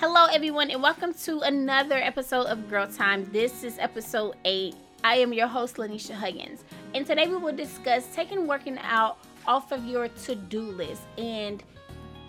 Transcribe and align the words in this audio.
Hello, 0.00 0.26
everyone, 0.26 0.70
and 0.70 0.80
welcome 0.80 1.12
to 1.12 1.40
another 1.40 1.96
episode 1.96 2.46
of 2.46 2.70
Girl 2.70 2.86
Time. 2.86 3.28
This 3.32 3.64
is 3.64 3.80
episode 3.80 4.36
eight. 4.44 4.76
I 5.02 5.16
am 5.16 5.32
your 5.32 5.48
host, 5.48 5.74
Lanisha 5.74 6.12
Huggins, 6.12 6.62
and 6.94 7.04
today 7.04 7.26
we 7.26 7.36
will 7.36 7.56
discuss 7.56 8.06
taking 8.14 8.46
working 8.46 8.78
out 8.78 9.18
off 9.44 9.72
of 9.72 9.84
your 9.84 10.06
to 10.06 10.36
do 10.36 10.60
list 10.60 11.02
and 11.18 11.64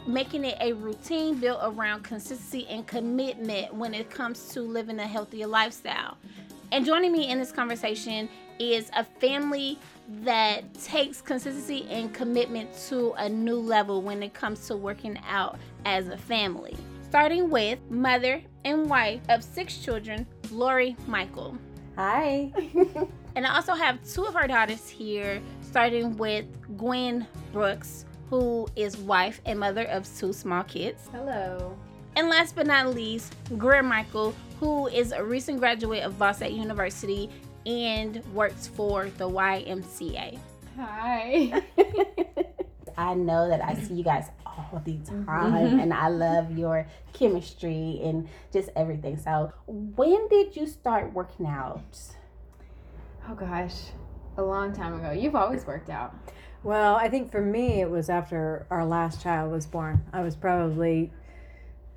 making 0.07 0.45
it 0.45 0.57
a 0.59 0.73
routine 0.73 1.35
built 1.35 1.59
around 1.61 2.01
consistency 2.01 2.65
and 2.69 2.87
commitment 2.87 3.71
when 3.75 3.93
it 3.93 4.09
comes 4.09 4.49
to 4.53 4.61
living 4.61 4.97
a 4.97 5.05
healthier 5.05 5.45
lifestyle. 5.45 6.17
And 6.71 6.83
joining 6.83 7.11
me 7.11 7.29
in 7.29 7.37
this 7.37 7.51
conversation 7.51 8.29
is 8.57 8.89
a 8.95 9.03
family 9.03 9.77
that 10.23 10.73
takes 10.73 11.21
consistency 11.21 11.85
and 11.91 12.11
commitment 12.15 12.75
to 12.87 13.13
a 13.19 13.29
new 13.29 13.57
level 13.57 14.01
when 14.01 14.23
it 14.23 14.33
comes 14.33 14.65
to 14.69 14.75
working 14.75 15.19
out 15.27 15.59
as 15.85 16.07
a 16.07 16.17
family 16.17 16.75
starting 17.09 17.49
with 17.49 17.79
mother 17.89 18.39
and 18.65 18.87
wife 18.87 19.19
of 19.29 19.43
six 19.43 19.79
children, 19.79 20.27
Lori 20.51 20.95
Michael. 21.07 21.57
Hi. 21.95 22.51
and 23.35 23.47
I 23.47 23.55
also 23.55 23.73
have 23.73 23.97
two 24.07 24.25
of 24.25 24.35
her 24.35 24.47
daughters 24.47 24.87
here, 24.87 25.41
starting 25.61 26.17
with 26.17 26.45
Gwen 26.77 27.25
Brooks, 27.51 28.05
who 28.29 28.67
is 28.75 28.95
wife 28.95 29.41
and 29.47 29.59
mother 29.59 29.85
of 29.85 30.07
two 30.17 30.31
small 30.31 30.63
kids. 30.63 31.09
Hello. 31.11 31.75
And 32.15 32.29
last 32.29 32.55
but 32.55 32.67
not 32.67 32.93
least, 32.93 33.33
Greer 33.57 33.81
Michael, 33.81 34.35
who 34.59 34.87
is 34.87 35.11
a 35.11 35.23
recent 35.23 35.57
graduate 35.57 36.03
of 36.03 36.35
State 36.35 36.53
University 36.53 37.27
and 37.65 38.23
works 38.35 38.67
for 38.67 39.09
the 39.17 39.27
YMCA. 39.27 40.37
Hi. 40.77 41.63
I 42.97 43.13
know 43.15 43.47
that 43.49 43.63
I 43.63 43.73
see 43.73 43.95
you 43.95 44.03
guys 44.03 44.27
all 44.59 44.81
the 44.83 44.97
time 44.97 45.53
mm-hmm. 45.53 45.79
and 45.79 45.93
I 45.93 46.09
love 46.09 46.57
your 46.57 46.87
chemistry 47.13 47.99
and 48.03 48.27
just 48.51 48.69
everything. 48.75 49.17
So, 49.17 49.51
when 49.67 50.27
did 50.27 50.55
you 50.55 50.67
start 50.67 51.13
working 51.13 51.45
out? 51.45 51.97
Oh 53.29 53.35
gosh, 53.35 53.75
a 54.37 54.43
long 54.43 54.73
time 54.73 54.93
ago. 54.95 55.11
You've 55.11 55.35
always 55.35 55.65
worked 55.65 55.89
out. 55.89 56.15
Well, 56.63 56.95
I 56.95 57.09
think 57.09 57.31
for 57.31 57.41
me 57.41 57.81
it 57.81 57.89
was 57.89 58.09
after 58.09 58.65
our 58.69 58.85
last 58.85 59.21
child 59.21 59.51
was 59.51 59.65
born. 59.65 60.03
I 60.11 60.21
was 60.21 60.35
probably 60.35 61.11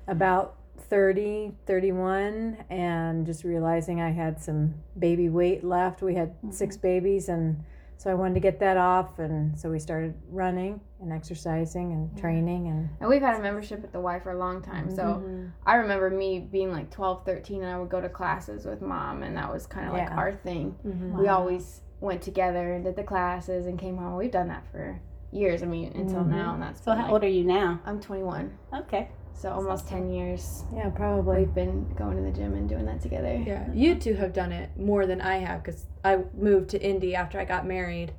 about 0.07 0.55
30, 0.89 1.53
31 1.65 2.65
and 2.69 3.25
just 3.25 3.43
realizing 3.43 3.99
I 3.99 4.11
had 4.11 4.41
some 4.41 4.75
baby 4.97 5.27
weight 5.29 5.63
left. 5.63 6.01
We 6.01 6.15
had 6.15 6.29
mm-hmm. 6.37 6.51
six 6.51 6.77
babies 6.77 7.29
and 7.29 7.63
so 7.97 8.11
I 8.11 8.13
wanted 8.13 8.35
to 8.35 8.39
get 8.39 8.59
that 8.59 8.77
off, 8.77 9.19
and 9.19 9.57
so 9.57 9.69
we 9.69 9.79
started 9.79 10.13
running 10.29 10.81
and 11.01 11.11
exercising 11.11 11.91
and 11.91 12.17
training. 12.17 12.67
And, 12.67 12.89
and 12.99 13.09
we've 13.09 13.21
had 13.21 13.35
a 13.35 13.41
membership 13.41 13.83
at 13.83 13.91
the 13.91 13.99
Y 13.99 14.19
for 14.19 14.31
a 14.31 14.37
long 14.37 14.61
time. 14.61 14.87
Mm-hmm. 14.87 14.95
So 14.95 15.51
I 15.65 15.75
remember 15.75 16.09
me 16.09 16.39
being 16.39 16.71
like 16.71 16.89
12, 16.89 17.25
13, 17.25 17.63
and 17.63 17.71
I 17.71 17.79
would 17.79 17.89
go 17.89 18.01
to 18.01 18.09
classes 18.09 18.65
with 18.65 18.81
mom, 18.81 19.23
and 19.23 19.35
that 19.37 19.51
was 19.51 19.65
kind 19.65 19.87
of 19.87 19.95
yeah. 19.95 20.09
like 20.09 20.17
our 20.17 20.33
thing. 20.33 20.75
Mm-hmm. 20.85 21.17
We 21.17 21.25
wow. 21.25 21.39
always 21.39 21.81
went 22.01 22.21
together 22.21 22.73
and 22.73 22.83
did 22.83 22.95
the 22.95 23.03
classes 23.03 23.65
and 23.65 23.79
came 23.79 23.97
home. 23.97 24.17
We've 24.17 24.31
done 24.31 24.49
that 24.49 24.65
for 24.71 24.99
years. 25.31 25.63
I 25.63 25.65
mean, 25.65 25.91
until 25.95 26.19
mm-hmm. 26.19 26.31
now, 26.31 26.53
and 26.53 26.63
that's 26.63 26.83
so. 26.83 26.91
How 26.91 27.03
like, 27.03 27.11
old 27.11 27.23
are 27.23 27.29
you 27.29 27.43
now? 27.43 27.81
I'm 27.85 27.99
21. 27.99 28.57
Okay. 28.73 29.09
So 29.35 29.51
almost 29.51 29.87
10 29.87 30.09
years. 30.09 30.63
Yeah, 30.73 30.89
probably. 30.89 31.39
We've 31.39 31.53
been 31.53 31.93
going 31.95 32.15
to 32.17 32.23
the 32.23 32.31
gym 32.31 32.53
and 32.53 32.69
doing 32.69 32.85
that 32.85 33.01
together. 33.01 33.43
Yeah. 33.45 33.67
You 33.73 33.95
two 33.95 34.13
have 34.15 34.33
done 34.33 34.51
it 34.51 34.69
more 34.77 35.05
than 35.05 35.19
I 35.21 35.37
have 35.37 35.63
because 35.63 35.85
I 36.03 36.19
moved 36.37 36.69
to 36.69 36.81
Indy 36.81 37.15
after 37.15 37.39
I 37.39 37.45
got 37.45 37.65
married. 37.65 38.13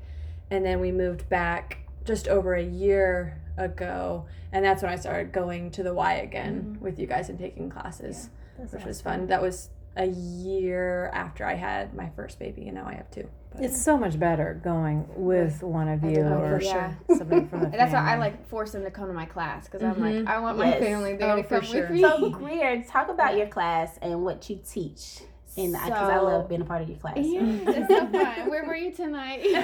And 0.51 0.65
then 0.65 0.81
we 0.81 0.93
moved 0.93 1.29
back 1.29 1.79
just 2.05 2.29
over 2.29 2.55
a 2.55 2.63
year 2.63 3.41
ago. 3.57 4.27
And 4.53 4.65
that's 4.65 4.83
when 4.83 4.93
I 4.93 4.97
started 4.97 5.33
going 5.33 5.71
to 5.73 5.83
the 5.83 5.95
Y 5.95 6.15
again 6.15 6.75
mm-hmm. 6.75 6.85
with 6.85 6.99
you 6.99 7.07
guys 7.07 7.29
and 7.29 7.39
taking 7.39 7.71
classes, 7.71 8.29
yeah, 8.59 8.65
which 8.67 8.75
awesome. 8.75 8.89
was 8.89 9.01
fun. 9.01 9.27
That 9.29 9.43
was 9.43 9.71
a 9.97 10.07
year 10.07 11.11
after 11.15 11.45
I 11.45 11.55
had 11.55 11.95
my 11.95 12.11
first 12.17 12.39
baby, 12.39 12.67
and 12.67 12.75
now 12.75 12.87
I 12.87 12.95
have 12.95 13.11
two. 13.11 13.29
It's 13.59 13.81
so 13.81 13.97
much 13.97 14.19
better 14.19 14.61
going 14.65 15.07
with 15.15 15.63
one 15.63 15.89
of 15.89 16.03
you 16.03 16.23
or 16.23 16.61
yeah. 16.61 16.95
somebody 17.17 17.47
from 17.47 17.61
the 17.61 17.67
That's 17.77 17.93
why 17.93 18.15
I 18.15 18.17
like 18.19 18.47
force 18.49 18.73
them 18.73 18.83
to 18.83 18.91
come 18.91 19.07
to 19.07 19.15
my 19.15 19.27
class 19.27 19.67
because 19.67 19.83
mm-hmm. 19.83 20.03
I'm 20.03 20.25
like 20.25 20.35
I 20.35 20.41
want 20.41 20.59
my 20.59 20.71
yes. 20.71 20.81
family 20.81 21.17
there 21.17 21.31
oh, 21.31 21.37
to 21.37 21.45
come 21.45 21.63
sure. 21.63 21.83
with 21.83 21.91
me. 21.91 22.01
So 22.01 22.31
Greer, 22.31 22.83
talk 22.83 23.09
about 23.09 23.37
your 23.37 23.47
class 23.47 23.99
and 24.03 24.25
what 24.25 24.51
you 24.51 24.61
teach 24.69 25.21
in 25.57 25.73
because 25.73 25.89
so, 25.89 25.95
I 25.95 26.19
love 26.19 26.49
being 26.49 26.63
a 26.63 26.65
part 26.65 26.83
of 26.83 26.89
your 26.89 26.99
class. 26.99 27.19
Yeah, 27.19 27.41
it's 27.45 27.89
so 27.89 28.07
fun. 28.09 28.51
Where 28.51 28.65
were 28.65 28.75
you 28.75 28.93
tonight? 28.93 29.41
what 29.45 29.63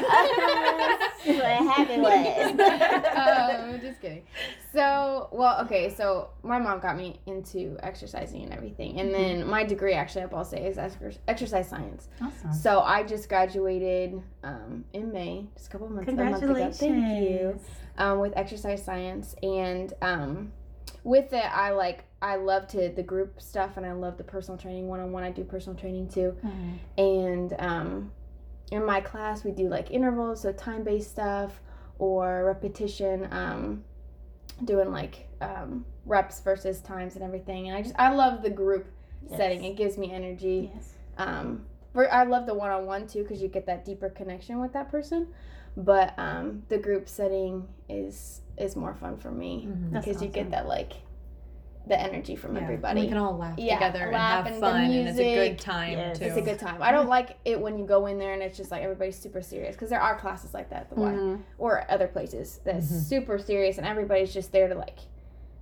happened 1.44 2.02
was. 2.02 3.74
um, 3.74 3.80
just 3.80 4.00
kidding. 4.00 4.22
So, 4.80 5.28
well, 5.30 5.60
okay. 5.64 5.92
So 5.94 6.30
my 6.42 6.58
mom 6.58 6.80
got 6.80 6.96
me 6.96 7.20
into 7.26 7.76
exercising 7.82 8.42
and 8.44 8.52
everything, 8.52 8.98
and 8.98 9.12
then 9.12 9.40
mm-hmm. 9.40 9.50
my 9.50 9.62
degree 9.62 9.92
actually 9.92 10.22
at 10.22 10.30
Ball 10.30 10.44
State 10.44 10.64
is 10.64 10.78
exercise 11.28 11.68
science. 11.68 12.08
Awesome. 12.22 12.52
So 12.54 12.80
I 12.80 13.02
just 13.02 13.28
graduated 13.28 14.22
um, 14.42 14.84
in 14.94 15.12
May, 15.12 15.46
just 15.54 15.68
a 15.68 15.70
couple 15.70 15.90
months. 15.90 16.06
Congratulations! 16.06 16.78
Thank 16.78 17.30
you. 17.30 17.60
Um, 17.98 18.20
with 18.20 18.32
exercise 18.36 18.82
science, 18.82 19.34
and 19.42 19.92
um, 20.00 20.50
with 21.04 21.32
it, 21.32 21.44
I 21.44 21.70
like 21.70 22.04
I 22.22 22.36
love 22.36 22.66
to 22.68 22.88
the 22.88 23.02
group 23.02 23.40
stuff 23.40 23.76
and 23.76 23.84
I 23.86 23.92
love 23.92 24.16
the 24.16 24.24
personal 24.24 24.58
training 24.58 24.88
one 24.88 25.00
on 25.00 25.12
one. 25.12 25.24
I 25.24 25.30
do 25.30 25.44
personal 25.44 25.78
training 25.78 26.08
too. 26.08 26.36
Mm-hmm. 26.44 27.00
And 27.02 27.54
um, 27.58 28.12
in 28.70 28.84
my 28.84 29.00
class, 29.00 29.44
we 29.44 29.50
do 29.50 29.68
like 29.68 29.90
intervals, 29.90 30.42
so 30.42 30.52
time 30.52 30.84
based 30.84 31.10
stuff 31.10 31.60
or 31.98 32.44
repetition, 32.46 33.28
um, 33.30 33.84
doing 34.64 34.90
like 34.90 35.28
um, 35.40 35.84
reps 36.06 36.40
versus 36.40 36.80
times 36.80 37.14
and 37.14 37.24
everything. 37.24 37.68
And 37.68 37.76
I 37.76 37.82
just, 37.82 37.94
I 37.98 38.12
love 38.12 38.42
the 38.42 38.50
group 38.50 38.86
yes. 39.28 39.38
setting, 39.38 39.64
it 39.64 39.76
gives 39.76 39.98
me 39.98 40.12
energy. 40.12 40.70
Yes. 40.74 40.94
Um, 41.18 41.66
for, 41.92 42.12
I 42.12 42.24
love 42.24 42.46
the 42.46 42.54
one 42.54 42.70
on 42.70 42.86
one 42.86 43.06
too 43.06 43.22
because 43.22 43.42
you 43.42 43.48
get 43.48 43.66
that 43.66 43.84
deeper 43.84 44.08
connection 44.10 44.60
with 44.60 44.72
that 44.72 44.90
person. 44.90 45.28
But 45.76 46.14
um, 46.18 46.62
the 46.68 46.78
group 46.78 47.08
setting 47.08 47.68
is 47.88 48.40
is 48.58 48.76
more 48.76 48.94
fun 48.94 49.16
for 49.16 49.30
me 49.30 49.66
mm-hmm. 49.66 49.96
because 49.96 50.16
awesome. 50.16 50.26
you 50.26 50.32
get 50.32 50.50
that 50.50 50.66
like 50.66 50.94
the 51.90 52.00
energy 52.00 52.36
from 52.36 52.56
yeah. 52.56 52.62
everybody. 52.62 53.02
We 53.02 53.08
can 53.08 53.18
all 53.18 53.36
laugh 53.36 53.58
yeah, 53.58 53.74
together 53.74 54.10
laugh 54.12 54.46
and 54.46 54.54
have 54.54 54.54
and 54.54 54.60
fun, 54.60 54.80
and 54.84 55.08
it's 55.08 55.18
a 55.18 55.34
good 55.34 55.58
time 55.58 55.92
yes. 55.92 56.18
too. 56.18 56.24
It's 56.24 56.36
a 56.36 56.40
good 56.40 56.58
time. 56.58 56.82
I 56.82 56.92
don't 56.92 57.08
like 57.08 57.36
it 57.44 57.60
when 57.60 57.78
you 57.78 57.84
go 57.84 58.06
in 58.06 58.18
there 58.18 58.32
and 58.32 58.42
it's 58.42 58.56
just 58.56 58.70
like 58.70 58.82
everybody's 58.82 59.18
super 59.18 59.42
serious 59.42 59.74
because 59.74 59.90
there 59.90 60.00
are 60.00 60.18
classes 60.18 60.54
like 60.54 60.70
that 60.70 60.82
at 60.82 60.90
the 60.90 60.96
mm-hmm. 60.96 61.32
Y 61.32 61.38
or 61.58 61.84
other 61.90 62.06
places 62.06 62.60
that's 62.64 62.86
mm-hmm. 62.86 63.00
super 63.00 63.38
serious 63.38 63.76
and 63.76 63.86
everybody's 63.86 64.32
just 64.32 64.52
there 64.52 64.68
to 64.68 64.74
like 64.74 64.98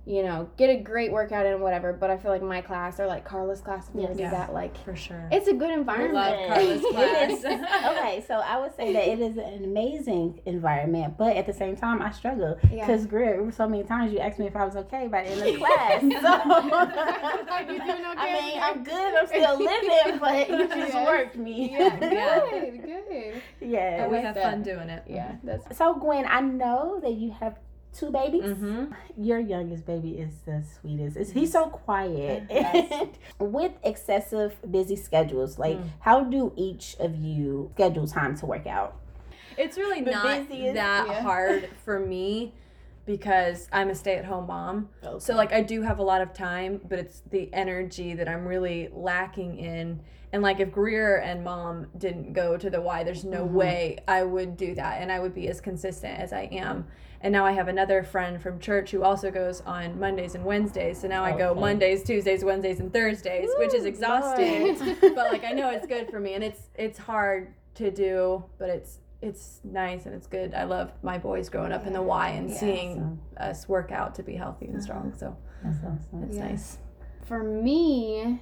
you 0.05 0.23
know, 0.23 0.49
get 0.57 0.69
a 0.69 0.77
great 0.77 1.11
workout 1.11 1.45
in 1.45 1.59
whatever. 1.61 1.93
But 1.93 2.09
I 2.09 2.17
feel 2.17 2.31
like 2.31 2.41
my 2.41 2.61
class 2.61 2.99
or 2.99 3.05
like 3.05 3.25
Carla's 3.25 3.61
class, 3.61 3.89
if 3.89 3.95
you 3.95 4.03
ever 4.03 4.13
yeah. 4.13 4.29
do 4.29 4.35
that, 4.35 4.53
like 4.53 4.75
for 4.83 4.95
sure, 4.95 5.27
it's 5.31 5.47
a 5.47 5.53
good 5.53 5.69
environment. 5.69 6.13
Love 6.13 6.49
Carla's 6.49 6.81
class. 6.91 7.45
okay, 7.97 8.23
so 8.27 8.35
I 8.35 8.59
would 8.59 8.75
say 8.75 8.91
that 8.93 9.07
it 9.07 9.19
is 9.19 9.37
an 9.37 9.63
amazing 9.63 10.41
environment, 10.45 11.15
but 11.17 11.37
at 11.37 11.45
the 11.45 11.53
same 11.53 11.75
time, 11.75 12.01
I 12.01 12.11
struggle 12.11 12.57
because 12.61 13.03
yeah. 13.03 13.09
Greer, 13.09 13.51
so 13.51 13.67
many 13.67 13.83
times 13.83 14.11
you 14.11 14.19
asked 14.19 14.39
me 14.39 14.47
if 14.47 14.55
I 14.55 14.65
was 14.65 14.75
okay 14.75 15.07
by 15.07 15.23
the 15.23 15.29
end 15.29 15.41
of 15.41 15.59
class. 15.59 16.01
So 17.49 17.59
you 17.59 17.79
doing 17.79 18.05
okay? 18.05 18.15
I 18.17 18.41
mean, 18.41 18.59
I'm 18.61 18.83
good. 18.83 19.15
I'm 19.15 19.27
still 19.27 19.57
living, 19.57 20.19
but 20.19 20.49
you 20.49 20.67
just 20.67 20.93
yes. 20.93 21.07
worked 21.07 21.35
me. 21.37 21.71
Yeah, 21.71 21.99
good, 21.99 22.83
good. 22.83 23.41
Yeah, 23.61 24.07
we 24.07 24.17
have 24.17 24.35
fun 24.35 24.63
doing 24.63 24.89
it. 24.89 25.03
Yeah, 25.07 25.35
that's 25.43 25.77
so. 25.77 25.93
Gwen, 25.93 26.25
I 26.27 26.39
know 26.41 26.99
that 27.01 27.13
you 27.13 27.31
have 27.31 27.57
two 27.97 28.11
babies. 28.11 28.43
Mm-hmm. 28.43 28.93
Your 29.17 29.39
youngest 29.39 29.85
baby 29.85 30.11
is 30.11 30.33
the 30.45 30.63
sweetest. 30.79 31.17
Is 31.17 31.31
he's 31.31 31.51
so 31.51 31.67
quiet. 31.67 32.43
Yes. 32.49 33.07
with 33.39 33.73
excessive 33.83 34.55
busy 34.69 34.95
schedules, 34.95 35.59
like 35.59 35.77
mm. 35.77 35.87
how 35.99 36.23
do 36.23 36.53
each 36.55 36.95
of 36.99 37.15
you 37.15 37.71
schedule 37.75 38.07
time 38.07 38.35
to 38.37 38.45
work 38.45 38.67
out? 38.67 38.95
It's 39.57 39.77
really 39.77 40.01
the 40.01 40.11
not 40.11 40.47
busiest, 40.49 40.75
that 40.75 41.07
yeah. 41.07 41.21
hard 41.21 41.69
for 41.83 41.99
me 41.99 42.53
because 43.05 43.67
I'm 43.71 43.89
a 43.89 43.95
stay-at-home 43.95 44.47
mom. 44.47 44.89
Okay. 45.03 45.19
So 45.19 45.35
like 45.35 45.51
I 45.51 45.61
do 45.61 45.81
have 45.81 45.99
a 45.99 46.03
lot 46.03 46.21
of 46.21 46.33
time, 46.33 46.79
but 46.87 46.99
it's 46.99 47.23
the 47.31 47.49
energy 47.53 48.13
that 48.13 48.29
I'm 48.29 48.45
really 48.45 48.89
lacking 48.93 49.57
in. 49.57 49.99
And 50.31 50.43
like 50.43 50.59
if 50.59 50.71
Greer 50.71 51.17
and 51.17 51.43
mom 51.43 51.87
didn't 51.97 52.33
go 52.33 52.55
to 52.55 52.69
the 52.69 52.79
Y, 52.79 53.03
there's 53.03 53.25
no 53.25 53.45
mm-hmm. 53.45 53.55
way 53.55 53.97
I 54.07 54.23
would 54.23 54.57
do 54.57 54.75
that 54.75 55.01
and 55.01 55.11
I 55.11 55.19
would 55.19 55.33
be 55.33 55.47
as 55.47 55.59
consistent 55.59 56.19
as 56.19 56.33
I 56.33 56.49
am. 56.51 56.85
And 57.21 57.33
now 57.33 57.45
I 57.45 57.51
have 57.51 57.67
another 57.67 58.03
friend 58.03 58.41
from 58.41 58.59
church 58.59 58.91
who 58.91 59.03
also 59.03 59.29
goes 59.29 59.61
on 59.61 59.99
Mondays 59.99 60.35
and 60.35 60.45
Wednesdays. 60.45 61.01
So 61.01 61.07
now 61.07 61.25
okay. 61.25 61.33
I 61.33 61.37
go 61.37 61.53
Mondays, 61.53 62.03
Tuesdays, 62.03 62.45
Wednesdays, 62.45 62.79
and 62.79 62.93
Thursdays, 62.93 63.49
Ooh, 63.49 63.59
which 63.59 63.73
is 63.73 63.85
exhausting. 63.85 64.77
but 65.01 65.31
like 65.31 65.43
I 65.43 65.51
know 65.51 65.69
it's 65.69 65.85
good 65.85 66.09
for 66.09 66.19
me, 66.19 66.35
and 66.35 66.43
it's 66.43 66.69
it's 66.75 66.97
hard 66.97 67.53
to 67.75 67.91
do, 67.91 68.43
but 68.57 68.69
it's 68.69 68.99
it's 69.21 69.59
nice 69.65 70.05
and 70.05 70.15
it's 70.15 70.27
good. 70.27 70.53
I 70.53 70.63
love 70.63 70.91
my 71.03 71.17
boys 71.17 71.49
growing 71.49 71.73
up 71.73 71.85
in 71.85 71.93
the 71.93 72.01
Y 72.01 72.29
and 72.29 72.49
yeah, 72.49 72.57
seeing 72.57 72.91
awesome. 72.91 73.21
us 73.37 73.67
work 73.67 73.91
out 73.91 74.15
to 74.15 74.23
be 74.23 74.35
healthy 74.35 74.67
and 74.67 74.81
strong. 74.81 75.13
So 75.17 75.35
that's 75.63 75.79
awesome. 75.79 76.23
It's 76.23 76.37
yeah. 76.37 76.49
nice. 76.49 76.77
For 77.25 77.43
me, 77.43 78.41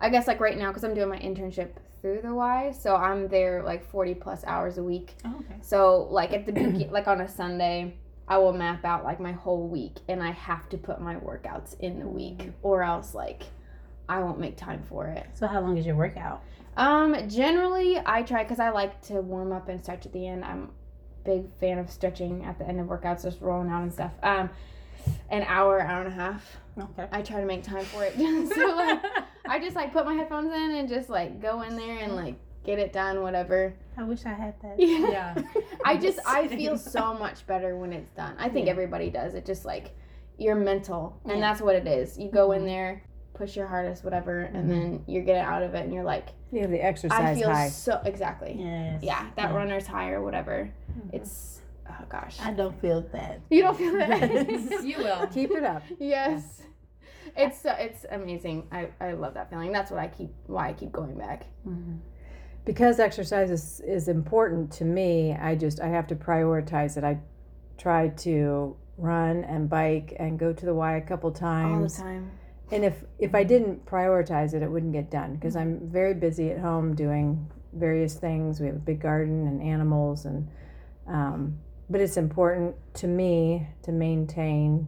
I 0.00 0.10
guess 0.10 0.26
like 0.26 0.40
right 0.40 0.58
now 0.58 0.68
because 0.68 0.84
I'm 0.84 0.94
doing 0.94 1.08
my 1.08 1.18
internship 1.18 1.70
through 2.02 2.20
the 2.22 2.34
Y, 2.34 2.72
so 2.78 2.94
I'm 2.94 3.28
there 3.28 3.62
like 3.62 3.88
40 3.90 4.14
plus 4.16 4.44
hours 4.44 4.76
a 4.76 4.82
week. 4.82 5.14
Oh, 5.24 5.34
okay. 5.40 5.56
So 5.62 6.08
like 6.10 6.34
at 6.34 6.44
the 6.44 6.88
like 6.90 7.08
on 7.08 7.22
a 7.22 7.28
Sunday 7.28 7.96
I 8.28 8.38
will 8.38 8.52
map 8.52 8.84
out 8.84 9.04
like 9.04 9.20
my 9.20 9.32
whole 9.32 9.66
week 9.66 9.96
and 10.08 10.22
I 10.22 10.32
have 10.32 10.68
to 10.68 10.78
put 10.78 11.00
my 11.00 11.16
workouts 11.16 11.78
in 11.80 11.98
the 11.98 12.06
week 12.06 12.50
or 12.62 12.82
else 12.82 13.14
like 13.14 13.44
I 14.08 14.20
won't 14.20 14.38
make 14.38 14.56
time 14.56 14.82
for 14.88 15.06
it. 15.06 15.26
So 15.34 15.46
how 15.46 15.60
long 15.60 15.76
is 15.78 15.86
your 15.86 15.96
workout? 15.96 16.42
Um, 16.76 17.28
generally 17.28 18.00
I 18.04 18.22
try 18.22 18.44
because 18.44 18.60
I 18.60 18.70
like 18.70 19.00
to 19.06 19.20
warm 19.20 19.52
up 19.52 19.68
and 19.68 19.80
stretch 19.82 20.06
at 20.06 20.12
the 20.12 20.26
end. 20.26 20.44
I'm 20.44 20.64
a 20.64 21.28
big 21.28 21.52
fan 21.58 21.78
of 21.78 21.90
stretching 21.90 22.44
at 22.44 22.58
the 22.58 22.66
end 22.66 22.80
of 22.80 22.86
workouts, 22.86 23.22
just 23.22 23.40
rolling 23.40 23.70
out 23.70 23.82
and 23.82 23.92
stuff. 23.92 24.12
Um, 24.22 24.50
an 25.30 25.42
hour, 25.44 25.80
hour 25.80 26.02
and 26.02 26.12
a 26.12 26.14
half. 26.14 26.56
Okay. 26.78 27.08
I 27.10 27.22
try 27.22 27.40
to 27.40 27.46
make 27.46 27.62
time 27.62 27.84
for 27.84 28.04
it. 28.04 28.14
so 28.54 28.66
like, 28.76 29.02
I 29.48 29.58
just 29.58 29.74
like 29.74 29.92
put 29.92 30.04
my 30.04 30.14
headphones 30.14 30.52
in 30.52 30.70
and 30.72 30.88
just 30.88 31.08
like 31.08 31.40
go 31.40 31.62
in 31.62 31.76
there 31.76 31.98
and 31.98 32.14
like 32.14 32.36
get 32.68 32.78
it 32.78 32.92
done, 32.92 33.22
whatever. 33.22 33.72
I 33.96 34.02
wish 34.04 34.26
I 34.26 34.34
had 34.34 34.54
that. 34.60 34.78
Yeah. 34.78 35.08
Yeah. 35.10 35.42
I 35.86 35.96
just 35.96 36.18
I 36.26 36.46
feel 36.60 36.76
so 36.76 37.14
much 37.14 37.46
better 37.46 37.76
when 37.78 37.94
it's 37.94 38.10
done. 38.10 38.34
I 38.38 38.50
think 38.50 38.66
Yeah. 38.66 38.72
everybody 38.72 39.08
does. 39.08 39.32
It 39.32 39.46
just 39.46 39.64
like 39.64 39.92
you're 40.36 40.54
mental, 40.54 41.18
and 41.24 41.38
Yeah. 41.38 41.40
that's 41.40 41.62
what 41.62 41.74
it 41.76 41.86
is. 41.86 42.18
You 42.18 42.30
go 42.30 42.52
in 42.52 42.62
Mhm. 42.62 42.66
there, 42.66 43.02
push 43.32 43.56
your 43.56 43.66
hardest, 43.66 44.04
whatever, 44.04 44.50
Mhm. 44.52 44.54
and 44.54 44.70
then 44.70 45.04
you 45.06 45.22
get 45.22 45.36
it 45.36 45.44
out 45.52 45.62
of 45.62 45.74
it, 45.74 45.82
and 45.84 45.94
you're 45.94 46.04
like, 46.04 46.26
You 46.52 46.60
have 46.60 46.70
the 46.70 46.82
exercise 46.84 47.18
I 47.38 47.40
feel 47.40 47.50
high. 47.50 47.68
so 47.68 48.00
exactly. 48.04 48.54
Yes. 48.58 49.02
Yeah, 49.02 49.26
that 49.36 49.50
Yeah. 49.50 49.56
runner's 49.56 49.86
high 49.86 50.10
or 50.10 50.22
whatever. 50.22 50.68
It's 51.12 51.62
oh 51.88 52.04
gosh, 52.10 52.36
I 52.42 52.52
don't 52.52 52.78
feel 52.82 53.00
that. 53.12 53.40
you 53.48 53.62
don't 53.62 53.76
feel 53.78 53.92
that. 53.94 54.82
You 54.90 54.98
will. 54.98 55.26
Keep 55.28 55.52
it 55.52 55.64
up. 55.64 55.82
yes, 55.98 56.62
it's 57.34 57.58
so 57.62 57.70
it's 57.78 58.04
amazing. 58.10 58.68
I 58.70 58.88
I 59.00 59.12
love 59.12 59.32
that 59.34 59.48
feeling. 59.48 59.72
That's 59.72 59.90
what 59.90 60.00
I 60.00 60.08
keep 60.08 60.34
why 60.46 60.68
I 60.68 60.72
keep 60.74 60.92
going 60.92 61.16
back. 61.16 61.46
Mhm. 61.66 61.98
Because 62.64 62.98
exercise 63.00 63.50
is, 63.50 63.80
is 63.80 64.08
important 64.08 64.70
to 64.72 64.84
me 64.84 65.32
i 65.40 65.54
just 65.54 65.80
i 65.80 65.86
have 65.88 66.06
to 66.06 66.14
prioritize 66.16 66.96
it 66.96 67.04
i 67.04 67.18
try 67.78 68.08
to 68.08 68.76
run 68.96 69.44
and 69.44 69.70
bike 69.70 70.14
and 70.18 70.38
go 70.38 70.52
to 70.52 70.66
the 70.66 70.74
y 70.74 70.96
a 70.96 71.00
couple 71.00 71.30
times. 71.30 72.00
All 72.00 72.04
the 72.06 72.10
time. 72.10 72.30
and 72.72 72.84
if 72.84 73.04
if 73.18 73.34
i 73.34 73.44
didn't 73.44 73.86
prioritize 73.86 74.52
it 74.54 74.62
it 74.62 74.70
wouldn't 74.70 74.92
get 74.92 75.10
done 75.10 75.34
because 75.36 75.54
i'm 75.56 75.88
very 75.88 76.14
busy 76.14 76.50
at 76.50 76.58
home 76.58 76.94
doing 76.96 77.48
various 77.74 78.14
things 78.14 78.60
we 78.60 78.66
have 78.66 78.76
a 78.76 78.80
big 78.80 79.00
garden 79.00 79.46
and 79.46 79.62
animals 79.62 80.24
and 80.24 80.48
um, 81.06 81.58
but 81.88 82.00
it's 82.00 82.16
important 82.18 82.74
to 82.94 83.06
me 83.06 83.66
to 83.82 83.92
maintain 83.92 84.86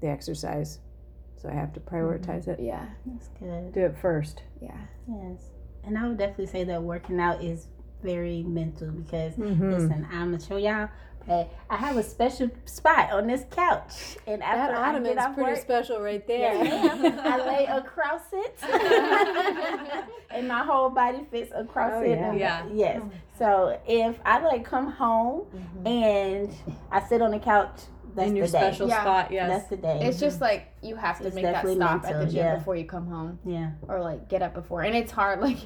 the 0.00 0.08
exercise 0.08 0.78
so 1.36 1.48
i 1.48 1.52
have 1.52 1.72
to 1.74 1.80
prioritize 1.80 2.48
it 2.48 2.58
Yeah, 2.60 2.86
That's 3.06 3.28
good. 3.38 3.72
do 3.72 3.80
it 3.80 3.96
first 3.98 4.42
yeah. 4.60 4.76
Yes. 5.08 5.50
And 5.84 5.98
I 5.98 6.06
would 6.08 6.18
definitely 6.18 6.46
say 6.46 6.64
that 6.64 6.82
working 6.82 7.18
out 7.20 7.42
is 7.42 7.66
very 8.02 8.42
mental 8.42 8.88
because 8.90 9.34
Mhm. 9.34 9.72
listen, 9.72 10.06
I'm 10.12 10.32
gonna 10.32 10.40
show 10.42 10.56
y'all 10.56 10.88
that 11.26 11.48
I 11.70 11.76
have 11.76 11.96
a 11.96 12.02
special 12.02 12.50
spot 12.64 13.12
on 13.12 13.28
this 13.28 13.44
couch, 13.50 14.16
and 14.26 14.42
after 14.42 14.74
I 14.74 14.98
get 14.98 15.18
off 15.18 15.36
work, 15.36 15.56
special 15.56 16.00
right 16.00 16.26
there. 16.26 16.52
ma'am, 16.64 17.20
I 17.24 17.36
lay 17.46 17.64
across 17.66 18.22
it, 18.32 18.58
and 20.30 20.48
my 20.48 20.64
whole 20.64 20.90
body 20.90 21.24
fits 21.30 21.52
across 21.54 21.92
Oh, 21.94 22.02
it. 22.02 22.10
yeah. 22.18 22.32
Yeah. 22.34 22.66
Yes. 22.72 23.02
So 23.38 23.78
if 23.86 24.18
I 24.24 24.40
like 24.42 24.64
come 24.64 24.90
home 24.90 25.46
and 25.84 26.52
I 26.90 27.00
sit 27.00 27.22
on 27.22 27.30
the 27.30 27.38
couch, 27.38 27.82
that's 28.14 28.28
In 28.28 28.34
the 28.34 28.38
your 28.38 28.46
day. 28.46 28.50
special 28.50 28.88
Yeah. 28.88 29.00
spot, 29.02 29.30
yes. 29.30 29.48
That's 29.50 29.68
the 29.70 29.76
day. 29.76 30.00
It's 30.02 30.20
just 30.20 30.40
like 30.40 30.68
you 30.82 30.96
have 30.96 31.18
to 31.20 31.26
It's 31.26 31.34
make 31.34 31.44
that 31.44 31.52
definitely 31.52 31.76
stop 31.76 32.04
at 32.04 32.18
the 32.18 32.26
gym 32.26 32.34
yeah. 32.36 32.56
before 32.56 32.76
you 32.76 32.84
come 32.84 33.06
home. 33.06 33.38
yeah. 33.44 33.70
or 33.88 34.00
like 34.00 34.28
get 34.28 34.42
up 34.42 34.54
before 34.54 34.82
and 34.82 34.94
it's 34.94 35.12
hard 35.12 35.40
like 35.48 35.58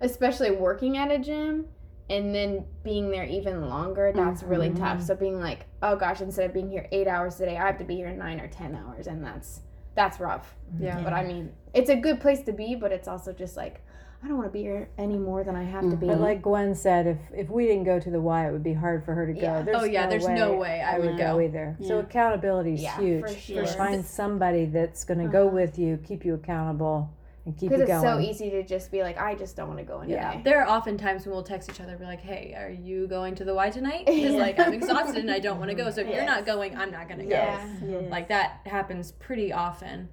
especially 0.00 0.50
working 0.50 0.96
at 0.96 1.10
a 1.10 1.18
gym 1.18 1.66
and 2.10 2.34
then 2.34 2.64
being 2.82 3.10
there 3.10 3.24
even 3.24 3.68
longer 3.68 4.12
that's 4.14 4.42
really 4.42 4.70
Mhm. 4.70 4.78
tough 4.78 5.02
so 5.02 5.14
being 5.14 5.40
like 5.40 5.66
oh 5.82 5.94
gosh 5.96 6.20
instead 6.20 6.46
of 6.46 6.52
being 6.52 6.68
here 6.68 6.88
eight 6.90 7.06
hours 7.06 7.36
today 7.36 7.56
i 7.56 7.64
have 7.66 7.78
to 7.78 7.84
be 7.84 7.94
here 7.96 8.10
nine 8.10 8.40
or 8.40 8.48
ten 8.48 8.74
hours 8.74 9.06
and 9.06 9.24
that's 9.24 9.60
that's 9.94 10.18
rough 10.18 10.56
yeah. 10.80 11.00
but 11.02 11.12
i 11.12 11.22
mean 11.24 11.52
it's 11.74 11.88
a 11.90 11.94
good 11.96 12.20
place 12.20 12.42
to 12.42 12.52
be 12.52 12.74
but 12.74 12.90
it's 12.90 13.06
also 13.06 13.32
just 13.32 13.56
like 13.56 13.82
i 14.24 14.28
don't 14.28 14.36
want 14.36 14.48
to 14.48 14.52
be 14.52 14.62
here 14.62 14.88
any 14.98 15.16
more 15.18 15.42
than 15.44 15.56
i 15.56 15.62
have 15.64 15.88
to 15.90 15.96
be 15.96 16.06
But 16.06 16.20
like 16.20 16.42
Gwen 16.42 16.74
said, 16.74 17.06
if 17.06 17.18
if 17.34 17.50
we 17.50 17.66
didn't 17.66 17.84
go 17.84 17.98
to 17.98 18.10
the 18.10 18.20
Y, 18.20 18.48
it 18.48 18.52
would 18.52 18.62
be 18.62 18.72
hard 18.74 19.04
for 19.04 19.14
her 19.14 19.26
to 19.26 19.32
go. 19.32 19.40
Yeah. 19.40 19.62
There's 19.62 19.76
Oh, 19.80 19.84
yeah, 19.84 20.04
no 20.04 20.10
there's 20.10 20.24
way 20.26 20.34
no 20.34 20.52
way 20.54 20.80
I 20.80 20.98
would 20.98 21.16
go. 21.18 21.40
either. 21.40 21.76
So 21.86 21.98
accountability 21.98 22.74
is 22.74 22.82
Yeah, 22.82 22.98
huge. 22.98 23.22
for 23.22 23.28
sure. 23.28 23.62
Just 23.62 23.76
Find 23.78 24.04
somebody 24.04 24.66
that's 24.66 25.04
going 25.04 25.18
to 25.20 25.26
go 25.28 25.46
Uh-huh. 25.46 25.56
with 25.56 25.78
you, 25.78 25.98
keep 26.04 26.24
you 26.24 26.34
accountable, 26.34 27.10
and 27.44 27.56
keep 27.56 27.70
because 27.70 27.82
it's 27.82 27.90
going. 27.90 28.02
so 28.24 28.30
easy 28.30 28.50
to 28.50 28.62
just 28.62 28.92
be 28.92 29.02
like 29.02 29.18
i 29.18 29.34
just 29.34 29.56
don't 29.56 29.66
want 29.66 29.80
to 29.80 29.84
go 29.84 30.00
in 30.02 30.08
Yeah. 30.08 30.40
There 30.44 30.60
are 30.62 30.68
often 30.68 30.96
times 30.96 31.24
when 31.26 31.34
we'll 31.34 31.42
text 31.42 31.68
each 31.70 31.80
other, 31.80 31.96
be 31.96 32.04
like, 32.04 32.20
"Hey, 32.20 32.54
are 32.56 32.70
you 32.70 33.08
going 33.08 33.34
to 33.36 33.44
the 33.44 33.54
Y 33.54 33.70
tonight?" 33.70 34.06
Because 34.12 34.34
like 34.36 34.58
I'm 34.60 34.72
exhausted 34.72 35.16
and 35.24 35.30
I 35.30 35.40
don't 35.40 35.58
want 35.58 35.70
to 35.70 35.76
go. 35.76 35.90
So 35.90 36.02
if 36.02 36.08
you're 36.08 36.24
not 36.24 36.46
going, 36.46 36.76
I'm 36.76 36.92
not 36.92 37.08
gonna 37.08 37.24
go. 37.24 37.30
Yeah. 37.30 37.66
Yes. 37.84 38.10
Like 38.10 38.28
that 38.28 38.60
happens 38.66 39.10
pretty 39.12 39.52
often, 39.52 40.08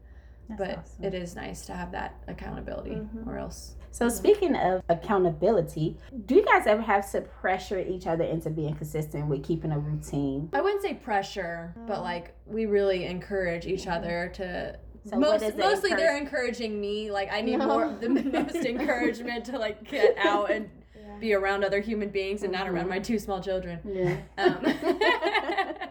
That's 0.50 0.60
but 0.62 0.78
awesome. 0.80 1.04
it 1.06 1.14
is 1.14 1.36
nice 1.36 1.66
to 1.68 1.74
have 1.74 1.92
that 1.92 2.16
accountability, 2.28 2.96
Mhm. 2.96 3.28
or 3.28 3.38
else. 3.38 3.76
So 3.92 4.08
speaking 4.08 4.56
of 4.56 4.82
accountability, 4.90 5.98
do 6.26 6.36
you 6.36 6.46
guys 6.46 6.68
ever 6.68 6.82
have 6.82 7.10
to 7.12 7.22
pressure 7.22 7.80
each 7.80 8.08
other 8.08 8.24
into 8.24 8.50
being 8.50 8.76
consistent 8.76 9.28
with 9.28 9.44
keeping 9.44 9.72
a 9.72 9.80
routine? 9.80 10.50
I 10.54 10.62
wouldn't 10.62 10.82
say 10.82 10.94
pressure, 10.94 11.74
but 11.88 12.02
like 12.02 12.34
we 12.46 12.66
really 12.66 13.06
encourage 13.06 13.66
each 13.66 13.88
other 13.88 14.32
to. 14.36 14.78
So 15.06 15.18
most, 15.18 15.58
mostly 15.58 15.92
they're 15.96 16.18
encouraging 16.18 16.80
me. 16.80 17.10
Like 17.10 17.30
I 17.32 17.42
need 17.42 17.58
No. 17.58 17.68
more 17.68 17.98
the 18.00 18.10
most 18.10 18.56
encouragement 18.56 19.46
to 19.46 19.58
like 19.58 19.90
get 19.90 20.16
out 20.18 20.52
and 20.52 20.70
Yeah. 20.96 21.18
be 21.20 21.34
around 21.34 21.64
other 21.64 21.80
human 21.80 22.10
beings 22.10 22.44
and 22.44 22.52
not 22.52 22.68
Mhm. 22.68 22.74
around 22.74 22.90
my 22.90 23.00
two 23.00 23.18
small 23.18 23.42
children. 23.42 23.80
Yeah. 23.86 24.18
Um, 24.38 24.66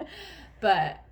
but 0.60 1.02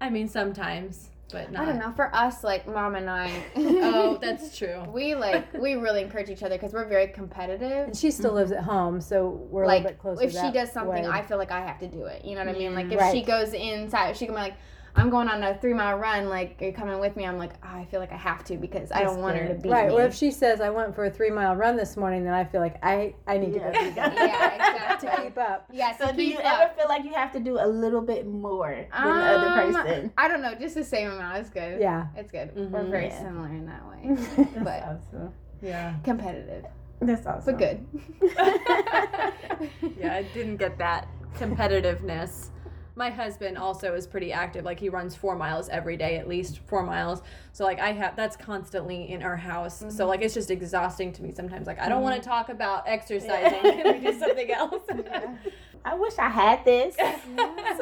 I 0.00 0.10
mean 0.10 0.28
sometimes, 0.28 1.10
but 1.32 1.50
not. 1.50 1.62
i 1.62 1.64
don't 1.64 1.78
know 1.78 1.90
for 1.92 2.14
us 2.14 2.44
like 2.44 2.66
mom 2.68 2.94
and 2.94 3.08
i 3.10 3.28
Oh, 3.56 4.18
that's 4.20 4.56
true. 4.56 4.84
we 4.92 5.14
like 5.14 5.52
we 5.54 5.74
really 5.74 6.02
encourage 6.02 6.28
each 6.30 6.42
other 6.42 6.56
because 6.56 6.72
we're 6.72 6.86
very 6.88 7.08
competitive 7.08 7.86
and 7.88 7.96
she 7.96 8.10
still 8.10 8.32
lives 8.32 8.52
at 8.52 8.62
home, 8.62 9.00
so 9.00 9.28
we're 9.50 9.64
a 9.64 9.66
like 9.66 9.82
little 9.82 9.92
bit 9.92 9.98
closer. 9.98 10.24
if 10.24 10.32
she 10.32 10.50
does 10.52 10.70
something 10.70 11.04
way. 11.04 11.10
i 11.10 11.22
feel 11.22 11.38
like 11.38 11.50
i 11.50 11.60
have 11.60 11.78
to 11.80 11.88
do 11.88 12.04
it 12.04 12.24
you 12.24 12.34
know 12.34 12.44
what 12.44 12.54
i 12.54 12.58
mean 12.58 12.74
like 12.74 12.90
if 12.92 12.98
Right. 13.00 13.12
she 13.12 13.22
goes 13.22 13.52
inside 13.54 14.16
she 14.16 14.26
can 14.26 14.34
be 14.34 14.40
like 14.40 14.54
i'm 14.96 15.08
going 15.10 15.28
on 15.28 15.42
a 15.42 15.56
three 15.58 15.72
mile 15.72 15.96
run 15.96 16.28
like 16.28 16.56
are 16.60 16.66
you 16.66 16.72
coming 16.72 16.98
with 17.00 17.16
me 17.16 17.24
i'm 17.26 17.38
like 17.38 17.52
oh, 17.64 17.68
i 17.76 17.84
feel 17.90 17.98
like 18.00 18.12
i 18.12 18.16
have 18.16 18.44
to 18.44 18.56
because 18.56 18.92
i 18.92 19.02
don't 19.02 19.18
want 19.20 19.36
her 19.36 19.46
to 19.48 19.54
good. 19.54 19.62
beat 19.62 19.70
right. 19.72 19.88
me 19.88 19.94
Well, 19.94 20.06
if 20.06 20.14
she 20.14 20.30
says 20.30 20.60
I 20.60 20.70
went 20.70 20.94
for 20.94 21.04
a 21.06 21.10
three 21.10 21.30
mile 21.30 21.56
run 21.56 21.76
this 21.76 21.96
morning, 21.96 22.24
then 22.24 22.34
I 22.34 22.44
feel 22.44 22.60
like 22.60 22.76
I 22.84 23.14
I 23.26 23.38
need 23.38 23.54
Yeah. 23.54 23.70
to 23.70 23.78
go 23.78 23.84
do 23.88 23.94
that 23.94 24.14
yeah 24.14 24.96
to 25.16 25.22
keep 25.22 25.38
up. 25.38 25.68
yeah 25.72 25.96
So 25.96 26.08
to 26.08 26.12
do 26.12 26.22
you 26.22 26.36
keep 26.36 26.44
ever 26.44 26.72
feel 26.76 26.88
like 26.88 27.04
you 27.04 27.14
have 27.14 27.32
to 27.32 27.40
do 27.40 27.58
a 27.58 27.66
little 27.66 28.02
bit 28.02 28.26
more 28.26 28.70
than 28.74 28.86
the 28.90 28.96
Um, 29.08 29.40
other 29.40 29.72
person? 29.72 30.12
i 30.18 30.28
don't 30.28 30.42
know 30.42 30.54
just 30.54 30.74
the 30.74 30.84
same 30.84 31.10
amount 31.10 31.38
is 31.38 31.50
good 31.50 31.80
Yeah. 31.80 32.06
it's 32.16 32.30
good 32.30 32.54
Mhm. 32.54 32.70
we're 32.70 32.84
very 32.84 33.06
Yeah. 33.06 33.22
similar 33.22 33.48
in 33.48 33.66
that 33.66 33.88
way 33.88 34.00
That's 34.36 34.64
but- 34.64 34.82
awesome. 34.82 35.32
Yeah. 35.62 35.94
competitive 36.04 36.64
That's 37.00 37.26
awesome. 37.26 37.56
but 37.56 37.58
good 37.58 37.86
Yeah, 39.98 40.14
I 40.14 40.22
didn't 40.34 40.56
get 40.58 40.76
that 40.78 41.08
competitiveness. 41.38 42.48
My 42.94 43.08
husband 43.10 43.56
also 43.56 43.94
is 43.94 44.06
pretty 44.06 44.32
active. 44.32 44.64
Like 44.64 44.78
he 44.78 44.88
runs 44.90 45.14
four 45.16 45.34
miles 45.34 45.68
every 45.70 45.96
day, 45.96 46.16
at 46.18 46.28
least 46.28 46.58
four 46.66 46.82
miles. 46.82 47.22
So 47.52 47.64
like 47.64 47.80
I 47.80 47.92
have 47.92 48.16
that's 48.16 48.36
constantly 48.36 49.10
in 49.10 49.22
our 49.22 49.36
house. 49.36 49.82
So 49.88 50.06
like 50.06 50.20
it's 50.22 50.34
just 50.34 50.50
exhausting 50.50 51.12
to 51.14 51.22
me 51.22 51.32
sometimes. 51.32 51.66
Like 51.66 51.80
I 51.80 51.88
don't 51.88 52.02
want 52.02 52.22
to 52.22 52.28
talk 52.28 52.48
about 52.50 52.84
exercising. 52.86 53.60
Can 53.62 54.00
we 54.02 54.10
do 54.10 54.18
something 54.18 54.50
else? 54.52 54.82
Yeah. 54.88 55.34
I 55.84 55.94
wish 55.96 56.16
I 56.16 56.28
had 56.28 56.64
this. 56.64 56.94
so 56.94 57.02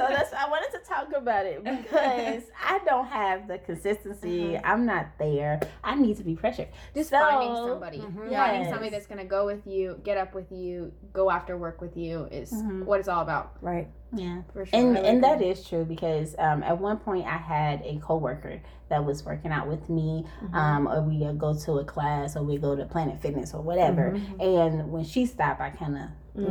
that's 0.08 0.32
I 0.32 0.48
wanted 0.48 0.70
to 0.78 0.84
talk 0.88 1.12
about 1.14 1.44
it 1.44 1.62
because 1.62 2.44
I 2.64 2.80
don't 2.86 3.06
have 3.06 3.46
the 3.48 3.58
consistency. 3.58 4.56
I'm 4.62 4.86
not 4.86 5.06
there. 5.18 5.60
I 5.84 5.96
need 5.96 6.16
to 6.18 6.24
be 6.24 6.34
pressured. 6.36 6.68
just 6.94 7.10
So- 7.10 7.18
finding 7.18 7.54
somebody 7.56 7.98
Mhm. 7.98 8.30
finding 8.32 8.64
somebody 8.70 8.90
that's 8.90 9.06
going 9.06 9.18
to 9.18 9.24
go 9.26 9.44
with 9.44 9.66
you 9.66 10.00
get 10.04 10.16
up 10.16 10.34
with 10.34 10.50
you 10.52 10.92
go 11.12 11.30
after 11.30 11.58
work 11.58 11.80
with 11.80 11.96
you 11.96 12.26
is 12.30 12.52
Mhm. 12.52 12.84
what 12.84 13.00
it's 13.00 13.08
all 13.08 13.20
about 13.22 13.56
Right. 13.60 13.88
Yeah. 14.12 14.42
for 14.52 14.66
sure 14.66 14.78
And 14.78 14.96
I 14.98 15.00
and 15.02 15.16
would 15.16 15.24
that 15.24 15.34
agree. 15.40 15.54
true 15.68 15.84
because 15.84 16.34
um, 16.38 16.62
at 16.62 16.78
one 16.78 16.96
point 16.98 17.26
I 17.26 17.36
had 17.36 17.82
a 17.84 17.98
coworker 18.02 18.60
that 18.88 19.04
was 19.04 19.24
working 19.24 19.52
out 19.52 19.68
with 19.68 19.88
me, 19.88 20.24
Mm-hmm. 20.42 20.54
um, 20.54 20.88
or 20.88 21.00
we 21.02 21.24
uh, 21.24 21.32
go 21.32 21.54
to 21.54 21.72
a 21.78 21.84
class 21.84 22.36
or 22.36 22.42
we 22.42 22.58
go 22.58 22.74
to 22.74 22.84
Planet 22.84 23.20
Fitness 23.22 23.54
or 23.54 23.62
whatever. 23.62 24.12
Mm-hmm. 24.16 24.40
And 24.40 24.90
when 24.92 25.04
she 25.04 25.26
stopped, 25.26 25.60
I 25.60 25.70
kind 25.70 25.96
of 25.96 26.02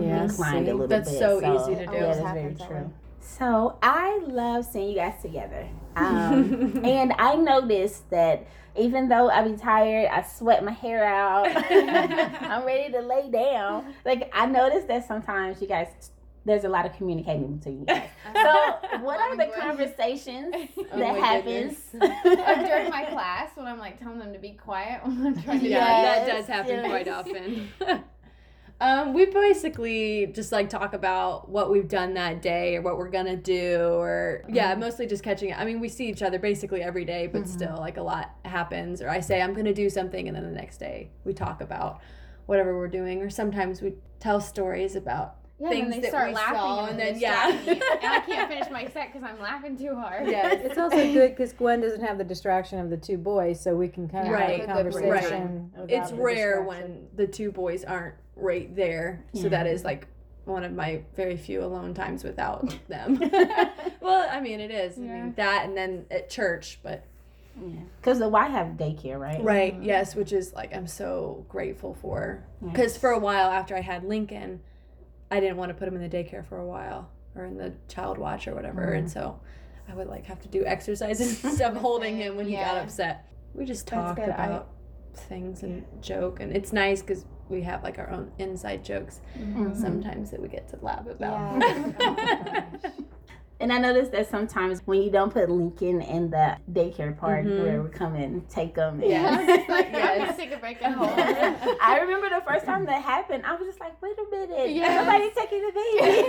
Yeah. 0.02 0.28
declined 0.28 0.66
see? 0.68 0.72
a 0.72 0.74
little 0.74 0.88
That's 0.88 1.10
bit. 1.12 1.20
so 1.20 1.38
easy 1.38 1.76
to 1.76 1.82
yeah, 1.82 1.92
do. 1.92 2.00
that's 2.00 2.20
Always 2.20 2.34
very 2.34 2.42
happens 2.42 2.60
that 2.60 2.68
true. 2.68 2.78
way. 2.78 2.90
So 3.22 3.78
I 3.84 4.20
love 4.26 4.66
seeing 4.66 4.90
you 4.90 4.96
guys 4.96 5.22
together. 5.22 5.68
Um, 6.00 6.80
and 6.86 7.12
I 7.18 7.36
noticed 7.36 8.10
that 8.12 8.48
even 8.78 9.10
though 9.10 9.30
I 9.30 9.46
be 9.46 9.58
tired, 9.58 10.08
I 10.10 10.22
sweat 10.22 10.64
my 10.64 10.72
hair 10.72 11.04
out. 11.04 11.48
I'm 11.72 12.64
ready 12.66 12.90
to 12.94 13.02
lay 13.02 13.30
down. 13.30 13.94
Like 14.06 14.30
I 14.34 14.46
noticed 14.46 14.88
that 14.88 15.06
sometimes 15.06 15.62
you 15.62 15.68
guys 15.68 15.88
there's 16.46 16.64
a 16.64 16.70
lot 16.70 16.86
of 16.86 16.94
communicating 16.94 17.58
between 17.58 17.80
you 17.82 17.86
guys. 17.86 18.10
So 18.44 18.76
what 19.02 19.20
are 19.20 19.38
the 19.38 19.52
conversations 19.60 20.54
Oh 20.92 21.00
that 21.00 21.16
happens 21.18 21.78
Or 21.94 22.56
during 22.66 22.90
my 22.90 23.04
class 23.06 23.50
when 23.56 23.66
I'm 23.68 23.80
like 23.80 24.00
telling 24.00 24.20
them 24.20 24.32
to 24.34 24.40
be 24.40 24.52
quiet 24.52 25.02
when 25.06 25.26
I'm 25.28 25.42
trying 25.44 25.60
to 25.62 25.68
Yeah, 25.68 26.02
Yes, 26.02 26.28
that 26.28 26.34
does 26.34 26.48
happen 26.48 26.76
yes. 26.76 26.86
quite 26.88 27.08
often. 27.08 27.70
Um, 28.82 29.14
we 29.14 29.26
basically 29.26 30.28
just 30.28 30.54
like 30.54 30.70
talk 30.70 30.94
about 30.94 31.50
what 31.50 31.70
we've 31.70 31.90
done 31.90 32.14
that 32.14 32.42
day 32.42 32.78
or 32.78 32.82
what 32.82 32.98
we're 32.98 33.10
gonna 33.10 33.36
do, 33.36 33.78
or 34.00 34.46
yeah, 34.48 34.72
Mm-hmm. 34.72 34.80
mostly 34.80 35.06
just 35.06 35.22
catching. 35.22 35.54
I 35.54 35.66
mean, 35.66 35.82
we 35.82 35.90
see 35.90 36.08
each 36.08 36.22
other 36.22 36.40
basically 36.40 36.82
every 36.82 37.04
day, 37.04 37.28
but 37.28 37.42
Mm-hmm. 37.42 37.52
still, 37.52 37.76
like 37.78 37.98
a 37.98 38.02
lot 38.02 38.36
happens. 38.46 39.02
Or 39.02 39.10
I 39.10 39.20
say 39.20 39.42
I'm 39.42 39.54
gonna 39.54 39.74
do 39.74 39.90
something, 39.90 40.30
and 40.30 40.36
then 40.38 40.46
the 40.46 40.52
next 40.56 40.78
day 40.78 41.10
we 41.26 41.34
talk 41.34 41.60
about 41.60 42.00
whatever 42.46 42.78
we're 42.78 42.88
doing. 42.88 43.22
Or 43.22 43.30
sometimes 43.30 43.82
we 43.82 43.96
tell 44.22 44.40
stories 44.40 44.96
about 44.96 45.36
Yeah, 45.60 45.70
things 45.70 45.84
and 45.86 45.94
they 45.94 46.00
that 46.00 46.10
start 46.10 46.30
we 46.30 46.36
laughing, 46.36 46.56
saw, 46.56 46.86
and, 46.86 46.90
and 46.92 47.00
then 47.00 47.14
then 47.14 47.22
yeah, 47.22 47.50
and 48.02 48.14
I 48.14 48.20
can't 48.22 48.50
finish 48.50 48.72
my 48.72 48.88
set 48.88 49.12
because 49.12 49.28
I'm 49.30 49.40
laughing 49.42 49.78
too 49.78 49.94
hard. 49.94 50.28
Yes. 50.28 50.62
It's 50.64 50.78
also 50.78 50.96
good 51.14 51.32
because 51.32 51.52
Gwen 51.54 51.82
doesn't 51.82 52.02
have 52.02 52.18
the 52.18 52.24
distraction 52.24 52.80
of 52.80 52.90
the 52.90 52.98
two 52.98 53.18
boys, 53.18 53.60
so 53.60 53.76
we 53.76 53.90
can 53.90 54.08
kind 54.08 54.28
of 54.28 54.34
Right. 54.34 54.62
have 54.62 54.70
a 54.70 54.74
conversation. 54.74 55.72
without 55.76 55.92
it's 55.92 56.12
rare 56.14 56.64
when 56.64 57.08
the 57.16 57.28
two 57.28 57.52
boys 57.52 57.84
aren't 57.84 58.16
right 58.36 58.74
there. 58.76 59.26
So 59.34 59.50
that 59.50 59.68
is 59.68 59.82
mm-hmm. 59.82 59.88
like 59.88 60.08
one 60.46 60.64
of 60.64 60.74
my 60.74 61.02
very 61.16 61.36
few 61.38 61.64
alone 61.64 61.94
times 61.94 62.24
without 62.24 62.74
them. 62.88 63.20
well, 64.00 64.28
I 64.32 64.40
mean, 64.40 64.60
it 64.62 64.72
is. 64.72 64.98
I 64.98 65.02
mean, 65.02 65.34
that 65.36 65.66
and 65.66 65.76
then 65.76 66.06
at 66.10 66.30
church, 66.30 66.80
but 66.84 67.04
Yeah. 67.62 67.82
Because 68.00 68.20
the 68.20 68.30
Y 68.30 68.48
have 68.48 68.68
daycare, 68.78 69.20
right? 69.20 69.44
right, 69.44 69.74
mm-hmm. 69.74 69.84
yes, 69.84 70.16
which 70.16 70.32
is 70.32 70.54
like 70.54 70.74
I'm 70.74 70.88
so 70.88 71.46
grateful 71.50 71.96
for. 72.02 72.46
Because 72.64 72.96
for 72.98 73.10
a 73.10 73.20
while 73.20 73.50
after 73.50 73.76
I 73.76 73.82
had 73.82 74.04
Lincoln, 74.06 74.62
I 75.32 75.40
didn't 75.40 75.58
want 75.58 75.70
to 75.70 75.74
put 75.76 75.88
him 75.88 75.96
in 75.96 76.02
the 76.02 76.10
daycare 76.10 76.46
for 76.46 76.58
a 76.58 76.66
while 76.66 77.10
or 77.36 77.46
in 77.46 77.58
the 77.58 77.74
child 77.88 78.18
watch 78.18 78.48
or 78.48 78.56
whatever, 78.56 78.94
and 78.94 79.10
so 79.10 79.40
I 79.88 79.94
would 79.94 80.08
like 80.08 80.26
have 80.26 80.42
to 80.42 80.48
do 80.48 80.66
exercises 80.66 81.44
and 81.44 81.54
stuff 81.56 81.76
holding 81.76 82.18
him 82.18 82.36
when 82.38 82.48
he 82.48 82.54
got 82.56 82.78
upset. 82.78 83.28
We 83.54 83.66
just 83.66 83.88
That's 83.88 84.18
talk. 84.18 84.20
I- 84.20 84.46
about 84.46 84.70
things 85.14 85.64
and 85.64 85.86
joke, 86.02 86.40
and 86.40 86.56
it's 86.56 86.72
nice 86.74 87.02
because 87.02 87.26
we 87.50 87.62
have 87.64 87.84
like 87.84 87.98
our 88.00 88.10
own 88.10 88.32
inside 88.38 88.86
jokes 88.86 89.22
Mhm. 89.38 89.76
sometimes 89.76 90.30
that 90.32 90.40
we 90.42 90.48
get 90.48 90.68
to 90.70 90.78
laugh 90.82 91.08
about. 91.08 91.60
Yeah. 91.62 92.64
And 93.62 93.74
I 93.74 93.78
noticed 93.78 94.12
that 94.14 94.30
sometimes 94.30 94.80
when 94.86 95.02
you 95.02 95.10
don't 95.12 95.34
put 95.34 95.50
Lincoln 95.50 96.02
in 96.02 96.30
the 96.30 96.56
daycare 96.72 97.18
part 97.18 97.46
Mhm. 97.46 97.62
where 97.64 97.82
we 97.84 97.90
come 97.90 98.16
and 98.16 98.48
take 98.50 98.74
them. 98.76 99.02
Yes. 99.04 99.66
I 99.68 99.72
like, 99.72 99.90
Yes. 99.92 100.38
take 100.38 100.52
a 100.54 100.58
break 100.58 100.82
at 100.82 100.94
home. 100.94 101.10
I 101.82 102.00
remember 102.02 102.30
the 102.30 102.42
first 102.48 102.66
time 102.66 102.86
that 102.86 103.02
happened, 103.02 103.44
I 103.46 103.56
was 103.56 103.68
just 103.68 103.80
like, 103.82 104.02
wait 104.02 104.16
a 104.18 104.24
minute. 104.32 104.70
Yes. 104.70 105.06
Nobody's 105.06 105.34
taking 105.36 105.62
the 105.62 105.74
baby. 105.74 106.24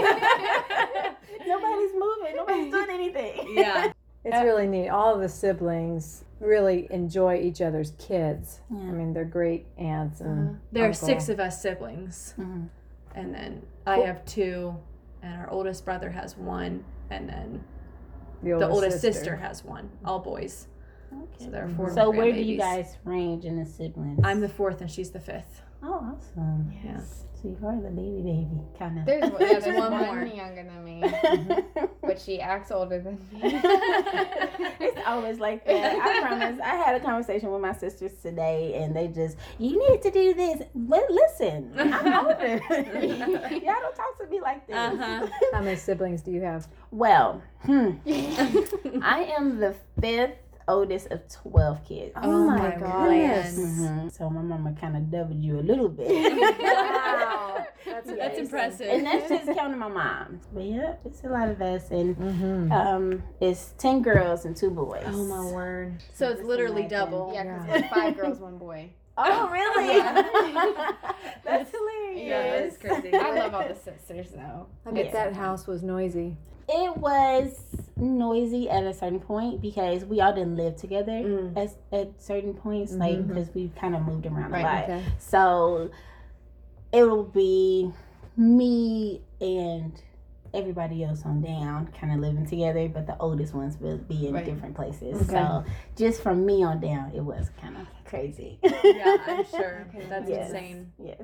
Nobody's 1.47 1.93
moving. 1.95 2.35
Nobody's 2.37 2.73
doing 2.73 2.91
anything. 2.91 3.55
yeah. 3.57 3.93
It's 4.25 4.43
really 4.45 4.67
neat. 4.67 4.89
All 4.91 5.15
of 5.15 5.21
the 5.23 5.29
siblings 5.29 6.25
really 6.41 6.89
enjoy 6.91 7.37
each 7.39 7.63
other's 7.63 7.93
kids. 7.93 8.61
I 8.71 8.75
mean, 8.75 9.13
they're 9.15 9.25
great 9.25 9.67
aunts 9.79 10.21
and 10.21 10.59
There 10.73 10.87
are 10.89 10.93
six 10.93 11.29
of 11.31 11.39
us 11.41 11.63
siblings, 11.63 12.35
Mhm. 12.39 12.69
and 13.15 13.33
then 13.35 13.63
I 13.87 14.01
have 14.01 14.23
two, 14.27 14.75
and 15.23 15.41
our 15.41 15.49
oldest 15.51 15.85
brother 15.87 16.11
has 16.11 16.37
one, 16.37 16.85
and 17.11 17.29
then 17.29 17.65
the 18.43 18.59
the 18.59 18.69
oldest 18.69 19.01
sister 19.01 19.37
has 19.37 19.65
one. 19.65 19.91
All 20.05 20.19
boys. 20.19 20.69
Okay. 21.13 21.45
So 21.45 21.51
there 21.51 21.65
are 21.65 21.69
four. 21.69 21.93
So 21.93 22.11
where 22.11 22.33
do 22.33 22.41
you 22.41 22.57
guys 22.57 22.97
range 23.05 23.45
in 23.45 23.57
the 23.57 23.67
siblings? 23.67 24.21
I'm 24.25 24.41
the 24.41 24.49
fourth, 24.49 24.81
and 24.81 24.91
she's 24.91 25.11
the 25.11 25.21
fifth. 25.21 25.63
Oh, 25.83 26.15
awesome. 26.17 26.73
Yeah. 26.85 27.01
So 27.43 27.49
you 27.49 27.57
are 27.67 27.81
the 27.81 27.89
baby 27.89 28.21
baby, 28.21 28.61
kind 28.79 28.99
of. 28.99 29.07
There's, 29.07 29.25
yeah, 29.41 29.59
there's 29.61 29.79
One 29.79 29.93
one, 29.99 30.07
more. 30.07 30.25
younger 30.27 30.63
than 30.63 30.85
me, 30.85 31.03
but 32.03 32.21
she 32.21 32.39
acts 32.39 32.71
older 32.71 33.01
than 33.01 33.15
me. 33.33 33.41
it's 33.43 35.01
always 35.07 35.39
like 35.39 35.65
that. 35.65 35.97
I 35.99 36.21
promise. 36.21 36.61
I 36.63 36.75
had 36.77 36.97
a 36.97 37.01
conversation 37.01 37.51
with 37.51 37.63
my 37.63 37.73
sisters 37.73 38.13
today, 38.21 38.75
and 38.83 38.95
they 38.95 39.09
just, 39.09 39.39
you 39.59 39.79
need 39.89 40.03
to 40.03 40.11
do 40.11 40.35
this. 40.35 40.63
But 40.75 41.05
listen, 41.11 41.73
I'm 41.79 42.27
older. 42.27 42.61
Y'all 42.69 43.81
don't 43.81 43.97
talk 43.97 44.19
to 44.21 44.27
me 44.29 44.43
like 44.43 44.67
this. 44.67 44.77
Uh-huh. 44.77 45.27
How 45.55 45.63
many 45.63 45.77
siblings 45.77 46.21
do 46.21 46.31
you 46.33 46.43
have? 46.43 46.69
Well, 46.91 47.43
hmm, 47.63 47.93
I 49.03 49.33
am 49.39 49.59
the 49.59 49.75
fifth 49.99 50.37
oldest 50.71 51.09
of 51.09 51.21
12 51.29 51.85
kids. 51.85 52.13
Oh 52.17 52.45
my 52.45 52.57
my 52.59 52.71
goodness. 52.77 53.59
Mhm. 53.59 54.13
So 54.13 54.31
my 54.31 54.43
mama 54.43 54.75
kind 54.81 54.97
of 54.97 55.11
doubled 55.11 55.43
you 55.43 55.59
a 55.59 55.63
little 55.63 55.89
bit. 55.89 56.09
Wow. 56.61 57.67
That's, 57.87 58.07
That's 58.13 58.39
impressive. 58.39 58.87
and 58.89 59.07
that's 59.07 59.29
just 59.29 59.59
counting 59.59 59.79
my 59.79 59.89
mom. 59.89 60.41
But 60.53 60.65
yeah, 60.65 60.95
it's 61.05 61.23
a 61.25 61.29
lot 61.29 61.49
of 61.49 61.61
us. 61.61 61.91
And 61.91 62.17
Mhm. 62.17 62.71
um, 62.73 63.23
it's 63.41 63.75
10 63.79 64.03
girls 64.03 64.45
and 64.45 64.57
two 64.57 64.71
boys. 64.71 65.03
Oh 65.07 65.25
my 65.25 65.51
word! 65.53 65.95
So 66.15 66.29
it's 66.31 66.43
literally 66.43 66.85
double. 66.85 67.33
Yeah, 67.35 67.59
because 67.59 67.81
it's 67.83 67.89
five 67.93 68.17
girls, 68.17 68.39
one 68.39 68.59
boy. 68.59 68.91
Oh, 69.23 69.49
really? 69.51 69.97
Yeah. 69.99 70.23
That's 71.45 71.71
hilarious. 71.71 72.23
Yeah, 72.29 72.61
that's 72.61 72.77
crazy. 72.79 73.15
I 73.15 73.35
love 73.35 73.55
all 73.55 73.69
the 73.69 73.75
sisters 73.75 74.31
though. 74.31 74.67
I 74.87 74.91
bet 74.93 75.07
Yeah. 75.07 75.13
that 75.13 75.33
house 75.35 75.67
was 75.67 75.83
noisy. 75.83 76.39
It 76.69 76.97
was 76.97 77.59
noisy 78.01 78.69
at 78.71 78.85
a 78.85 78.93
certain 78.95 79.21
point 79.21 79.61
because 79.61 80.05
we 80.05 80.21
all 80.21 80.33
didn't 80.33 80.57
live 80.57 80.77
together 80.77 81.13
Mm. 81.13 81.57
at, 81.57 81.71
at 81.93 82.21
certain 82.23 82.55
points, 82.55 82.93
like 82.93 83.19
Mhm. 83.19 83.29
because 83.29 83.55
we 83.55 83.69
kind 83.77 83.95
of 83.95 84.03
moved 84.03 84.27
around 84.27 84.51
Right, 84.53 84.61
a 84.63 84.65
lot. 84.65 84.83
Okay. 84.85 85.03
So 85.19 85.91
it 86.93 87.05
will 87.05 87.25
be 87.25 87.93
me 88.37 89.21
and 89.41 89.93
everybody 90.53 91.05
else 91.05 91.23
on 91.25 91.41
down 91.43 91.87
kind 91.99 92.13
of 92.13 92.19
living 92.21 92.47
together, 92.47 92.89
but 92.89 93.07
the 93.07 93.17
oldest 93.19 93.55
ones 93.55 93.77
will 93.79 93.99
be 93.99 94.27
in 94.29 94.35
Right. 94.35 94.45
different 94.45 94.75
places. 94.75 95.23
Okay. 95.23 95.31
So 95.33 95.65
just 95.97 96.23
from 96.23 96.45
me 96.45 96.63
on 96.65 96.81
down, 96.81 97.13
it 97.15 97.21
was 97.21 97.51
kind 97.61 97.77
of 97.77 97.87
crazy. 98.05 98.59
Yeah, 98.63 99.17
I'm 99.27 99.45
sure. 99.51 99.87
Okay. 99.95 100.07
That's 100.09 100.29
Yes. 100.29 100.51
insane. 100.51 100.93
Yes. 100.99 101.23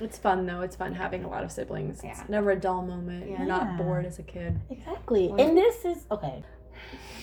It's 0.00 0.18
fun 0.18 0.44
though. 0.46 0.60
It's 0.60 0.76
fun 0.76 0.92
having 0.94 1.24
a 1.24 1.28
lot 1.28 1.42
of 1.44 1.50
siblings. 1.50 2.00
Yeah. 2.04 2.10
It's 2.20 2.28
never 2.28 2.50
a 2.50 2.56
dull 2.56 2.82
moment. 2.82 3.30
Yeah. 3.30 3.38
You're 3.38 3.46
not 3.48 3.78
bored 3.78 4.04
as 4.04 4.18
a 4.18 4.22
kid. 4.22 4.60
Exactly. 4.70 5.28
Well- 5.28 5.40
And 5.40 5.56
this 5.56 5.84
is 5.84 6.06
okay. 6.10 6.44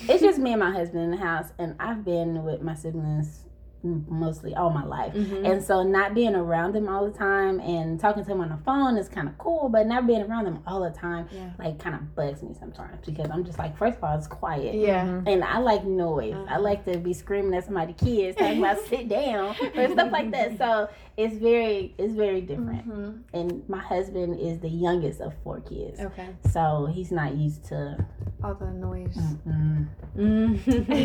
It's 0.09 0.21
just 0.21 0.39
me 0.39 0.51
and 0.51 0.59
my 0.59 0.71
husband 0.71 1.03
in 1.03 1.11
the 1.11 1.17
house, 1.17 1.51
and 1.59 1.75
I've 1.79 2.03
been 2.03 2.43
with 2.43 2.61
my 2.63 2.73
siblings 2.73 3.45
m- 3.45 3.52
mostly 3.83 4.55
all 4.55 4.69
my 4.69 4.83
life. 4.85 5.13
Mhm. 5.13 5.49
And 5.51 5.61
so, 5.63 5.83
not 5.83 6.13
being 6.13 6.35
around 6.35 6.73
them 6.73 6.87
all 6.87 7.05
the 7.05 7.11
time 7.17 7.59
and 7.59 7.99
talking 7.99 8.23
to 8.23 8.29
them 8.29 8.39
on 8.41 8.49
the 8.49 8.57
phone 8.57 8.97
is 8.97 9.09
kind 9.09 9.27
of 9.27 9.37
cool, 9.37 9.69
but 9.69 9.85
not 9.87 10.07
being 10.07 10.21
around 10.21 10.45
them 10.45 10.59
all 10.65 10.81
the 10.81 10.89
time, 10.91 11.27
Yeah. 11.31 11.49
like, 11.59 11.79
kind 11.79 11.95
of 11.95 12.15
bugs 12.15 12.41
me 12.43 12.53
sometimes 12.53 13.05
because 13.05 13.29
I'm 13.29 13.43
just 13.43 13.59
like, 13.59 13.75
first 13.77 13.97
of 13.97 14.03
all, 14.03 14.17
it's 14.17 14.27
quiet. 14.27 14.75
Yeah. 14.75 15.21
And 15.25 15.43
I 15.43 15.57
like 15.59 15.85
noise. 15.85 16.33
I 16.33 16.53
Uh-huh. 16.53 16.61
like 16.61 16.85
to 16.85 16.97
be 16.97 17.13
screaming 17.13 17.53
at 17.55 17.65
somebody's 17.65 17.95
kids, 17.97 18.37
talking 18.37 18.59
about 18.59 18.79
sit 18.87 19.09
down 19.09 19.55
or 19.75 19.87
stuff 19.89 20.11
like 20.11 20.31
that. 20.31 20.57
So 20.57 20.87
it's 21.17 21.35
very, 21.37 21.93
it's 21.97 22.13
very 22.13 22.41
different. 22.41 22.87
Mm-hmm. 22.87 23.11
And 23.37 23.69
my 23.69 23.79
husband 23.79 24.39
is 24.39 24.59
the 24.59 24.69
youngest 24.69 25.19
of 25.21 25.33
four 25.43 25.59
kids, 25.59 25.99
Okay. 25.99 26.29
so 26.49 26.87
he's 26.91 27.11
not 27.11 27.35
used 27.35 27.65
to 27.65 27.97
All 28.43 28.55
the 28.55 28.71
noise. 28.71 29.15
Mm-mm. 29.15 29.87
Mm. 30.17 30.57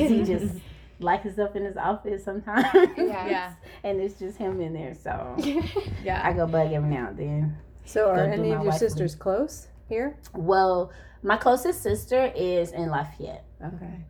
he 0.08 0.22
just 0.24 0.54
like 1.00 1.22
himself 1.22 1.54
in 1.56 1.64
his 1.64 1.76
office 1.76 2.24
sometimes. 2.24 2.66
Yeah. 2.96 3.26
Yeah. 3.28 3.52
and 3.84 4.00
it's 4.00 4.18
just 4.18 4.36
him 4.38 4.60
in 4.60 4.72
there. 4.72 4.94
So 4.94 5.36
Yeah. 6.04 6.20
I 6.24 6.32
go 6.32 6.46
bug 6.46 6.72
every 6.72 6.88
now 6.90 7.08
and 7.08 7.16
then. 7.18 7.56
So, 7.84 8.10
are 8.10 8.16
Go 8.26 8.32
any 8.32 8.50
of 8.52 8.62
your 8.62 8.62
wife 8.64 8.74
sisters 8.78 9.14
close 9.14 9.68
here? 9.88 10.18
Well, 10.34 10.92
my 11.22 11.36
closest 11.38 11.82
sister 11.82 12.30
is 12.36 12.72
in 12.72 12.90
Lafayette. 12.90 13.44
Okay. 13.64 14.04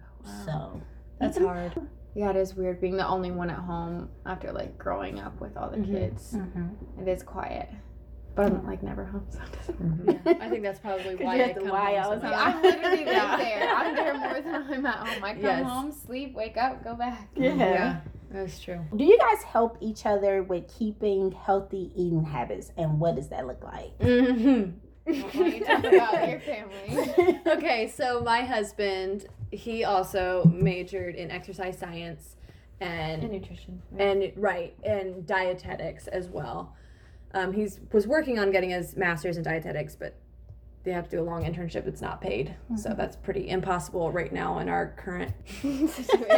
So 0.45 0.80
That's 1.21 1.38
hard. 1.38 1.73
Yeah, 2.14 2.30
it 2.30 2.37
is 2.37 2.54
weird 2.57 2.80
being 2.80 2.97
the 2.97 3.07
only 3.07 3.30
one 3.30 3.50
at 3.50 3.59
home 3.59 4.09
after 4.26 4.50
like 4.52 4.76
growing 4.78 5.21
up 5.21 5.40
with 5.40 5.57
all 5.57 5.71
the 5.71 5.76
Mhm. 5.76 5.87
kids. 5.92 6.33
mm-hmm. 6.35 7.00
It 7.00 7.07
is 7.09 7.23
quiet. 7.23 7.68
But 8.38 8.52
I'm 8.52 8.64
like 8.64 8.85
never 8.85 9.04
home, 9.04 9.26
so 9.30 9.40
it 9.42 9.66
doesn't 9.66 10.23
Yeah. 10.25 10.35
I 10.40 10.49
think 10.49 10.62
that's 10.62 10.78
probably 10.78 11.16
why 11.25 11.35
you 11.35 11.42
I 11.42 11.47
have 11.49 11.54
to 11.57 11.61
come 11.62 11.71
lie 11.71 11.97
home 11.99 12.04
all 12.04 12.11
so 12.12 12.18
the 12.21 12.28
much. 12.28 12.38
time. 12.38 12.57
I 12.57 12.61
literally 12.62 13.04
Yeah. 13.07 13.37
there. 13.37 13.68
I'm 13.75 13.95
there 13.97 14.14
more 14.16 14.40
than 14.40 14.54
I'm 14.73 14.87
at 14.87 14.95
home. 15.09 15.25
I 15.25 15.33
come 15.33 15.42
Yes. 15.42 15.66
home, 15.68 15.90
sleep, 15.90 16.35
wake 16.37 16.57
up, 16.57 16.85
go 16.85 16.95
back. 16.95 17.30
Yeah. 17.35 17.99
That's 18.30 18.61
true. 18.61 18.78
Do 18.95 19.02
you 19.02 19.18
guys 19.18 19.42
help 19.42 19.76
each 19.80 20.07
other 20.07 20.45
with 20.45 20.68
keeping 20.78 21.33
healthy 21.33 21.90
eating 21.97 22.23
habits, 22.23 22.71
and 22.76 23.00
what 23.00 23.16
does 23.16 23.28
that 23.30 23.45
look 23.49 23.64
like? 23.64 23.99
Mm-hmm. 23.99 24.71
Why 25.40 25.47
you 25.49 25.64
talk 25.64 25.78
about 25.83 26.28
your 26.28 26.38
family? 26.38 27.40
okay, 27.49 27.88
so 27.88 28.21
my 28.21 28.42
husband, 28.42 29.26
he 29.50 29.83
also 29.83 30.45
majored 30.54 31.16
in 31.16 31.33
exercise 31.33 31.76
science 31.76 32.37
and 32.80 33.25
And 33.25 33.33
nutrition. 33.33 33.83
and 33.99 34.30
right 34.37 34.76
and 34.85 35.26
dietetics 35.26 36.07
as 36.07 36.28
well. 36.28 36.76
Um, 37.35 37.52
he's 37.52 37.80
was 37.92 38.06
working 38.06 38.38
on 38.38 38.50
getting 38.50 38.70
his 38.70 38.97
master's 38.97 39.37
in 39.37 39.42
dietetics, 39.42 39.94
but 39.97 40.14
they 40.85 40.92
have 40.92 41.04
to 41.11 41.16
do 41.16 41.23
a 41.23 41.25
long 41.25 41.44
internship 41.44 41.85
that's 41.85 42.00
not 42.00 42.20
paid, 42.20 42.54
so 42.76 42.94
that's 42.97 43.16
pretty 43.16 43.50
impossible 43.50 44.11
right 44.11 44.32
now 44.32 44.58
in 44.61 44.68
our 44.70 44.94
current 44.97 45.32
in 45.62 45.90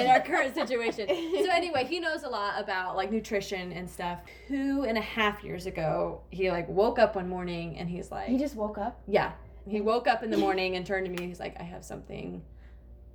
our 0.08 0.20
current 0.20 0.54
situation. 0.54 1.06
So 1.06 1.50
anyway, 1.52 1.84
he 1.84 2.00
knows 2.00 2.24
a 2.24 2.28
lot 2.28 2.60
about 2.60 2.96
like 2.96 3.12
nutrition 3.12 3.70
and 3.72 3.88
stuff. 3.88 4.18
Two 4.48 4.84
and 4.88 4.98
a 4.98 5.00
half 5.02 5.44
years 5.44 5.66
ago, 5.66 6.22
he 6.30 6.50
like 6.50 6.68
woke 6.68 6.98
up 6.98 7.14
one 7.14 7.28
morning 7.28 7.76
and 7.78 7.88
he's 7.88 8.10
like, 8.10 8.28
He 8.28 8.38
just 8.38 8.56
woke 8.56 8.78
up. 8.78 9.00
yeah. 9.06 9.32
He 9.68 9.80
woke 9.82 10.08
up 10.08 10.22
in 10.24 10.30
the 10.30 10.38
morning 10.38 10.74
and 10.76 10.84
turned 10.86 11.04
to 11.04 11.12
me 11.12 11.18
and 11.18 11.28
he's 11.28 11.38
like, 11.38 11.54
I 11.60 11.62
have 11.62 11.84
something 11.84 12.42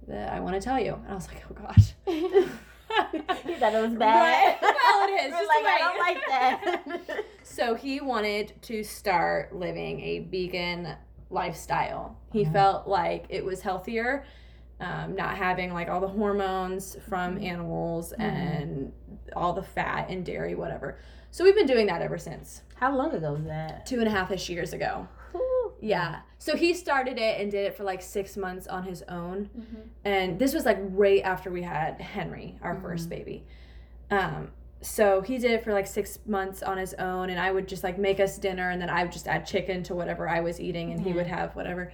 that 0.07 0.31
I 0.31 0.39
want 0.39 0.55
to 0.55 0.61
tell 0.61 0.79
you. 0.79 0.93
And 0.93 1.11
I 1.11 1.15
was 1.15 1.27
like, 1.27 1.43
oh 1.49 1.53
gosh. 1.53 1.93
You 3.45 3.55
thought 3.57 3.73
it 3.73 3.81
was 3.81 3.93
bad. 3.93 4.57
Right. 4.61 4.73
Well, 4.85 5.09
it 5.09 5.25
is. 5.25 5.31
Just 5.31 5.47
like. 5.47 5.65
I 5.65 5.77
don't 5.79 5.99
like 5.99 6.27
that. 6.27 7.25
so 7.43 7.75
he 7.75 8.01
wanted 8.01 8.53
to 8.63 8.83
start 8.83 9.55
living 9.55 9.99
a 10.01 10.19
vegan 10.19 10.95
lifestyle. 11.29 12.17
He 12.31 12.45
felt 12.45 12.87
like 12.87 13.25
it 13.29 13.43
was 13.43 13.61
healthier, 13.61 14.25
um, 14.79 15.15
not 15.15 15.37
having 15.37 15.73
like 15.73 15.89
all 15.89 15.99
the 15.99 16.07
hormones 16.07 16.97
from 17.09 17.35
mm-hmm. 17.35 17.45
animals 17.45 18.13
mm-hmm. 18.13 18.21
and 18.21 18.93
all 19.35 19.53
the 19.53 19.63
fat 19.63 20.09
and 20.09 20.25
dairy, 20.25 20.55
whatever. 20.55 20.99
So 21.31 21.43
we've 21.43 21.55
been 21.55 21.67
doing 21.67 21.87
that 21.87 22.01
ever 22.01 22.17
since. 22.17 22.61
How 22.75 22.95
long 22.95 23.13
ago 23.13 23.33
was 23.33 23.45
that? 23.45 23.85
Two 23.85 23.99
and 23.99 24.07
a 24.07 24.11
half 24.11 24.31
ish 24.31 24.49
years 24.49 24.71
ago. 24.73 25.07
Yeah. 25.85 26.21
So 26.39 26.55
he 26.55 26.73
started 26.73 27.19
it 27.19 27.39
and 27.39 27.51
did 27.51 27.67
it 27.67 27.77
for 27.77 27.83
like 27.83 28.01
six 28.01 28.35
months 28.35 28.65
on 28.65 28.83
his 28.83 29.03
own. 29.03 29.51
Mm-hmm. 29.55 29.81
And 30.03 30.39
this 30.39 30.51
was 30.51 30.65
like 30.65 30.79
right 30.81 31.21
after 31.23 31.51
we 31.51 31.61
had 31.61 32.01
Henry, 32.01 32.57
our 32.63 32.73
mm-hmm. 32.73 32.81
first 32.81 33.07
baby. 33.07 33.45
Um, 34.09 34.49
so 34.81 35.21
he 35.21 35.37
did 35.37 35.51
it 35.51 35.63
for 35.63 35.73
like 35.73 35.85
six 35.85 36.17
months 36.25 36.63
on 36.63 36.77
his 36.77 36.93
own 36.95 37.31
and 37.31 37.39
i 37.39 37.51
would 37.51 37.67
just 37.67 37.83
like 37.83 37.97
make 37.97 38.19
us 38.19 38.37
dinner 38.37 38.69
and 38.69 38.79
then 38.79 38.89
i 38.89 39.01
would 39.01 39.11
just 39.11 39.27
add 39.27 39.43
chicken 39.43 39.81
to 39.81 39.95
whatever 39.95 40.29
i 40.29 40.39
was 40.41 40.59
eating 40.59 40.91
and 40.91 40.99
mm-hmm. 40.99 41.09
he 41.09 41.15
would 41.15 41.25
have 41.25 41.55
whatever 41.55 41.91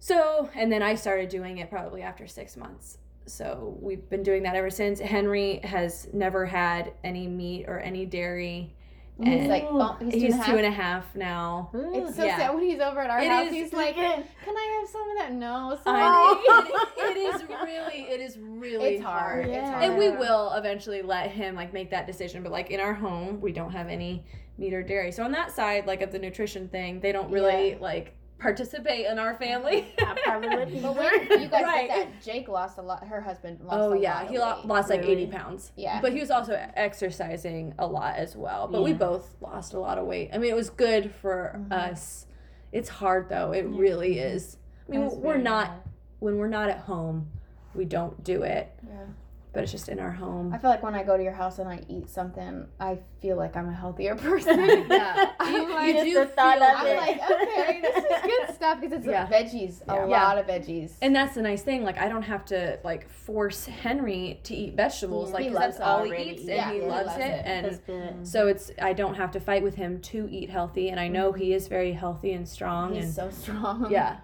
so 0.00 0.50
and 0.54 0.70
then 0.70 0.82
i 0.82 0.94
started 0.94 1.30
doing 1.30 1.58
it 1.58 1.70
probably 1.70 2.02
after 2.02 2.26
six 2.26 2.58
months 2.58 2.98
so 3.24 3.78
we've 3.80 4.10
been 4.10 4.22
doing 4.22 4.42
that 4.42 4.54
ever 4.54 4.68
since 4.68 5.00
henry 5.00 5.60
has 5.64 6.08
never 6.12 6.44
had 6.44 6.92
any 7.04 7.26
meat 7.26 7.64
or 7.68 7.78
any 7.78 8.04
dairy 8.04 8.74
and 9.18 9.28
he's 9.28 9.48
like, 9.48 9.64
oh, 9.70 9.96
he's, 10.00 10.12
two, 10.12 10.18
he's 10.18 10.34
and 10.34 10.44
two 10.44 10.56
and 10.56 10.66
a 10.66 10.70
half 10.70 11.14
now. 11.14 11.70
It's 11.72 12.16
so 12.16 12.24
yeah. 12.24 12.36
sad 12.36 12.54
when 12.54 12.64
he's 12.64 12.80
over 12.80 12.98
at 12.98 13.10
our 13.10 13.20
it 13.20 13.28
house. 13.28 13.46
Is, 13.46 13.52
he's 13.52 13.72
like, 13.72 13.94
"Can 13.94 14.24
I 14.46 14.78
have 14.80 14.88
some 14.88 15.08
of 15.08 15.16
that?" 15.18 15.32
No, 15.32 15.78
sorry. 15.84 16.40
it, 16.96 17.16
it 17.16 17.34
is 17.34 17.42
really, 17.48 18.02
it 18.10 18.20
is 18.20 18.38
really 18.40 18.96
it's 18.96 19.04
hard. 19.04 19.44
hard. 19.44 19.48
Yeah. 19.48 19.60
It's 19.60 19.68
hard. 19.68 19.84
And 19.84 19.98
we 19.98 20.10
will 20.10 20.52
eventually 20.54 21.02
let 21.02 21.30
him 21.30 21.54
like 21.54 21.72
make 21.72 21.90
that 21.90 22.08
decision. 22.08 22.42
But 22.42 22.50
like 22.50 22.70
in 22.70 22.80
our 22.80 22.94
home, 22.94 23.40
we 23.40 23.52
don't 23.52 23.70
have 23.70 23.88
any 23.88 24.24
meat 24.58 24.74
or 24.74 24.82
dairy. 24.82 25.12
So 25.12 25.22
on 25.22 25.30
that 25.30 25.52
side, 25.52 25.86
like 25.86 26.02
of 26.02 26.10
the 26.10 26.18
nutrition 26.18 26.68
thing, 26.68 26.98
they 26.98 27.12
don't 27.12 27.30
really 27.30 27.72
yeah. 27.72 27.78
like 27.80 28.16
participate 28.44 29.06
in 29.06 29.18
our 29.18 29.34
family. 29.34 29.86
I 29.98 30.16
probably 30.22 30.48
would 30.50 30.82
But 30.82 30.96
when 30.96 31.40
you 31.40 31.48
guys 31.48 31.64
right. 31.64 31.88
did 31.88 32.08
that, 32.08 32.22
Jake 32.22 32.46
lost 32.46 32.76
a 32.76 32.82
lot. 32.82 33.02
Her 33.06 33.22
husband 33.22 33.58
lost. 33.64 33.76
Oh 33.78 33.94
yeah, 33.94 34.26
he 34.28 34.38
weight. 34.38 34.66
lost 34.66 34.90
like 34.90 35.02
eighty 35.02 35.26
pounds. 35.26 35.72
Yeah, 35.76 36.00
but 36.02 36.12
he 36.12 36.20
was 36.20 36.30
also 36.30 36.52
exercising 36.76 37.74
a 37.78 37.86
lot 37.86 38.16
as 38.16 38.36
well. 38.36 38.68
But 38.68 38.80
yeah. 38.80 38.84
we 38.84 38.92
both 38.92 39.34
lost 39.40 39.72
a 39.72 39.80
lot 39.80 39.96
of 39.96 40.04
weight. 40.06 40.28
I 40.34 40.38
mean, 40.38 40.50
it 40.50 40.56
was 40.56 40.68
good 40.68 41.10
for 41.22 41.56
mm-hmm. 41.56 41.72
us. 41.72 42.26
It's 42.70 42.90
hard 42.90 43.30
though. 43.30 43.52
It 43.52 43.64
yeah. 43.64 43.78
really 43.78 44.18
is. 44.18 44.58
I 44.86 44.92
mean, 44.92 45.00
That's 45.00 45.14
we're 45.14 45.38
not 45.38 45.68
hard. 45.68 45.80
when 46.18 46.36
we're 46.36 46.48
not 46.48 46.68
at 46.68 46.80
home, 46.80 47.30
we 47.74 47.86
don't 47.86 48.22
do 48.22 48.42
it. 48.42 48.70
Yeah 48.86 49.06
but 49.54 49.62
it's 49.62 49.72
just 49.72 49.88
in 49.88 50.00
our 50.00 50.10
home. 50.10 50.52
I 50.52 50.58
feel 50.58 50.68
like 50.68 50.82
when 50.82 50.96
I 50.96 51.04
go 51.04 51.16
to 51.16 51.22
your 51.22 51.32
house 51.32 51.60
and 51.60 51.68
I 51.68 51.80
eat 51.88 52.10
something, 52.10 52.66
I 52.80 52.98
feel 53.22 53.36
like 53.36 53.56
I'm 53.56 53.68
a 53.68 53.72
healthier 53.72 54.16
person. 54.16 54.58
yeah, 54.90 55.30
you, 55.48 55.72
like, 55.72 55.94
you 55.94 56.04
do 56.04 56.24
thought 56.24 56.56
of 56.56 56.62
I'm 56.62 56.86
it. 56.88 56.96
like, 56.96 57.30
okay, 57.30 57.80
this 57.80 58.04
is 58.04 58.22
good 58.22 58.54
stuff 58.54 58.80
because 58.80 58.98
it's 58.98 59.06
yeah. 59.06 59.28
veggies, 59.28 59.80
yeah. 59.86 60.04
a 60.04 60.08
yeah. 60.08 60.24
lot 60.24 60.38
of 60.38 60.46
veggies. 60.46 60.94
And 61.00 61.14
that's 61.14 61.36
the 61.36 61.42
nice 61.42 61.62
thing. 61.62 61.84
Like 61.84 61.98
I 61.98 62.08
don't 62.08 62.22
have 62.22 62.44
to 62.46 62.80
like 62.82 63.08
force 63.08 63.64
Henry 63.64 64.40
to 64.42 64.54
eat 64.54 64.74
vegetables. 64.74 65.30
Yeah. 65.30 65.36
Like 65.36 65.52
that's 65.52 65.80
all 65.80 66.02
he 66.02 66.30
eats, 66.30 66.48
and 66.48 66.74
he, 66.74 66.80
loves, 66.80 67.06
loves 67.06 67.18
it. 67.20 67.22
it. 67.22 67.82
And 67.88 68.26
so 68.26 68.48
it's 68.48 68.72
I 68.82 68.92
don't 68.92 69.14
have 69.14 69.30
to 69.32 69.40
fight 69.40 69.62
with 69.62 69.76
him 69.76 70.00
to 70.02 70.28
eat 70.30 70.50
healthy, 70.50 70.88
and 70.88 70.98
I 70.98 71.06
know 71.06 71.30
mm-hmm. 71.30 71.40
he 71.40 71.54
is 71.54 71.68
very 71.68 71.92
healthy 71.92 72.32
and 72.32 72.48
strong. 72.48 72.94
He's 72.94 73.04
and 73.04 73.14
so 73.14 73.30
strong. 73.30 73.90
Yeah. 73.90 74.16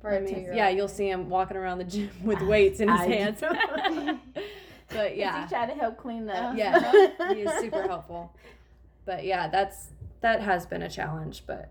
For 0.00 0.14
I 0.14 0.20
mean, 0.20 0.50
yeah, 0.54 0.68
you'll 0.68 0.86
see 0.86 1.10
him 1.10 1.28
walking 1.28 1.56
around 1.56 1.78
the 1.78 1.84
gym 1.84 2.10
with 2.22 2.40
weights 2.42 2.78
in 2.78 2.88
his 2.88 3.00
I 3.00 3.06
hands. 3.08 3.42
But 4.88 5.16
yeah, 5.16 5.42
he 5.42 5.48
tried 5.48 5.66
to 5.66 5.74
help 5.74 5.98
clean 5.98 6.28
up. 6.28 6.56
Yeah, 6.56 7.10
he 7.32 7.40
is 7.40 7.60
super 7.60 7.82
helpful. 7.82 8.34
But 9.04 9.24
yeah, 9.24 9.48
that's 9.48 9.90
that 10.20 10.40
has 10.40 10.66
been 10.66 10.82
a 10.82 10.90
challenge, 10.90 11.44
but 11.46 11.70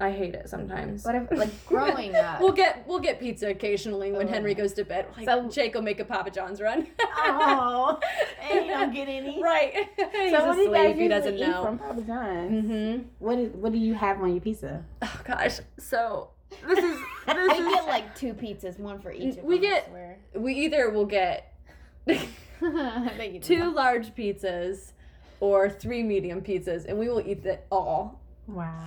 I 0.00 0.10
hate 0.10 0.34
it 0.34 0.48
sometimes. 0.48 1.04
But 1.04 1.14
if, 1.14 1.30
like 1.30 1.66
growing 1.66 2.14
up, 2.16 2.40
we'll 2.40 2.52
get 2.52 2.84
we'll 2.86 2.98
get 2.98 3.20
pizza 3.20 3.48
occasionally 3.48 4.10
when 4.12 4.28
oh. 4.28 4.30
Henry 4.30 4.54
goes 4.54 4.72
to 4.74 4.84
bed. 4.84 5.06
Like 5.16 5.26
so, 5.26 5.48
Jake 5.48 5.74
will 5.74 5.82
make 5.82 6.00
a 6.00 6.04
Papa 6.04 6.30
John's 6.30 6.60
run. 6.60 6.88
oh, 7.00 8.00
and 8.42 8.66
you 8.66 8.72
don't 8.72 8.92
get 8.92 9.08
any. 9.08 9.40
Right. 9.40 9.88
He's 10.12 10.32
so 10.32 10.46
what 10.46 10.56
do 10.56 10.62
you 10.62 10.72
guys 10.72 10.96
he 10.96 11.08
doesn't 11.08 11.38
know. 11.38 11.64
from 11.64 11.78
Papa 11.78 12.00
John's? 12.02 12.64
Mm-hmm. 12.64 13.02
What 13.20 13.38
is 13.38 13.52
what 13.52 13.72
do 13.72 13.78
you 13.78 13.94
have 13.94 14.20
on 14.20 14.32
your 14.32 14.40
pizza? 14.40 14.84
Oh 15.00 15.20
gosh, 15.24 15.60
so 15.78 16.30
this 16.66 16.78
is 16.78 16.98
this 16.98 17.00
I 17.26 17.54
is, 17.56 17.74
get 17.74 17.86
like 17.86 18.16
two 18.16 18.34
pizzas, 18.34 18.80
one 18.80 19.00
for 19.00 19.12
each. 19.12 19.34
Of 19.34 19.38
us. 19.38 19.44
We 19.44 19.58
get 19.60 19.92
we 20.34 20.54
either 20.54 20.90
will 20.90 21.06
get 21.06 21.54
two 23.42 23.72
large 23.72 24.14
pizzas 24.14 24.92
or 25.40 25.68
three 25.68 26.02
medium 26.02 26.40
pizzas, 26.40 26.84
and 26.86 26.98
we 26.98 27.08
will 27.08 27.20
eat 27.20 27.44
it 27.44 27.66
all. 27.70 28.20
Wow. 28.46 28.84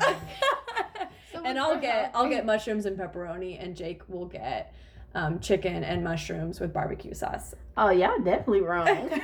and 1.45 1.59
I'll 1.59 1.79
get 1.79 2.11
I'll 2.13 2.29
get 2.29 2.45
mushrooms 2.45 2.85
and 2.85 2.97
pepperoni, 2.97 3.61
and 3.61 3.75
Jake 3.75 4.07
will 4.07 4.25
get 4.25 4.73
um, 5.15 5.39
chicken 5.39 5.83
and 5.83 6.03
mushrooms 6.03 6.59
with 6.59 6.73
barbecue 6.73 7.13
sauce. 7.13 7.55
Oh, 7.75 7.89
y'all 7.89 8.19
definitely 8.19 8.61
wrong. 8.61 9.09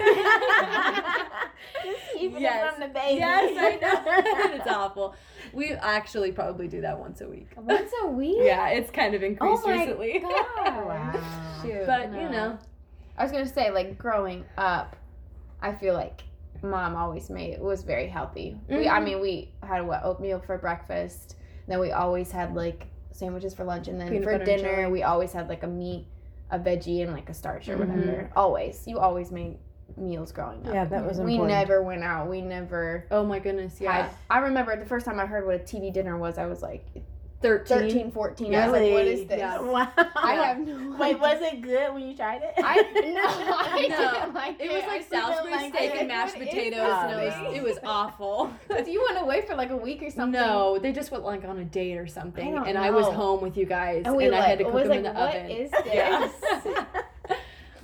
keeping 2.24 2.42
yes. 2.42 2.74
from 2.74 2.82
the 2.82 2.88
baby. 2.88 3.20
Yes, 3.20 3.54
I 3.58 3.76
know. 3.82 4.56
it's 4.56 4.68
awful. 4.68 5.16
We 5.52 5.74
actually 5.74 6.32
probably 6.32 6.68
do 6.68 6.82
that 6.82 6.98
once 7.00 7.22
a 7.22 7.28
week. 7.28 7.50
Once 7.56 7.92
a 8.04 8.08
week? 8.08 8.38
yeah, 8.40 8.70
it's 8.70 8.92
kind 8.92 9.14
of 9.14 9.24
increased 9.24 9.64
oh 9.66 9.68
my 9.68 9.80
recently. 9.80 10.20
God. 10.20 10.86
wow. 10.86 11.62
Shoot, 11.62 11.86
but 11.86 12.12
no. 12.12 12.22
you 12.22 12.30
know, 12.30 12.58
I 13.18 13.24
was 13.24 13.32
gonna 13.32 13.48
say, 13.48 13.72
like 13.72 13.98
growing 13.98 14.46
up, 14.58 14.96
I 15.62 15.74
feel 15.74 15.94
like 15.94 16.24
mom 16.62 16.96
always 16.96 17.30
made 17.30 17.54
it 17.54 17.60
was 17.60 17.84
very 17.84 18.08
healthy. 18.08 18.58
Mm-hmm. 18.70 18.78
We, 18.78 18.88
I 18.88 18.96
mm-hmm. 18.96 19.06
mean, 19.06 19.22
we 19.22 19.52
had 19.62 19.86
what 19.86 20.04
oatmeal 20.04 20.40
for 20.40 20.58
breakfast. 20.58 21.36
Then 21.68 21.80
we 21.80 21.92
always 21.92 22.32
had 22.32 22.56
like 22.56 22.88
sandwiches 23.12 23.54
for 23.54 23.64
lunch, 23.64 23.88
and 23.88 24.00
then 24.00 24.10
Peanut 24.10 24.24
for 24.24 24.44
dinner 24.44 24.90
we 24.90 25.04
always 25.04 25.32
had 25.32 25.50
like 25.50 25.64
a 25.64 25.68
meat, 25.68 26.08
a 26.52 26.60
veggie, 26.60 27.04
and 27.04 27.14
like 27.14 27.30
a 27.30 27.34
starch 27.34 27.70
or 27.70 27.78
mm-hmm. 27.78 28.00
whatever. 28.00 28.32
Always, 28.36 28.88
you 28.88 29.00
always 29.00 29.32
made 29.32 29.58
meals 29.98 30.32
growing 30.32 30.66
up. 30.66 30.74
Yeah, 30.74 30.86
that 30.86 31.06
was 31.06 31.20
important. 31.20 31.42
We 31.42 31.48
never 31.48 31.84
went 31.84 32.04
out. 32.04 32.30
We 32.30 32.42
never. 32.42 33.06
Oh 33.12 33.24
my 33.24 33.40
goodness, 33.40 33.80
yeah. 33.80 34.08
Had, 34.08 34.16
I 34.30 34.40
remember 34.40 34.76
the 34.76 34.86
first 34.86 35.06
time 35.06 35.20
I 35.20 35.26
heard 35.26 35.46
what 35.46 35.56
a 35.56 35.60
TV 35.60 35.94
dinner 35.94 36.18
was. 36.18 36.38
I 36.38 36.46
was 36.46 36.62
like, 36.62 36.86
13, 37.44 37.78
13 37.78 38.12
14 38.12 38.52
yeah. 38.52 38.66
I 38.66 38.70
was 38.70 38.82
like 38.82 38.92
what 38.94 39.06
is 39.06 39.28
this? 39.28 39.38
Yeah. 39.38 39.60
wow. 39.62 39.92
I 40.16 40.34
have 40.36 40.60
no 40.60 40.96
wait 40.98 41.20
was 41.20 41.42
it 41.42 41.62
good 41.62 41.94
when 41.94 42.08
you 42.08 42.16
tried 42.16 42.42
it? 42.42 42.54
I 42.58 42.82
no 42.94 43.22
I 43.26 43.88
no. 43.90 44.12
didn't 44.12 44.34
like 44.34 44.60
it, 44.60 44.72
it. 44.72 44.74
was 44.74 44.84
like 44.88 45.10
Salisbury 45.10 45.52
like 45.52 45.76
steak 45.76 45.96
and 45.96 46.08
mashed 46.08 46.36
potatoes 46.36 46.80
and 46.80 47.12
it 47.12 47.26
was, 47.26 47.56
it 47.58 47.64
was 47.64 47.78
awful. 47.84 48.52
But 48.68 48.88
you 48.88 49.06
went 49.08 49.22
away 49.22 49.42
for 49.42 49.56
like 49.56 49.70
a 49.70 49.78
week 49.78 50.02
or 50.02 50.10
something? 50.10 50.40
No 50.40 50.80
they 50.80 50.92
just 50.92 51.12
went 51.12 51.24
like 51.26 51.44
on 51.44 51.60
a 51.60 51.66
date 51.66 51.98
or 51.98 52.08
something 52.08 52.58
I 52.58 52.64
and 52.64 52.76
know. 52.76 52.82
I 52.82 52.90
was 52.90 53.06
home 53.14 53.42
with 53.42 53.58
you 53.58 53.66
guys 53.66 54.04
and, 54.06 54.16
we 54.16 54.24
and 54.24 54.34
like, 54.34 54.44
I 54.44 54.48
had 54.48 54.60
to 54.60 54.66
cook 54.66 54.74
them 54.74 54.90
like, 54.90 54.98
in 54.98 55.04
the 55.04 55.14
what 55.14 55.36
oven. 55.36 55.52
is 55.52 55.72
this? 55.72 55.86
Yes. 55.86 56.32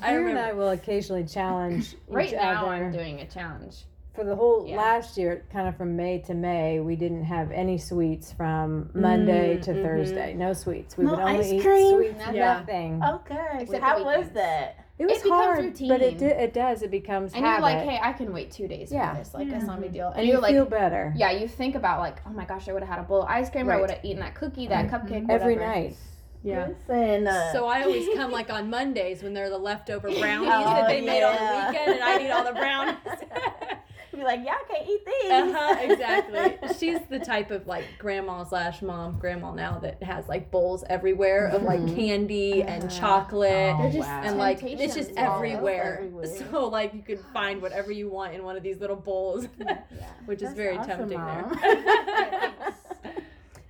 I 0.01 0.13
and 0.13 0.39
I 0.39 0.53
will 0.53 0.69
occasionally 0.69 1.25
challenge 1.25 1.95
right 2.07 2.31
now 2.31 2.67
other. 2.67 2.85
I'm 2.85 2.91
doing 2.91 3.19
a 3.19 3.25
challenge 3.25 3.83
for 4.19 4.25
the 4.25 4.35
whole 4.35 4.65
yeah. 4.67 4.75
last 4.75 5.17
year, 5.17 5.45
kind 5.49 5.67
of 5.67 5.77
from 5.77 5.95
May 5.95 6.19
to 6.19 6.33
May, 6.33 6.81
we 6.81 6.97
didn't 6.97 7.23
have 7.23 7.51
any 7.51 7.77
sweets 7.77 8.33
from 8.33 8.89
Monday 8.93 9.55
mm, 9.55 9.61
to 9.61 9.71
mm-hmm. 9.71 9.81
Thursday. 9.81 10.33
No 10.33 10.51
sweets. 10.51 10.97
We 10.97 11.05
no 11.05 11.11
would 11.11 11.19
only 11.19 11.57
eat 11.57 11.61
cream? 11.61 11.95
sweets. 11.95 12.23
Yeah. 12.33 12.59
Nothing. 12.59 13.01
Okay. 13.01 13.65
So 13.69 13.79
how 13.79 14.03
was 14.03 14.29
that? 14.33 14.85
It 14.97 15.05
was 15.05 15.23
it 15.23 15.29
hard, 15.29 15.63
routine. 15.63 15.87
but 15.87 16.01
it 16.01 16.21
it 16.21 16.53
does. 16.53 16.81
It 16.81 16.91
becomes 16.91 17.31
and 17.33 17.45
habit. 17.45 17.65
you're 17.65 17.75
like, 17.75 17.87
hey, 17.87 17.99
I 18.03 18.11
can 18.11 18.33
wait 18.33 18.51
two 18.51 18.67
days 18.67 18.91
yeah. 18.91 19.13
for 19.13 19.19
this. 19.19 19.33
Like, 19.33 19.49
that's 19.49 19.63
not 19.63 19.77
a 19.77 19.81
big 19.81 19.93
deal. 19.93 20.09
And, 20.09 20.19
and 20.19 20.27
you 20.27 20.37
like, 20.41 20.53
feel 20.53 20.65
better. 20.65 21.13
Yeah, 21.15 21.31
you 21.31 21.47
think 21.47 21.75
about 21.75 22.01
like, 22.01 22.17
oh 22.27 22.31
my 22.31 22.43
gosh, 22.43 22.67
I 22.67 22.73
would 22.73 22.83
have 22.83 22.89
had 22.89 22.99
a 22.99 23.03
bowl 23.03 23.21
of 23.21 23.29
ice 23.29 23.49
cream. 23.49 23.67
Right. 23.67 23.77
I 23.77 23.81
would 23.81 23.91
have 23.91 24.03
eaten 24.03 24.19
that 24.19 24.35
cookie, 24.35 24.67
that 24.67 24.87
mm-hmm. 24.87 25.13
cupcake, 25.13 25.29
every 25.29 25.55
night. 25.55 25.95
Yeah. 26.43 26.67
Listen, 26.67 27.27
uh, 27.27 27.51
so 27.51 27.67
I 27.67 27.83
always 27.83 28.07
come 28.15 28.31
like 28.31 28.49
on 28.49 28.69
Mondays 28.69 29.23
when 29.23 29.33
they're 29.33 29.49
the 29.49 29.57
leftover 29.57 30.09
brownies 30.19 30.49
oh, 30.53 30.63
that 30.63 30.87
they 30.87 30.99
yeah. 30.99 31.05
made 31.05 31.23
on 31.23 31.35
the 31.35 31.67
weekend, 31.67 31.93
and 31.95 32.03
I 32.03 32.25
eat 32.25 32.29
all 32.31 32.43
the 32.43 32.51
brownies 32.59 32.95
be 34.19 34.25
like, 34.25 34.39
y'all 34.45 34.55
can't 34.69 34.87
eat 34.87 35.05
these. 35.05 35.31
Uh-huh, 35.31 35.77
exactly. 35.79 36.69
She's 36.79 36.99
the 37.09 37.19
type 37.19 37.51
of 37.51 37.67
like 37.67 37.85
grandma 37.97 38.43
slash 38.43 38.81
mom, 38.81 39.17
grandma 39.19 39.53
now 39.53 39.79
that 39.79 40.01
has 40.03 40.27
like 40.27 40.51
bowls 40.51 40.83
everywhere 40.89 41.47
of 41.47 41.63
like 41.63 41.79
mm-hmm. 41.79 41.95
candy 41.95 42.63
and 42.63 42.83
uh-huh. 42.83 42.99
chocolate. 42.99 43.75
Oh, 43.77 43.91
just 43.91 44.07
and 44.07 44.37
like 44.37 44.61
it's 44.63 44.95
just 44.95 45.11
everywhere. 45.17 45.99
everywhere. 45.99 46.19
So 46.49 46.67
like 46.67 46.93
you 46.93 47.01
can 47.01 47.17
find 47.33 47.61
whatever 47.61 47.91
you 47.91 48.09
want 48.09 48.33
in 48.33 48.43
one 48.43 48.55
of 48.55 48.63
these 48.63 48.79
little 48.79 48.95
bowls, 48.95 49.47
yeah. 49.59 49.79
which 50.25 50.39
That's 50.39 50.51
is 50.51 50.57
very 50.57 50.77
awesome, 50.77 51.09
tempting 51.09 51.19
mom. 51.19 51.57
there. 51.61 52.53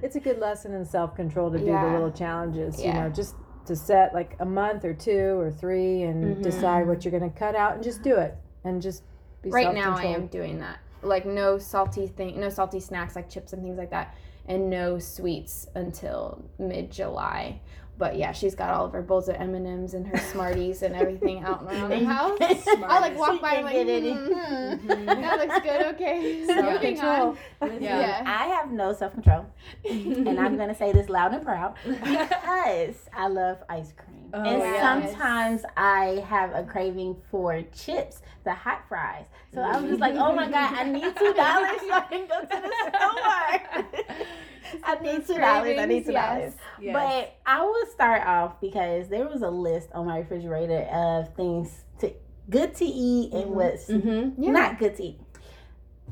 it's 0.02 0.16
a 0.16 0.20
good 0.20 0.40
lesson 0.40 0.74
in 0.74 0.86
self 0.86 1.16
control 1.16 1.52
to 1.52 1.58
do 1.58 1.66
yeah. 1.66 1.86
the 1.86 1.92
little 1.92 2.12
challenges. 2.12 2.80
Yeah. 2.80 2.88
You 2.88 2.94
know, 2.94 3.10
just 3.10 3.36
to 3.66 3.76
set 3.76 4.14
like 4.14 4.36
a 4.40 4.46
month 4.46 4.84
or 4.84 4.94
two 4.94 5.40
or 5.40 5.52
three 5.52 6.04
and 6.04 6.24
mm-hmm. 6.24 6.42
decide 6.42 6.88
what 6.88 7.06
you're 7.06 7.18
going 7.18 7.32
to 7.32 7.38
cut 7.38 7.56
out 7.56 7.76
and 7.76 7.84
just 7.84 8.02
do 8.02 8.16
it 8.18 8.36
and 8.64 8.82
just 8.82 9.04
be 9.41 9.49
right 9.49 9.73
now 9.73 9.95
I 9.95 10.04
am 10.06 10.28
doing 10.28 10.60
that. 10.60 10.80
Like 11.02 11.25
no 11.25 11.58
salty 11.58 12.08
thing, 12.08 12.39
no 12.39 12.49
salty 12.49 12.80
snacks 12.80 13.15
like 13.15 13.30
chips 13.30 13.54
and 13.54 13.63
things 13.63 13.78
like 13.78 13.91
that, 13.91 14.15
and 14.47 14.69
no 14.69 14.99
sweets 14.99 15.67
until 15.75 16.43
mid 16.58 16.91
July. 16.91 17.62
but 17.97 18.15
yeah, 18.17 18.32
she's 18.32 18.56
got 18.56 18.69
all 18.69 18.86
of 18.86 18.93
her 18.93 19.02
bowls 19.02 19.28
of 19.28 19.36
M 19.36 19.56
and 19.56 19.67
M's 19.67 19.93
and 19.93 20.08
her 20.08 20.17
Smarties 20.32 20.84
and 20.84 20.95
everything 20.95 21.43
out 21.43 21.63
around 21.63 21.89
the 21.89 22.06
house. 22.06 22.38
I 22.41 22.99
like 22.99 23.17
walk 23.17 23.41
by 23.41 23.56
and 23.56 23.65
like, 23.65 23.75
mm, 23.75 24.80
mm, 24.86 25.06
that 25.06 25.38
looks 25.39 25.60
good. 25.60 25.82
Okay, 25.95 26.45
self 26.45 26.82
control. 26.82 27.38
Yeah. 27.62 27.99
yeah. 27.99 28.23
I 28.25 28.47
have 28.47 28.71
no 28.71 28.93
self 28.93 29.13
control, 29.13 29.45
and 29.86 30.39
I'm 30.39 30.58
gonna 30.62 30.75
say 30.75 30.91
this 30.93 31.10
loud 31.10 31.34
and 31.34 31.43
proud 31.45 31.75
because 31.86 32.95
I 33.13 33.28
love 33.28 33.58
ice 33.69 33.93
cream, 33.95 34.29
oh, 34.34 34.44
and 34.44 34.60
yes. 34.60 34.82
sometimes 34.82 35.63
I 35.78 36.24
have 36.28 36.54
a 36.54 36.63
craving 36.63 37.18
for 37.30 37.62
chips, 37.74 38.22
the 38.44 38.54
hot 38.54 38.84
fries. 38.88 39.26
So 39.54 39.62
I'm 39.62 39.88
just 39.88 40.00
like, 40.00 40.15
oh 40.15 40.34
my 40.34 40.50
god, 40.50 40.74
I 40.74 40.84
need 40.84 41.15
two 41.15 41.34
dollars 41.34 41.82
so 41.82 41.92
I 41.92 42.06
can 42.10 42.28
go 42.28 42.42
to 42.42 42.48
the 42.48 42.74
store. 44.10 44.84
I 44.84 45.00
need 45.02 45.26
two 45.26 45.38
dollars. 45.38 45.80
I 45.80 45.86
need 45.86 46.06
two 46.06 46.12
dollars. 46.12 46.54
Yes. 46.80 46.94
But 46.94 47.38
I 47.46 47.63
will 47.63 47.86
start 47.88 48.26
off 48.26 48.62
because 48.62 49.10
there 49.10 49.28
was 49.28 49.42
a 49.42 49.50
list 49.50 49.89
on 49.94 50.06
my 50.06 50.20
refrigerator 50.20 50.82
of 50.92 51.34
things 51.36 51.86
to 52.00 52.13
good 52.50 52.76
to 52.76 52.86
eat 52.86 53.34
and 53.34 53.46
mm-hmm. 53.46 53.54
what's 53.54 53.88
mm-hmm. 53.88 54.42
yeah. 54.42 54.52
not 54.52 54.80
good 54.80 54.96
to 54.98 55.04
eat. 55.04 55.20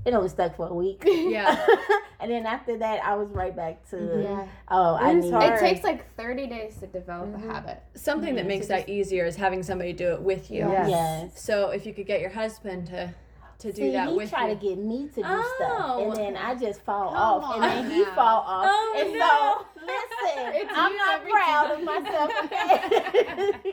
It 0.06 0.14
only 0.14 0.30
stuck 0.30 0.56
for 0.56 0.68
a 0.68 0.74
week. 0.74 1.04
Yeah. 1.06 1.66
and 2.20 2.32
then 2.32 2.46
after 2.46 2.78
that, 2.78 3.04
I 3.04 3.16
was 3.16 3.30
right 3.30 3.56
back 3.56 3.88
to 3.90 3.96
mm-hmm. 3.96 4.22
yeah. 4.22 4.48
oh, 4.70 4.96
it 4.96 5.00
I 5.00 5.14
need. 5.14 5.32
Hard. 5.32 5.54
It 5.54 5.60
takes 5.60 5.84
like 5.84 6.14
thirty 6.16 6.48
days 6.48 6.78
to 6.78 6.88
develop 6.88 7.36
a 7.36 7.38
mm-hmm. 7.38 7.50
habit. 7.50 7.84
Something 7.96 8.36
that 8.36 8.46
makes 8.46 8.68
that 8.68 8.88
easier 8.90 9.26
is 9.26 9.36
having 9.36 9.64
somebody 9.64 9.94
do 9.94 10.14
it 10.14 10.22
with 10.22 10.50
you. 10.50 10.60
Yes. 10.60 10.90
yes. 10.90 11.44
So 11.44 11.70
if 11.70 11.86
you 11.86 11.94
could 11.94 12.08
get 12.08 12.22
your 12.22 12.30
husband 12.30 12.88
to 12.88 13.14
to 13.60 13.72
do 13.72 13.82
See, 13.82 13.92
that 13.92 14.10
he 14.10 14.16
with 14.16 14.30
try 14.30 14.50
you. 14.50 14.56
to 14.56 14.62
get 14.62 14.78
me 14.78 15.08
to 15.08 15.16
do 15.16 15.24
oh. 15.26 15.56
stuff, 15.58 16.00
and 16.00 16.16
then 16.16 16.38
I 16.38 16.56
just 16.56 16.82
fall 16.82 17.10
Come 17.10 17.18
off, 17.18 17.56
and 17.56 17.64
then 17.64 17.92
he 17.92 18.06
fall 18.06 18.44
off. 18.46 18.66
Oh, 18.70 18.96
and 18.98 19.14
no. 19.18 19.66
so, 19.76 19.86
listen, 19.86 20.68
I'm 20.76 20.96
not 20.96 21.28
proud 21.28 21.72
of 21.72 21.84
myself. 21.84 22.32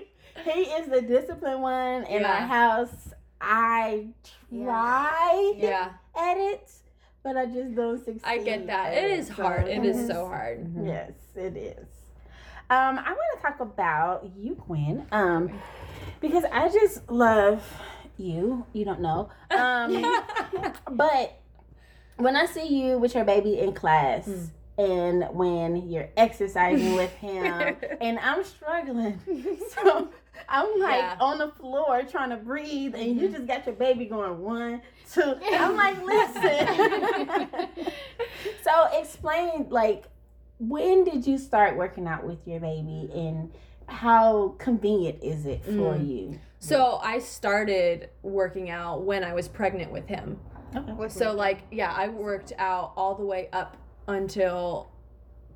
Okay? 0.37 0.52
he 0.52 0.62
is 0.62 0.88
the 0.88 1.00
disciplined 1.00 1.62
one 1.62 2.04
in 2.04 2.22
yeah. 2.22 2.32
our 2.32 2.46
house. 2.46 3.14
I 3.40 4.08
try 4.50 5.54
yeah. 5.56 5.82
at 5.82 6.00
it, 6.16 6.70
but 7.22 7.37
I 7.37 7.46
just 7.46 7.74
don't 7.74 7.98
succeed. 7.98 8.22
I 8.24 8.38
get 8.38 8.66
that. 8.66 8.94
It 8.94 9.11
is 9.11 9.29
hard. 9.29 9.68
It 9.68 9.85
is 9.85 10.07
so 10.09 10.27
hard. 10.27 10.64
Mm-hmm. 10.64 10.87
Yes, 10.87 11.12
it 11.35 11.57
is. 11.57 11.87
Um, 12.70 12.98
I 12.98 13.12
want 13.12 13.18
to 13.37 13.42
talk 13.42 13.61
about 13.61 14.31
you, 14.37 14.55
Gwen. 14.66 15.07
Um, 15.12 15.50
because 16.20 16.44
I 16.50 16.68
just 16.68 17.11
love 17.11 17.62
you. 18.16 18.64
You 18.72 18.85
don't 18.85 19.00
know. 19.00 19.31
Um, 19.50 20.22
but 20.90 21.40
when 22.16 22.37
I 22.37 22.46
see 22.46 22.66
you 22.66 22.98
with 22.98 23.14
your 23.14 23.24
baby 23.24 23.59
in 23.59 23.72
class. 23.72 24.29
Mm. 24.29 24.50
And 24.77 25.29
when 25.31 25.88
you're 25.88 26.09
exercising 26.16 26.96
with 26.96 27.12
him, 27.12 27.77
and 28.00 28.18
I'm 28.18 28.42
struggling, 28.42 29.20
so 29.68 30.09
I'm 30.54 30.80
like 30.80 30.98
yeah. 30.98 31.16
on 31.20 31.38
the 31.38 31.48
floor 31.48 32.02
trying 32.04 32.30
to 32.30 32.36
breathe, 32.36 32.94
and 32.94 33.20
you 33.20 33.26
mm-hmm. 33.26 33.34
just 33.34 33.46
got 33.48 33.66
your 33.66 33.74
baby 33.74 34.04
going 34.04 34.38
one, 34.38 34.82
two. 35.12 35.20
I'm 35.52 35.74
like, 35.74 36.00
listen. 36.00 37.48
so 38.62 38.88
explain, 38.92 39.66
like, 39.68 40.04
when 40.60 41.02
did 41.02 41.26
you 41.26 41.38
start 41.38 41.76
working 41.76 42.06
out 42.06 42.24
with 42.24 42.38
your 42.46 42.60
baby, 42.60 43.10
and 43.12 43.52
how 43.88 44.54
convenient 44.58 45.24
is 45.24 45.44
it 45.44 45.64
for 45.64 45.94
mm. 45.94 46.08
you? 46.08 46.38
So 46.60 47.00
I 47.02 47.18
started 47.18 48.10
working 48.22 48.70
out 48.70 49.02
when 49.02 49.24
I 49.24 49.34
was 49.34 49.48
pregnant 49.48 49.90
with 49.90 50.06
him. 50.06 50.38
Okay. 50.76 51.08
So 51.08 51.32
like 51.32 51.62
yeah, 51.70 51.92
I 51.92 52.08
worked 52.08 52.52
out 52.58 52.92
all 52.96 53.16
the 53.16 53.24
way 53.24 53.48
up 53.52 53.76
until 54.06 54.90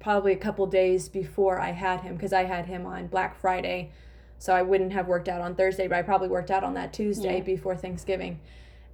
probably 0.01 0.33
a 0.33 0.37
couple 0.37 0.67
days 0.67 1.09
before 1.09 1.61
I 1.61 1.71
had 1.71 2.01
him 2.01 2.17
because 2.17 2.33
I 2.33 2.45
had 2.45 2.67
him 2.67 2.85
on 2.85 3.07
Black 3.07 3.41
Friday. 3.41 3.91
So 4.39 4.55
I 4.55 4.63
wouldn't 4.63 4.93
have 4.93 5.09
worked 5.09 5.29
out 5.29 5.41
on 5.41 5.55
Thursday, 5.55 5.89
but 5.89 5.99
I 5.99 6.03
probably 6.03 6.29
worked 6.29 6.51
out 6.51 6.65
on 6.65 6.75
that 6.75 6.93
Tuesday 6.93 7.39
yeah. 7.39 7.45
before 7.45 7.77
Thanksgiving. 7.77 8.41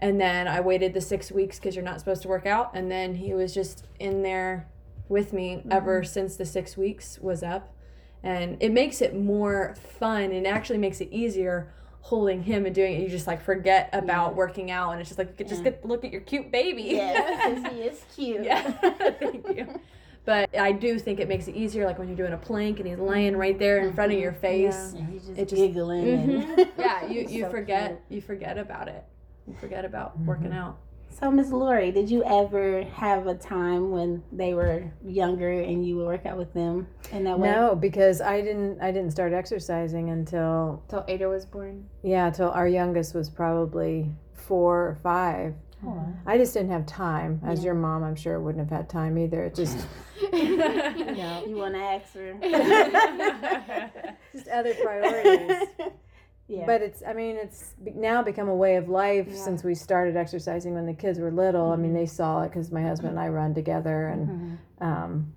And 0.00 0.20
then 0.20 0.48
I 0.48 0.60
waited 0.60 0.94
the 0.94 1.00
6 1.00 1.32
weeks 1.32 1.58
cuz 1.58 1.76
you're 1.76 1.84
not 1.84 1.98
supposed 1.98 2.22
to 2.22 2.28
work 2.28 2.46
out 2.46 2.70
and 2.74 2.90
then 2.90 3.14
he 3.14 3.32
was 3.34 3.54
just 3.54 3.86
in 3.98 4.22
there 4.22 4.66
with 5.08 5.32
me 5.32 5.56
mm-hmm. 5.56 5.72
ever 5.72 6.02
since 6.02 6.36
the 6.36 6.44
6 6.44 6.76
weeks 6.76 7.18
was 7.20 7.42
up. 7.42 7.72
And 8.22 8.56
it 8.60 8.72
makes 8.72 9.02
it 9.02 9.14
more 9.14 9.74
fun 9.76 10.32
and 10.32 10.46
actually 10.46 10.78
makes 10.78 11.00
it 11.00 11.08
easier 11.10 11.72
holding 12.04 12.42
him 12.42 12.66
and 12.66 12.74
doing 12.74 12.96
it, 12.96 13.02
you 13.02 13.08
just 13.08 13.26
like 13.26 13.40
forget 13.40 13.88
about 13.94 14.32
yeah. 14.32 14.36
working 14.36 14.70
out, 14.70 14.90
and 14.90 15.00
it's 15.00 15.08
just 15.08 15.18
like 15.18 15.28
you 15.28 15.34
could 15.36 15.48
just 15.48 15.64
get 15.64 15.82
look 15.86 16.04
at 16.04 16.12
your 16.12 16.20
cute 16.20 16.52
baby. 16.52 16.82
Yeah, 16.82 17.48
because 17.48 17.72
he 17.72 17.80
is 17.80 18.04
cute. 18.14 18.44
Yeah, 18.44 18.72
thank 19.18 19.48
you. 19.48 19.80
But 20.24 20.56
I 20.58 20.72
do 20.72 20.98
think 20.98 21.20
it 21.20 21.28
makes 21.28 21.48
it 21.48 21.54
easier, 21.54 21.84
like 21.86 21.98
when 21.98 22.08
you're 22.08 22.16
doing 22.16 22.32
a 22.32 22.38
plank 22.38 22.80
and 22.80 22.88
he's 22.88 22.98
laying 22.98 23.36
right 23.36 23.58
there 23.58 23.78
in 23.86 23.92
front 23.92 24.12
of 24.12 24.18
your 24.18 24.32
face. 24.32 24.94
Yeah, 24.94 25.06
he's 25.06 25.26
just, 25.26 25.38
it 25.38 25.48
just 25.48 25.60
giggling. 25.60 26.04
Mm-hmm. 26.04 26.62
yeah, 26.80 27.06
you 27.06 27.26
you 27.28 27.42
so 27.42 27.50
forget 27.50 27.88
cute. 27.88 28.00
you 28.08 28.20
forget 28.22 28.56
about 28.56 28.88
it. 28.88 29.04
You 29.46 29.54
forget 29.60 29.84
about 29.84 30.14
mm-hmm. 30.14 30.26
working 30.26 30.52
out. 30.52 30.78
So, 31.20 31.30
Miss 31.30 31.50
Lori, 31.50 31.92
did 31.92 32.10
you 32.10 32.24
ever 32.24 32.82
have 32.94 33.28
a 33.28 33.34
time 33.34 33.92
when 33.92 34.22
they 34.32 34.52
were 34.52 34.90
younger 35.06 35.60
and 35.60 35.86
you 35.86 35.96
would 35.96 36.06
work 36.06 36.26
out 36.26 36.36
with 36.36 36.52
them 36.54 36.88
in 37.12 37.22
that 37.24 37.38
way? 37.38 37.50
No, 37.50 37.76
because 37.76 38.20
I 38.20 38.40
didn't. 38.40 38.80
I 38.80 38.90
didn't 38.90 39.12
start 39.12 39.32
exercising 39.32 40.10
until 40.10 40.82
until 40.84 41.04
Ada 41.06 41.28
was 41.28 41.46
born. 41.46 41.88
Yeah, 42.02 42.26
until 42.26 42.50
our 42.50 42.66
youngest 42.66 43.14
was 43.14 43.30
probably 43.30 44.10
four 44.32 44.88
or 44.88 44.98
five. 45.02 45.54
I 46.26 46.38
just 46.38 46.54
didn't 46.54 46.70
have 46.70 46.86
time. 46.86 47.40
As 47.44 47.60
yeah. 47.60 47.66
your 47.66 47.74
mom, 47.74 48.02
I'm 48.02 48.16
sure 48.16 48.40
wouldn't 48.40 48.68
have 48.68 48.76
had 48.76 48.88
time 48.88 49.18
either. 49.18 49.44
It 49.44 49.54
just 49.54 49.86
you 50.32 50.56
know, 50.56 51.44
you 51.46 51.56
want 51.56 51.74
to 51.74 51.80
ask 51.80 52.14
her. 52.14 52.34
just 54.32 54.48
other 54.48 54.74
priorities. 54.74 55.68
Yeah. 56.46 56.66
But 56.66 56.82
it's, 56.82 57.02
I 57.06 57.14
mean, 57.14 57.36
it's 57.36 57.74
now 57.80 58.22
become 58.22 58.48
a 58.48 58.54
way 58.54 58.76
of 58.76 58.88
life 58.88 59.28
yeah. 59.30 59.36
since 59.36 59.64
we 59.64 59.74
started 59.74 60.16
exercising 60.16 60.74
when 60.74 60.84
the 60.84 60.92
kids 60.92 61.18
were 61.18 61.30
little. 61.30 61.64
Mm-hmm. 61.64 61.72
I 61.72 61.76
mean, 61.76 61.90
mm-hmm. 61.92 62.00
they 62.00 62.06
saw 62.06 62.42
it 62.42 62.50
because 62.50 62.70
my 62.70 62.82
husband 62.82 63.10
and 63.10 63.20
I 63.20 63.28
run 63.28 63.54
together 63.54 64.08
and 64.08 64.28
mm-hmm. 64.28 64.84
um, 64.84 65.32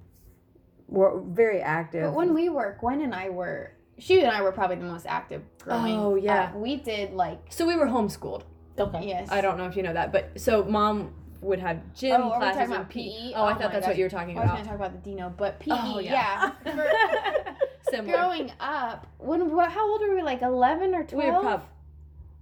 we're 0.88 1.20
very 1.22 1.62
active. 1.62 2.04
But 2.04 2.14
when 2.14 2.34
we 2.34 2.50
were, 2.50 2.78
Gwen 2.80 3.02
and 3.02 3.16
I 3.16 3.30
were, 3.30 3.72
she 3.98 4.22
and 4.22 4.32
I 4.32 4.42
were 4.42 4.52
probably 4.52 4.76
the 4.76 4.84
most 4.84 5.06
active 5.06 5.44
growing 5.60 5.98
Oh, 5.98 6.16
yeah. 6.16 6.54
we 6.56 6.76
did 6.76 7.14
like. 7.14 7.40
So 7.50 7.66
we 7.66 7.76
were 7.78 7.88
homeschooled. 7.88 8.44
Okay. 8.80 9.08
Yes. 9.08 9.30
I 9.32 9.42
don't 9.42 9.58
know 9.58 9.66
if 9.66 9.76
you 9.76 9.84
know 9.84 9.94
that, 9.94 10.12
but 10.12 10.40
so 10.40 10.63
mom 10.63 11.13
would 11.42 11.60
have 11.60 11.94
gym 11.94 12.22
oh, 12.22 12.38
classes 12.38 12.58
talking 12.58 12.74
about 12.74 12.90
PE. 12.90 13.34
Oh, 13.36 13.44
I 13.44 13.52
oh 13.52 13.56
thought 13.56 13.72
that's 13.72 13.74
gosh. 13.74 13.88
what 13.88 13.98
you 13.98 14.04
were 14.04 14.10
talking 14.10 14.38
about. 14.38 14.42
I 14.42 14.46
was 14.46 14.52
going 14.52 14.63
to 14.63 14.70
talk 14.70 14.76
about 14.76 15.04
the 15.04 15.10
Dino, 15.10 15.34
but 15.38 15.60
PE, 15.60 15.72
oh, 15.72 16.00
yeah. 16.00 16.52
yeah. 16.66 17.54
Similar. 17.90 18.18
Growing 18.18 18.52
up, 18.60 19.08
when 19.18 19.50
how 19.50 19.90
old 19.90 20.02
were 20.02 20.16
we? 20.16 20.22
Like 20.22 20.42
eleven 20.42 20.94
or 20.94 21.04
twelve? 21.04 21.26
We 21.26 21.32
were 21.32 21.40
probably 21.40 21.68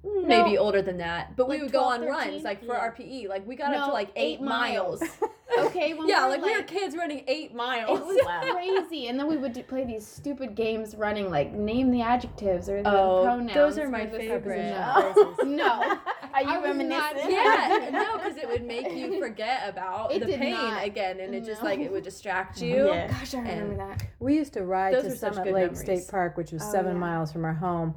maybe 0.06 0.58
older 0.58 0.82
than 0.82 0.98
that. 0.98 1.36
But 1.36 1.50
like 1.50 1.58
we 1.58 1.64
would 1.64 1.72
12, 1.72 1.84
go 1.84 1.90
on 1.90 2.00
13? 2.00 2.14
runs 2.14 2.44
like 2.44 2.60
for 2.62 2.74
yeah. 2.74 2.80
our 2.80 2.92
PE. 2.92 3.28
Like 3.28 3.48
we 3.48 3.56
got 3.56 3.72
no, 3.72 3.80
up 3.80 3.86
to 3.88 3.94
like 3.94 4.10
eight, 4.16 4.36
eight 4.36 4.42
miles. 4.42 5.02
miles. 5.02 5.14
okay. 5.60 5.90
yeah, 6.06 6.26
we 6.26 6.32
like, 6.32 6.42
like, 6.42 6.44
we 6.44 6.58
were 6.58 6.64
kids 6.64 6.96
running 6.96 7.24
eight 7.28 7.54
miles. 7.54 8.00
It 8.00 8.06
was 8.06 8.20
wow. 8.26 8.54
crazy. 8.54 9.08
And 9.08 9.20
then 9.20 9.28
we 9.28 9.38
would 9.38 9.54
do, 9.54 9.64
play 9.64 9.86
these 9.86 10.06
stupid 10.06 10.56
games 10.56 10.96
running 10.96 11.30
like 11.30 11.54
name 11.54 11.92
the 11.92 12.02
adjectives 12.02 12.70
or 12.70 12.82
the 12.82 12.90
oh, 12.90 13.24
pronouns. 13.24 13.54
Those 13.54 13.78
are 13.78 13.90
my 13.90 14.08
favorite. 14.08 14.72
No. 14.72 15.36
no. 15.44 16.00
Are 16.36 16.44
you 16.44 16.64
reminiscing? 16.64 16.90
Not, 16.90 17.32
yeah. 17.32 17.90
no, 17.94 18.18
because 18.18 18.38
it 18.38 18.48
would 18.48 18.66
make 18.66 18.92
you 18.92 19.20
forget 19.22 19.70
about 19.70 20.12
it 20.12 20.20
the 20.20 20.38
pain 20.38 20.52
not. 20.52 20.84
again, 20.84 21.20
and 21.22 21.34
it 21.34 21.42
no. 21.42 21.48
just 21.48 21.64
like 21.64 21.80
it 21.80 21.92
would 21.92 22.04
distract 22.04 22.62
oh 22.62 22.66
you. 22.66 22.88
Yeah. 22.88 23.08
Gosh, 23.08 23.34
I 23.34 23.40
remember 23.40 23.72
and 23.72 23.80
that. 23.80 24.08
We 24.20 24.36
used 24.36 24.54
to 24.54 24.66
ride 24.66 24.92
to 24.92 25.16
Summit 25.16 25.46
Lake 25.46 25.54
memories. 25.56 25.80
State 25.80 26.08
Park, 26.10 26.36
which 26.36 26.52
was 26.52 26.62
oh, 26.64 26.72
seven 26.72 26.94
yeah. 26.94 27.00
miles 27.00 27.32
from 27.32 27.46
our 27.46 27.54
home 27.54 27.96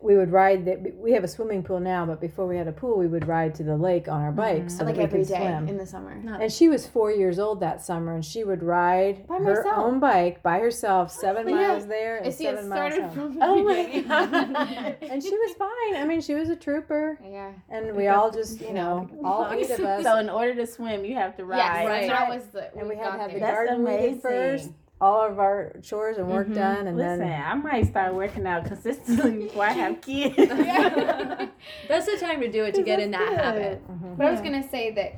we 0.00 0.16
would 0.16 0.30
ride 0.30 0.64
that 0.64 0.96
we 0.96 1.12
have 1.12 1.24
a 1.24 1.28
swimming 1.28 1.62
pool 1.62 1.80
now 1.80 2.06
but 2.06 2.20
before 2.20 2.46
we 2.46 2.56
had 2.56 2.68
a 2.68 2.72
pool 2.72 2.96
we 2.96 3.08
would 3.08 3.26
ride 3.26 3.52
to 3.52 3.64
the 3.64 3.76
lake 3.76 4.06
on 4.06 4.20
our 4.20 4.30
bikes 4.30 4.74
mm-hmm. 4.74 4.78
so 4.78 4.84
like 4.84 4.94
that 4.94 5.00
we 5.00 5.04
every 5.04 5.20
could 5.20 5.28
day 5.28 5.36
swim. 5.36 5.68
in 5.68 5.76
the 5.76 5.86
summer. 5.86 6.14
Not 6.14 6.40
and 6.40 6.52
she 6.52 6.68
was 6.68 6.86
four 6.86 7.10
years 7.10 7.38
old 7.38 7.60
that 7.60 7.84
summer 7.84 8.14
and 8.14 8.24
she 8.24 8.44
would 8.44 8.62
ride 8.62 9.26
by 9.26 9.38
her 9.38 9.56
myself. 9.56 9.78
own 9.78 9.98
bike 9.98 10.42
by 10.42 10.60
herself 10.60 11.10
seven 11.10 11.48
yeah. 11.48 11.54
miles 11.56 11.86
there 11.86 12.18
and 12.18 12.32
seven 12.32 12.68
miles 12.68 13.14
home. 13.14 13.38
oh 13.40 13.62
my 13.64 14.00
god. 14.00 14.96
And 15.02 15.22
she 15.22 15.36
was 15.36 15.56
fine. 15.56 15.96
I 15.96 16.04
mean 16.06 16.20
she 16.20 16.34
was 16.34 16.48
a 16.48 16.56
trooper. 16.56 17.18
Yeah. 17.24 17.52
And 17.68 17.96
we 17.96 18.06
all 18.06 18.30
just 18.30 18.60
you 18.60 18.72
know 18.72 19.10
all 19.24 19.48
eight 19.52 19.68
of 19.70 19.80
us. 19.80 20.04
So 20.04 20.18
in 20.18 20.28
order 20.30 20.54
to 20.54 20.66
swim 20.66 21.04
you 21.04 21.16
have 21.16 21.36
to 21.38 21.44
ride. 21.44 21.58
Yes, 21.58 21.86
right. 21.86 22.08
that 22.08 22.28
was 22.28 22.46
the 22.48 22.72
and 22.76 22.88
we, 22.88 22.94
we 22.94 23.00
had 23.00 23.12
to 23.12 23.18
have 23.18 23.32
the 23.32 23.40
garden 23.40 23.84
weeded 23.84 24.22
first 24.22 24.70
all 25.00 25.22
of 25.22 25.38
our 25.38 25.74
chores 25.82 26.18
and 26.18 26.28
work 26.28 26.46
mm-hmm. 26.46 26.56
done, 26.56 26.86
and 26.86 26.96
Listen, 26.96 27.20
then 27.20 27.42
I 27.42 27.54
might 27.54 27.86
start 27.86 28.14
working 28.14 28.46
out 28.46 28.64
consistently 28.64 29.30
before 29.44 29.64
I 29.64 29.72
have 29.72 30.00
kids. 30.02 30.36
That's 31.88 32.06
the 32.06 32.16
time 32.20 32.40
to 32.40 32.50
do 32.50 32.64
it 32.64 32.74
to 32.74 32.82
get 32.82 32.98
in 32.98 33.12
that 33.12 33.28
good. 33.28 33.38
habit. 33.38 33.88
Mm-hmm. 33.88 34.14
But 34.14 34.24
yeah. 34.24 34.28
I 34.28 34.32
was 34.32 34.40
gonna 34.40 34.68
say 34.68 34.90
that 34.92 35.16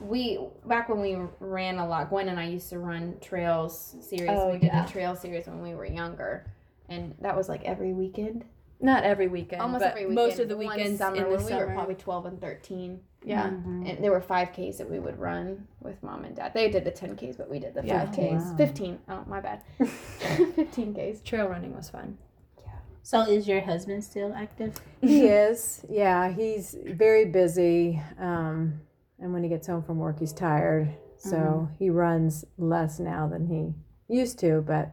we 0.00 0.38
back 0.66 0.88
when 0.88 1.00
we 1.00 1.16
ran 1.40 1.78
a 1.78 1.86
lot. 1.86 2.10
Gwen 2.10 2.28
and 2.28 2.38
I 2.38 2.46
used 2.46 2.68
to 2.70 2.78
run 2.78 3.16
trails 3.20 3.96
series. 4.00 4.30
Oh, 4.30 4.52
we 4.52 4.58
did 4.58 4.66
yeah. 4.66 4.84
the 4.84 4.92
trail 4.92 5.16
series 5.16 5.46
when 5.46 5.62
we 5.62 5.74
were 5.74 5.86
younger, 5.86 6.46
and 6.88 7.14
that 7.20 7.36
was 7.36 7.48
like 7.48 7.64
every 7.64 7.92
weekend. 7.92 8.44
Not 8.80 9.04
every 9.04 9.28
weekend, 9.28 9.62
almost 9.62 9.84
every 9.84 10.06
weekend. 10.06 10.14
Most 10.14 10.38
of 10.40 10.48
the 10.48 10.56
weekends 10.56 10.98
summer 10.98 11.16
in 11.16 11.30
when 11.30 11.38
the 11.38 11.46
we 11.46 11.54
were 11.54 11.72
probably 11.72 11.94
twelve 11.94 12.26
and 12.26 12.40
thirteen. 12.40 13.00
Yeah. 13.24 13.50
Mm-hmm. 13.50 13.86
And 13.86 14.04
there 14.04 14.10
were 14.10 14.20
5Ks 14.20 14.78
that 14.78 14.90
we 14.90 14.98
would 14.98 15.18
run 15.18 15.66
with 15.80 16.02
mom 16.02 16.24
and 16.24 16.34
dad. 16.34 16.52
They 16.54 16.68
did 16.70 16.84
the 16.84 16.90
10Ks, 16.90 17.36
but 17.36 17.48
we 17.50 17.58
did 17.58 17.74
the 17.74 17.84
Yeah. 17.84 18.06
5Ks. 18.06 18.50
Wow. 18.50 18.56
15. 18.56 18.98
Oh, 19.08 19.24
my 19.26 19.40
bad. 19.40 19.62
15Ks. 19.80 21.22
Trail 21.24 21.48
running 21.48 21.74
was 21.74 21.88
fun. 21.90 22.18
Yeah. 22.64 22.72
So 23.02 23.20
is 23.22 23.46
your 23.48 23.60
husband 23.60 24.02
still 24.04 24.32
active? 24.34 24.74
He 25.00 25.26
is. 25.46 25.84
Yeah, 25.88 26.30
he's 26.32 26.76
very 26.84 27.26
busy. 27.26 28.00
Um, 28.18 28.80
and 29.18 29.32
when 29.32 29.42
he 29.42 29.48
gets 29.48 29.66
home 29.66 29.82
from 29.82 29.98
work, 29.98 30.18
he's 30.18 30.32
tired. 30.32 30.92
So 31.16 31.36
Mm-hmm. 31.36 31.74
he 31.78 31.90
runs 31.90 32.44
less 32.58 32.98
now 32.98 33.28
than 33.28 33.46
he 33.46 33.72
used 34.12 34.38
to, 34.40 34.60
but 34.66 34.90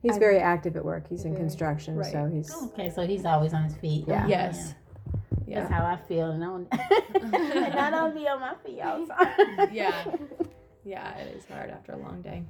he's 0.00 0.16
very 0.18 0.38
active 0.38 0.76
at 0.76 0.84
work. 0.84 1.08
He's 1.08 1.24
in 1.24 1.34
construction, 1.34 1.96
right. 1.96 2.12
so 2.12 2.26
he's 2.32 2.54
Okay, 2.66 2.90
so 2.90 3.04
he's 3.04 3.24
always 3.24 3.52
on 3.52 3.64
his 3.64 3.74
feet. 3.76 4.04
Yeah. 4.06 4.26
Yes. 4.28 4.74
That's 5.56 5.72
how 5.72 5.84
I 5.84 5.96
feel. 6.08 6.30
And, 6.30 6.44
on, 6.44 6.66
and 7.14 7.34
I 7.76 7.90
don't 7.90 8.14
be 8.14 8.26
on 8.28 8.40
my 8.40 8.54
feet 8.64 8.80
all 8.80 9.04
the 9.06 9.12
time. 9.12 9.68
Yeah. 9.72 10.04
Yeah, 10.84 11.14
it 11.18 11.36
is 11.36 11.44
hard 11.46 11.70
after 11.70 11.92
a 11.92 11.98
long 11.98 12.22
day. 12.22 12.42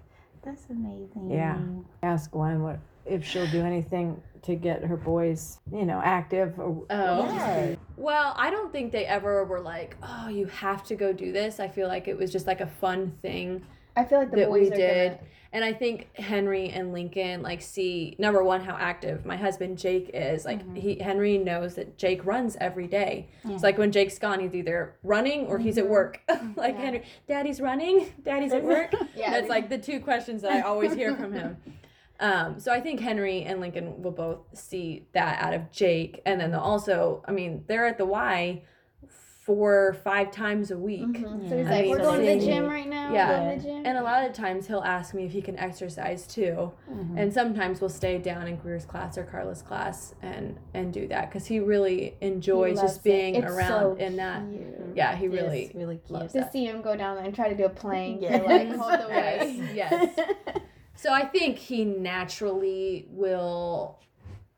That's 0.44 0.64
amazing. 0.70 1.30
Yeah. 1.30 1.58
ask 2.02 2.30
Gwen 2.30 2.62
what 2.62 2.78
if 3.04 3.24
she'll 3.24 3.46
do 3.48 3.62
anything 3.62 4.20
to 4.42 4.54
get 4.54 4.82
her 4.84 4.96
boys, 4.96 5.58
you 5.72 5.84
know, 5.84 6.00
active. 6.02 6.58
Or, 6.58 6.84
Oh. 6.90 7.34
Yeah. 7.34 7.74
Well, 7.96 8.34
I 8.36 8.50
don't 8.50 8.72
think 8.72 8.92
they 8.92 9.04
ever 9.04 9.44
were 9.44 9.60
like, 9.60 9.96
oh, 10.02 10.28
you 10.28 10.46
have 10.46 10.84
to 10.84 10.94
go 10.94 11.12
do 11.12 11.32
this. 11.32 11.60
I 11.60 11.68
feel 11.68 11.88
like 11.88 12.08
it 12.08 12.16
was 12.16 12.30
just 12.32 12.46
like 12.46 12.60
a 12.60 12.66
fun 12.66 13.12
thing 13.20 13.62
I 13.96 14.04
feel 14.04 14.18
like 14.20 14.30
the 14.30 14.36
that 14.38 14.48
boys 14.48 14.68
we 14.70 14.72
are 14.72 14.76
did. 14.76 15.10
Gonna, 15.12 15.22
And 15.52 15.64
I 15.64 15.72
think 15.72 16.14
Henry 16.14 16.68
and 16.68 16.92
Lincoln 16.92 17.42
like 17.42 17.60
see 17.60 18.14
number 18.18 18.42
one 18.42 18.60
how 18.60 18.76
active 18.76 19.24
my 19.26 19.36
husband 19.36 19.78
Jake 19.78 20.10
is. 20.14 20.44
Like 20.44 20.60
mm-hmm. 20.60 20.76
he 20.76 20.98
Henry 20.98 21.38
knows 21.38 21.74
that 21.74 21.98
Jake 21.98 22.24
runs 22.24 22.56
every 22.60 22.86
day. 22.86 23.28
It's 23.44 23.62
like 23.62 23.76
when 23.76 23.90
Jake's 23.90 24.18
gone, 24.18 24.38
he's 24.40 24.54
either 24.54 24.94
running 25.02 25.46
or 25.46 25.58
he's 25.58 25.76
at 25.76 25.84
mm-hmm. 25.84 25.92
work. 25.92 26.20
Mm-hmm. 26.28 26.52
like 26.56 26.76
Henry, 26.76 27.02
Daddy's 27.26 27.60
running, 27.60 28.12
Daddy's 28.22 28.52
at 28.52 28.62
work. 28.62 28.94
Yeah. 29.16 29.32
That's 29.32 29.48
like 29.48 29.68
the 29.68 29.76
two 29.76 30.00
questions 30.00 30.42
that 30.42 30.52
I 30.52 30.60
always 30.60 30.94
hear 30.94 31.14
from 31.16 31.32
him. 31.32 31.56
Um, 32.20 32.60
so 32.60 32.70
I 32.70 32.82
think 32.82 33.00
Henry 33.00 33.44
and 33.44 33.60
Lincoln 33.60 34.02
will 34.02 34.10
both 34.10 34.40
see 34.52 35.06
that 35.14 35.40
out 35.40 35.54
of 35.54 35.72
Jake, 35.72 36.20
and 36.26 36.38
then 36.38 36.50
they'll 36.50 36.60
also, 36.60 37.24
I 37.26 37.32
mean, 37.32 37.64
they're 37.66 37.86
at 37.86 37.96
the 37.96 38.04
Y 38.04 38.62
four, 39.54 39.96
five 40.04 40.30
times 40.30 40.70
a 40.70 40.78
week. 40.78 41.00
Mhm. 41.02 41.48
So 41.48 41.56
he's 41.56 41.66
Yeah. 41.66 41.70
like, 41.72 41.84
I 41.86 41.88
we're 41.88 41.98
going 41.98 42.20
to 42.20 42.38
the 42.38 42.46
gym 42.46 42.68
right 42.68 42.88
now. 42.88 43.12
Yeah. 43.12 43.28
We're 43.30 43.36
going 43.46 43.58
to 43.58 43.66
the 43.66 43.72
gym. 43.72 43.82
And 43.86 43.98
a 43.98 44.02
lot 44.02 44.24
of 44.24 44.32
times 44.32 44.68
he'll 44.68 44.82
ask 44.82 45.12
me 45.12 45.24
if 45.24 45.32
he 45.32 45.42
can 45.42 45.58
exercise 45.58 46.24
too. 46.28 46.70
Mm-hmm. 46.88 47.18
And 47.18 47.32
sometimes 47.32 47.80
we'll 47.80 47.90
stay 47.90 48.18
down 48.18 48.46
in 48.46 48.56
Greer's 48.56 48.84
class 48.84 49.18
or 49.18 49.24
Carla's 49.24 49.60
class 49.62 50.14
and 50.22 50.56
and 50.72 50.92
do 50.92 51.08
that 51.08 51.28
because 51.30 51.46
he 51.46 51.58
really 51.58 52.14
enjoys 52.20 52.76
loves 52.76 52.92
just 52.92 53.04
being 53.04 53.34
it. 53.34 53.44
Around 53.44 53.68
so 53.98 54.04
in 54.04 54.16
that. 54.16 54.42
cute. 54.48 54.66
Yeah, 54.94 55.16
he 55.16 55.26
It's 55.26 55.34
really 55.34 55.72
really 55.74 55.96
cute. 55.96 56.10
loves 56.12 56.32
To 56.34 56.40
that. 56.40 56.52
see 56.52 56.64
him 56.64 56.80
go 56.80 56.94
down 56.96 57.16
there 57.16 57.24
and 57.24 57.34
try 57.34 57.48
to 57.48 57.56
do 57.56 57.64
a 57.64 57.68
plank 57.68 58.22
Yes. 58.22 58.46
like 58.46 58.68
hold 58.76 58.92
the. 59.00 59.08
Yes, 59.74 59.74
yes. 59.74 60.18
So 60.94 61.12
I 61.12 61.24
think 61.24 61.56
he 61.56 61.84
naturally 61.84 63.08
will 63.10 63.98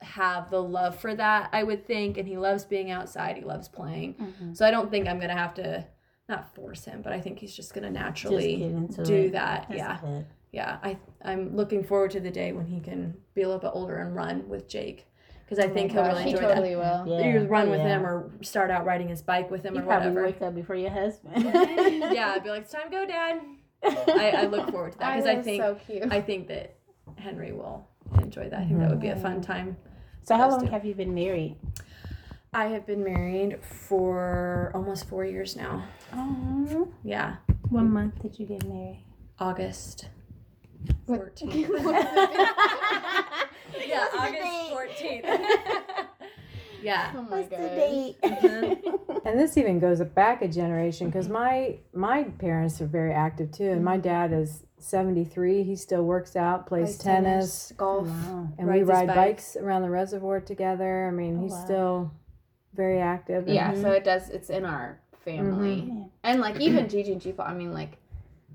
have 0.03 0.51
the 0.51 0.63
love 0.63 0.99
for 0.99 1.15
that, 1.15 1.49
I 1.53 1.63
would 1.63 1.87
think, 1.87 2.19
and 2.19 2.27
he 2.29 2.37
loves 2.37 2.65
being 2.65 2.91
outside. 2.91 3.37
He 3.37 3.45
loves 3.45 3.69
playing. 3.69 4.15
Mhm. 4.15 4.57
So 4.57 4.67
I 4.67 4.71
don't 4.71 4.91
think 4.91 5.09
I'm 5.09 5.19
gonna 5.21 5.37
have 5.37 5.55
to 5.55 5.87
not 6.29 6.55
force 6.55 6.85
him, 6.85 7.03
but 7.03 7.13
I 7.13 7.21
think 7.21 7.39
he's 7.39 7.55
just 7.55 7.75
gonna 7.75 7.91
naturally 7.91 8.57
get 8.57 9.05
do 9.05 9.15
it. 9.15 9.33
that. 9.33 9.67
That's 9.69 9.79
yeah. 9.79 9.99
good. 10.01 10.27
Yeah. 10.53 10.79
I 10.83 10.99
I'm 11.23 11.57
looking 11.57 11.83
forward 11.85 12.11
to 12.13 12.21
the 12.21 12.31
day 12.31 12.53
when 12.53 12.67
he 12.67 12.81
can 12.81 13.15
be 13.35 13.43
a 13.43 13.47
little 13.47 13.61
bit 13.61 13.71
older 13.75 13.97
and 13.99 14.15
run 14.15 14.49
with 14.49 14.69
Jake. 14.69 15.07
Because 15.45 15.59
I 15.63 15.69
think 15.69 15.93
he'll 15.93 16.03
Gosh, 16.03 16.13
really 16.19 16.25
he 16.31 16.33
totally 16.35 16.75
that. 16.75 17.05
will. 17.07 17.19
Yeah. 17.21 17.29
Either 17.29 17.47
run 17.47 17.69
Oh, 17.69 17.71
with 17.73 17.81
yeah. 17.81 17.99
him 17.99 18.07
or 18.07 18.31
start 18.41 18.71
out 18.71 18.87
riding 18.87 19.09
his 19.09 19.21
bike 19.21 19.51
with 19.51 19.63
him 19.65 19.75
You 19.75 19.81
or 19.81 19.85
probably 19.85 20.09
whatever. 20.09 20.27
wake 20.27 20.41
up 20.43 20.55
before 20.55 20.77
your 20.77 20.91
husband. 20.91 21.45
yeah, 21.45 22.33
I'd 22.35 22.43
be 22.43 22.49
like, 22.51 22.63
it's 22.63 22.73
time 22.73 22.91
to 22.91 22.97
go, 22.97 23.05
Dad. 23.07 23.41
I, 23.85 24.31
I 24.37 24.47
look 24.47 24.71
forward 24.71 24.93
to 24.93 24.99
that 24.99 25.17
because 25.17 25.27
I, 25.39 25.43
think 25.43 25.63
so. 25.63 25.79
I 26.11 26.21
think 26.23 26.49
that 26.49 26.77
Henry 27.19 27.53
will 27.53 27.87
enjoy 28.23 28.49
that. 28.49 28.61
I 28.61 28.65
think 28.65 28.79
that 28.79 28.89
would 28.91 29.01
be 29.01 29.09
a 29.09 29.17
fun 29.17 29.43
time. 29.43 29.77
So 30.25 30.37
how 30.37 30.51
long 30.51 30.67
too. 30.67 30.73
have 30.73 30.85
you 30.85 30.95
been 30.95 31.15
married? 31.15 31.57
I 32.53 32.67
have 32.67 32.87
been 32.87 33.03
married 33.03 33.61
for 33.65 34.71
almost 34.75 35.09
four 35.09 35.25
years 35.25 35.57
now. 35.57 35.85
Oh, 36.13 36.89
Yeah, 37.03 37.37
what 37.71 37.85
month 37.85 38.21
did 38.21 38.39
you 38.39 38.45
get 38.47 38.63
married? 38.67 39.03
August 39.39 40.09
14th. 41.09 41.43
yeah, 43.87 44.07
August 44.19 45.01
14th. 45.01 45.95
yeah. 46.83 47.13
oh 47.17 47.23
my 47.23 47.41
What's 47.41 47.49
the 47.49 47.57
god. 47.57 47.75
date? 47.75 48.17
Mm-hmm. 48.23 49.27
and 49.27 49.39
this 49.39 49.57
even 49.57 49.79
goes 49.79 50.01
back 50.01 50.43
a 50.43 50.49
generation 50.49 51.07
because 51.09 51.29
my 51.29 51.79
my 51.93 52.25
parents 52.25 52.81
are 52.81 52.87
very 52.87 53.13
active 53.13 53.53
too, 53.53 53.71
and 53.71 53.85
my 53.85 53.95
mm-hmm. 53.95 54.03
dad 54.03 54.33
is 54.33 54.65
seventy 54.79 55.25
three. 55.25 55.63
He 55.63 55.77
still 55.77 56.03
works 56.05 56.37
out, 56.37 56.67
plays 56.67 56.97
Plays 56.97 56.99
tennis, 56.99 57.73
golf. 57.77 58.07
Wow. 58.09 58.49
and 58.59 58.67
we 58.67 58.75
Rides 58.75 58.81
his 58.81 58.89
ride 58.89 59.07
bike. 59.09 59.17
bikes 59.17 59.57
around 59.57 59.83
the 59.83 59.91
reservoir 59.91 60.41
together. 60.41 61.09
I 61.09 61.11
mean, 61.11 61.39
Oh, 61.39 61.43
he's 61.43 61.53
wow. 61.53 61.65
still 61.65 62.13
very 62.75 63.01
active. 63.01 63.47
and- 63.47 63.55
Yeah, 63.55 63.73
mm-hmm. 63.73 63.83
so 63.83 63.91
it 63.93 64.05
does. 64.05 64.29
It's 64.31 64.51
in 64.51 64.65
our 64.65 65.01
family, 65.25 65.83
Mhm. 65.83 66.11
and 66.25 66.41
like 66.41 66.61
even 66.61 66.89
Gigi 66.89 67.13
and 67.13 67.21
G-Paul. 67.21 67.47
I 67.47 67.55
mean, 67.55 67.73
like 67.73 67.99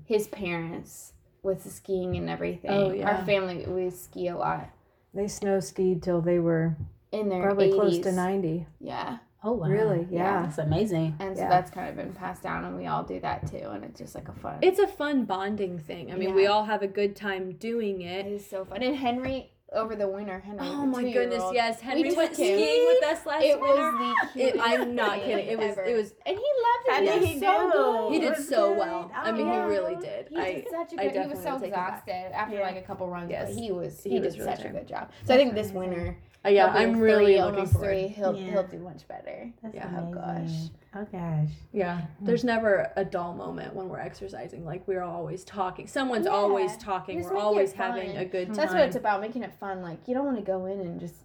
his 0.04 0.26
parents 0.26 1.12
with 1.42 1.64
the 1.64 1.70
skiing 1.70 2.16
and 2.16 2.28
everything. 2.28 2.70
Oh, 2.70 2.92
yeah. 2.92 3.16
Our 3.16 3.24
family 3.24 3.64
we 3.66 3.90
ski 3.90 4.28
a 4.28 4.36
lot 4.36 4.68
they 5.14 5.28
snow 5.28 5.60
skied 5.60 6.02
till 6.02 6.20
they 6.20 6.38
were 6.38 6.76
in 7.12 7.28
their 7.28 7.42
probably 7.42 7.70
80s. 7.70 7.74
close 7.74 7.98
to 8.00 8.12
ninety. 8.12 8.66
Yeah, 8.80 9.18
Oh 9.44 9.52
wow. 9.52 9.68
Really? 9.68 10.06
Yeah. 10.10 10.42
That's 10.42 10.58
amazing. 10.58 11.14
and 11.20 11.36
so 11.36 11.42
Yeah. 11.44 11.48
that's 11.48 11.70
kind 11.70 11.88
of 11.88 11.96
been 11.96 12.12
passed 12.12 12.42
down, 12.42 12.64
and 12.64 12.76
we 12.76 12.86
all 12.86 13.04
do 13.04 13.20
that 13.20 13.46
too, 13.50 13.68
and 13.70 13.84
it's 13.84 13.98
just 13.98 14.14
like 14.14 14.28
a 14.28 14.32
fun. 14.32 14.58
It's 14.62 14.78
a 14.80 14.86
fun 14.88 15.24
bonding 15.24 15.78
thing. 15.78 16.12
I 16.12 16.16
mean, 16.16 16.34
we 16.34 16.46
all 16.46 16.64
have 16.64 16.82
a 16.82 16.88
good 16.88 17.14
time 17.16 17.52
doing 17.52 18.02
it 18.02 18.26
it. 18.26 18.32
is 18.32 18.48
so 18.48 18.64
fun. 18.64 18.82
And 18.82 18.96
Henry 18.96 19.52
over 19.70 19.94
the 19.94 20.08
winter, 20.08 20.40
Henry. 20.40 20.66
Oh 20.66 20.86
my 20.86 21.02
goodness, 21.12 21.44
yes. 21.52 21.78
Henry 21.82 22.08
took 22.08 22.16
went 22.16 22.30
him. 22.30 22.36
skiing 22.58 22.86
with 22.86 23.04
us 23.04 23.26
last 23.26 23.44
It 23.44 23.60
winter. 23.60 23.92
was 23.92 24.14
the 24.34 24.42
It- 24.42 24.56
I'm 24.60 24.94
not 24.94 25.12
thing 25.18 25.24
kidding. 25.26 25.46
It 25.46 25.58
was 25.58 25.70
ever. 25.72 25.82
it 25.84 25.94
was 25.94 26.14
and 26.24 26.38
he 26.38 26.44
loved 26.66 27.02
it. 27.04 27.08
How 27.10 27.18
He 27.20 27.32
did 27.34 27.40
so 27.40 27.70
do? 27.70 27.72
good. 27.72 28.12
he 28.14 28.18
did 28.20 28.36
so 28.48 28.68
good. 28.70 28.78
well. 28.78 29.10
I 29.14 29.28
Oh, 29.28 29.32
mean, 29.32 29.46
yeah. 29.46 29.68
he 29.68 29.70
really 29.76 29.96
did. 29.96 30.28
He 30.30 30.36
did 30.36 30.68
such 30.70 30.94
a 30.94 31.00
I 31.00 31.08
good. 31.08 31.22
He 31.22 31.28
was 31.28 31.42
so 31.42 31.52
will 31.52 31.60
take 31.60 31.68
it 31.68 31.74
back. 31.74 32.02
exhausted 32.08 32.34
after 32.34 32.54
Yeah. 32.56 32.62
like 32.62 32.76
a 32.76 32.82
couple 32.82 33.08
runs, 33.08 33.30
Yes. 33.30 33.50
but 33.52 33.62
he 33.62 33.70
was 33.70 34.02
He 34.02 34.10
he, 34.10 34.20
was 34.20 34.34
did 34.34 34.40
really 34.44 34.56
such 34.56 34.64
a 34.64 34.68
good 34.70 34.88
job. 34.88 35.10
So 35.26 35.34
I 35.34 35.36
think 35.36 35.54
this 35.54 35.70
winter, 35.70 36.16
Uh, 36.44 36.50
yeah, 36.50 36.72
he'll 36.72 36.82
I'm 36.82 37.00
really 37.00 37.24
three, 37.24 37.38
looking 37.38 37.54
almost 37.54 37.72
forward. 37.72 37.86
three. 37.88 38.08
He'll 38.08 38.36
Yeah. 38.36 38.50
he'll 38.50 38.66
do 38.66 38.78
much 38.78 39.08
better. 39.08 39.50
That's 39.62 39.74
Yeah. 39.74 39.90
Oh 39.92 40.12
amazing. 40.12 40.70
Oh, 40.94 41.00
gosh. 41.00 41.02
Oh 41.02 41.06
gosh. 41.10 41.50
Yeah, 41.72 41.96
mm-hmm. 41.96 42.26
there's 42.26 42.44
never 42.44 42.92
a 42.96 43.04
dull 43.04 43.34
moment 43.34 43.74
when 43.74 43.88
we're 43.88 43.98
exercising. 43.98 44.64
Like 44.64 44.86
we're 44.86 45.02
always 45.02 45.44
talking. 45.44 45.86
Someone's 45.86 46.26
Yeah. 46.26 46.32
always 46.32 46.76
talking. 46.76 47.18
Just 47.18 47.32
We're 47.32 47.38
always 47.38 47.72
having 47.72 48.16
a 48.16 48.24
good 48.24 48.48
time. 48.48 48.56
That's 48.56 48.72
what 48.72 48.82
it's 48.82 48.96
about, 48.96 49.20
making 49.20 49.42
it 49.42 49.52
fun. 49.54 49.82
Like 49.82 50.06
you 50.06 50.14
don't 50.14 50.26
want 50.26 50.36
to 50.36 50.44
go 50.44 50.66
in 50.66 50.80
and 50.80 51.00
just 51.00 51.16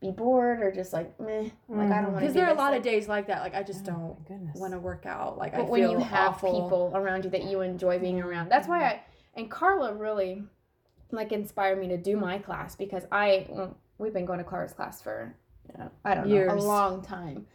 be 0.00 0.10
bored 0.10 0.62
or 0.62 0.72
just 0.72 0.92
like 0.92 1.18
meh. 1.20 1.42
Like 1.42 1.50
I 1.50 1.50
don't 1.68 1.78
mm-hmm. 1.78 1.92
want 1.92 2.06
to. 2.06 2.20
Because 2.20 2.34
there 2.34 2.46
are 2.46 2.54
a 2.54 2.58
lot 2.58 2.74
of 2.74 2.82
days 2.82 3.08
like 3.08 3.26
that. 3.26 3.42
Like 3.42 3.54
I 3.54 3.62
just 3.62 3.88
Oh, 3.88 4.16
don't 4.26 4.54
want 4.56 4.72
to 4.72 4.78
work 4.78 5.04
out. 5.06 5.36
Like 5.36 5.54
I 5.54 5.58
feel 5.58 5.66
when 5.66 5.90
you 5.90 5.98
have 5.98 6.34
awful. 6.34 6.62
people 6.62 6.92
around 6.94 7.24
you 7.24 7.30
that 7.30 7.44
you 7.44 7.60
enjoy 7.60 7.98
being 7.98 8.18
mm-hmm. 8.18 8.28
around, 8.28 8.48
that's 8.48 8.68
why 8.68 8.84
I 8.84 9.02
and 9.34 9.50
Carla 9.50 9.94
really 9.94 10.44
like 11.10 11.32
inspired 11.32 11.78
me 11.78 11.88
to 11.88 11.96
do 11.96 12.16
my 12.16 12.38
class 12.38 12.74
because 12.74 13.04
I 13.12 13.46
well, 13.48 13.76
we've 13.98 14.12
been 14.12 14.26
going 14.26 14.38
to 14.38 14.44
Carla's 14.44 14.72
class 14.72 15.00
for 15.00 15.34
I 16.04 16.14
don't 16.14 16.28
know 16.28 16.54
a 16.54 16.54
long 16.54 17.02
time, 17.02 17.46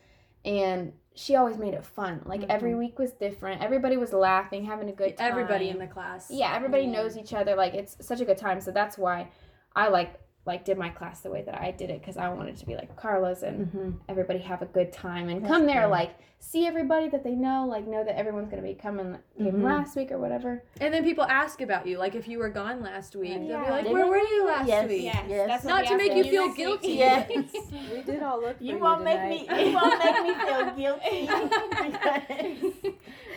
and 0.45 0.93
she 1.15 1.35
always 1.35 1.57
made 1.57 1.73
it 1.73 1.85
fun. 1.85 2.21
Like 2.25 2.43
every 2.49 2.71
mm-hmm. 2.71 2.79
week 2.79 2.99
was 2.99 3.11
different. 3.11 3.61
Everybody 3.61 3.97
was 3.97 4.13
laughing, 4.13 4.65
having 4.65 4.89
a 4.89 4.93
good 4.93 5.17
time. 5.17 5.31
Everybody 5.31 5.69
in 5.69 5.79
the 5.79 5.87
class. 5.87 6.27
yeah, 6.29 6.55
everybody 6.55 6.83
mm-hmm. 6.83 6.93
knows 6.93 7.17
each 7.17 7.33
other. 7.33 7.55
Like 7.55 7.73
it's 7.73 7.97
such 8.05 8.21
a 8.21 8.25
good 8.25 8.37
time. 8.37 8.61
So 8.61 8.71
that's 8.71 8.97
why 8.97 9.29
I 9.75 9.87
like 9.87 10.19
like 10.45 10.65
did 10.65 10.77
my 10.77 10.89
class 10.89 11.19
the 11.21 11.29
way 11.29 11.43
that 11.43 11.53
I 11.61 11.69
did 11.71 11.89
it 11.91 12.01
because 12.01 12.17
I 12.17 12.29
wanted 12.29 12.57
to 12.57 12.65
be 12.65 12.75
like 12.75 12.95
Carla's 12.95 13.43
and 13.43 13.67
hmm 13.67 13.91
everybody 14.09 14.39
have 14.39 14.61
a 14.61 14.65
good 14.65 14.91
time 14.91 15.29
and 15.29 15.43
That's 15.43 15.51
come 15.53 15.65
there 15.67 15.83
good. 15.83 15.91
like 15.91 16.15
see 16.39 16.65
everybody 16.65 17.07
that 17.09 17.23
they 17.23 17.35
know 17.35 17.67
like 17.69 17.85
know 17.87 18.03
that 18.03 18.17
everyone's 18.17 18.49
gonna 18.49 18.63
be 18.63 18.73
coming 18.73 19.15
came 19.37 19.53
Mhm. 19.53 19.63
last 19.63 19.95
week 19.95 20.11
or 20.11 20.17
whatever 20.17 20.63
And 20.79 20.91
then 20.91 21.03
people 21.03 21.23
ask 21.25 21.61
about 21.61 21.85
you. 21.85 21.99
Like 21.99 22.15
if 22.15 22.27
you 22.27 22.39
were 22.39 22.49
gone 22.49 22.81
last 22.81 23.15
week, 23.15 23.33
they'll 23.47 23.63
be 23.63 23.69
like, 23.69 23.83
Did 23.83 23.93
"Where 23.93 24.03
they? 24.05 24.09
were 24.09 24.17
you 24.17 24.45
last 24.47 24.67
Yes. 24.67 24.89
week?" 24.89 25.03
Yeah. 25.03 25.23
Yes. 25.27 25.47
that's 25.47 25.63
Not 25.65 25.85
to 25.85 25.95
make 25.97 26.15
you 26.15 26.23
feel 26.23 26.45
next 26.47 26.57
guilty. 26.57 26.87
week. 26.87 26.97
Yes. 26.97 27.29
we 27.93 28.01
did 28.01 28.23
all 28.23 28.41
look. 28.41 28.55
You 28.59 28.73
you 28.73 28.79
won't 28.79 29.03
make 29.03 29.21
me. 29.29 29.47
You 29.67 29.73
won't 29.75 30.03
make 30.03 30.23
me 30.23 30.33
feel 30.33 30.71
guilty. 30.81 31.21
because- 31.27 32.83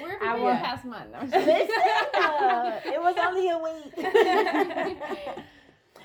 Where 0.00 0.18
have 0.18 0.22
I 0.22 0.26
you 0.28 0.34
been 0.34 0.42
want- 0.42 0.62
past 0.62 0.84
month? 0.86 1.10
Listen, 1.12 1.68
uh, 2.14 2.80
it 2.86 3.00
was 3.00 3.16
only 3.26 3.50
a 3.50 3.58
week. 3.58 5.46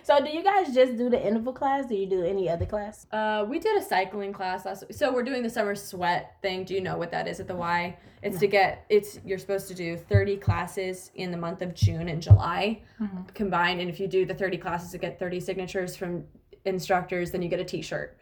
So, 0.04 0.24
do 0.24 0.30
you 0.32 0.44
guys 0.44 0.74
just 0.74 0.98
do 0.98 1.10
the 1.10 1.22
interval 1.26 1.54
class? 1.54 1.86
Do 1.86 1.96
you 1.96 2.06
do 2.08 2.24
any 2.24 2.50
other 2.50 2.66
class? 2.66 3.06
Uh, 3.12 3.46
we 3.48 3.60
did 3.60 3.78
a 3.78 3.84
cycling 3.84 4.34
class 4.34 4.66
last. 4.66 4.84
So 4.94 5.14
we're 5.14 5.24
doing 5.24 5.44
the 5.44 5.50
summer 5.50 5.76
sweat 5.76 6.36
thing. 6.42 6.64
Do 6.64 6.74
you 6.74 6.82
know 6.82 6.98
what 6.98 7.12
that 7.12 7.28
is 7.28 7.40
at 7.40 7.48
the 7.48 7.56
Y? 7.56 7.98
It's 8.22 8.40
to 8.40 8.48
get 8.48 8.86
it's 8.90 9.20
you're 9.26 9.38
supposed 9.38 9.68
to 9.70 9.74
do 9.74 9.96
30 9.96 10.38
classes 10.38 11.12
in 11.16 11.32
the 11.32 11.38
month 11.38 11.62
of 11.62 11.74
June 11.74 12.10
and 12.10 12.22
July 12.22 12.82
Mhm. 13.00 13.34
combined 13.34 13.80
and 13.80 13.90
if 13.90 13.98
you 14.00 14.08
do 14.08 14.26
the 14.26 14.34
30 14.34 14.58
classes 14.58 14.92
to 14.92 14.98
get 14.98 15.18
30 15.20 15.40
signatures 15.40 15.96
from 15.96 16.26
instructors, 16.66 17.32
then 17.32 17.42
you 17.42 17.48
get 17.50 17.60
a 17.62 17.64
T-shirt. 17.64 18.18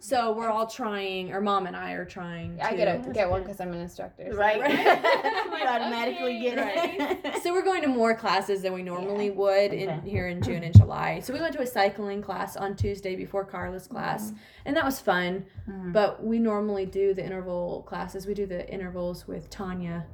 So 0.00 0.32
we're 0.32 0.48
all 0.48 0.66
trying, 0.66 1.32
or 1.32 1.40
mom 1.40 1.66
and 1.66 1.76
I 1.76 1.92
are 1.92 2.04
trying. 2.04 2.60
I 2.60 2.70
to- 2.70 2.76
get 2.76 3.06
a 3.06 3.12
get 3.12 3.30
one 3.30 3.42
because 3.42 3.60
I'm 3.60 3.72
an 3.72 3.80
instructor. 3.80 4.28
so- 4.30 4.36
Right. 4.38 4.58
Right. 4.60 5.62
you 5.62 5.66
automatically 5.68 6.40
get 6.40 6.58
it. 6.58 7.36
So 7.42 7.52
we're 7.52 7.62
going 7.64 7.82
to 7.82 7.88
more 7.88 8.14
classes 8.14 8.62
than 8.62 8.72
we 8.72 8.82
normally 8.82 9.30
would 9.30 9.72
in 9.72 9.88
Okay. 9.90 10.08
here 10.10 10.28
in 10.28 10.42
June 10.42 10.62
and 10.64 10.74
July. 10.76 11.20
So 11.20 11.32
we 11.32 11.40
went 11.40 11.54
to 11.54 11.62
a 11.62 11.66
cycling 11.66 12.22
class 12.22 12.56
on 12.56 12.74
Tuesday 12.76 13.14
before 13.16 13.44
Carla's 13.44 13.86
class, 13.86 14.32
and 14.64 14.76
that 14.76 14.84
was 14.84 14.98
fun. 15.00 15.44
Mhm. 15.68 15.92
But 15.92 16.24
we 16.24 16.38
normally 16.38 16.86
do 16.86 17.14
the 17.14 17.24
interval 17.24 17.82
classes. 17.86 18.26
We 18.26 18.34
do 18.34 18.46
the 18.46 18.68
intervals 18.72 19.26
with 19.26 19.48
Tanya. 19.50 20.06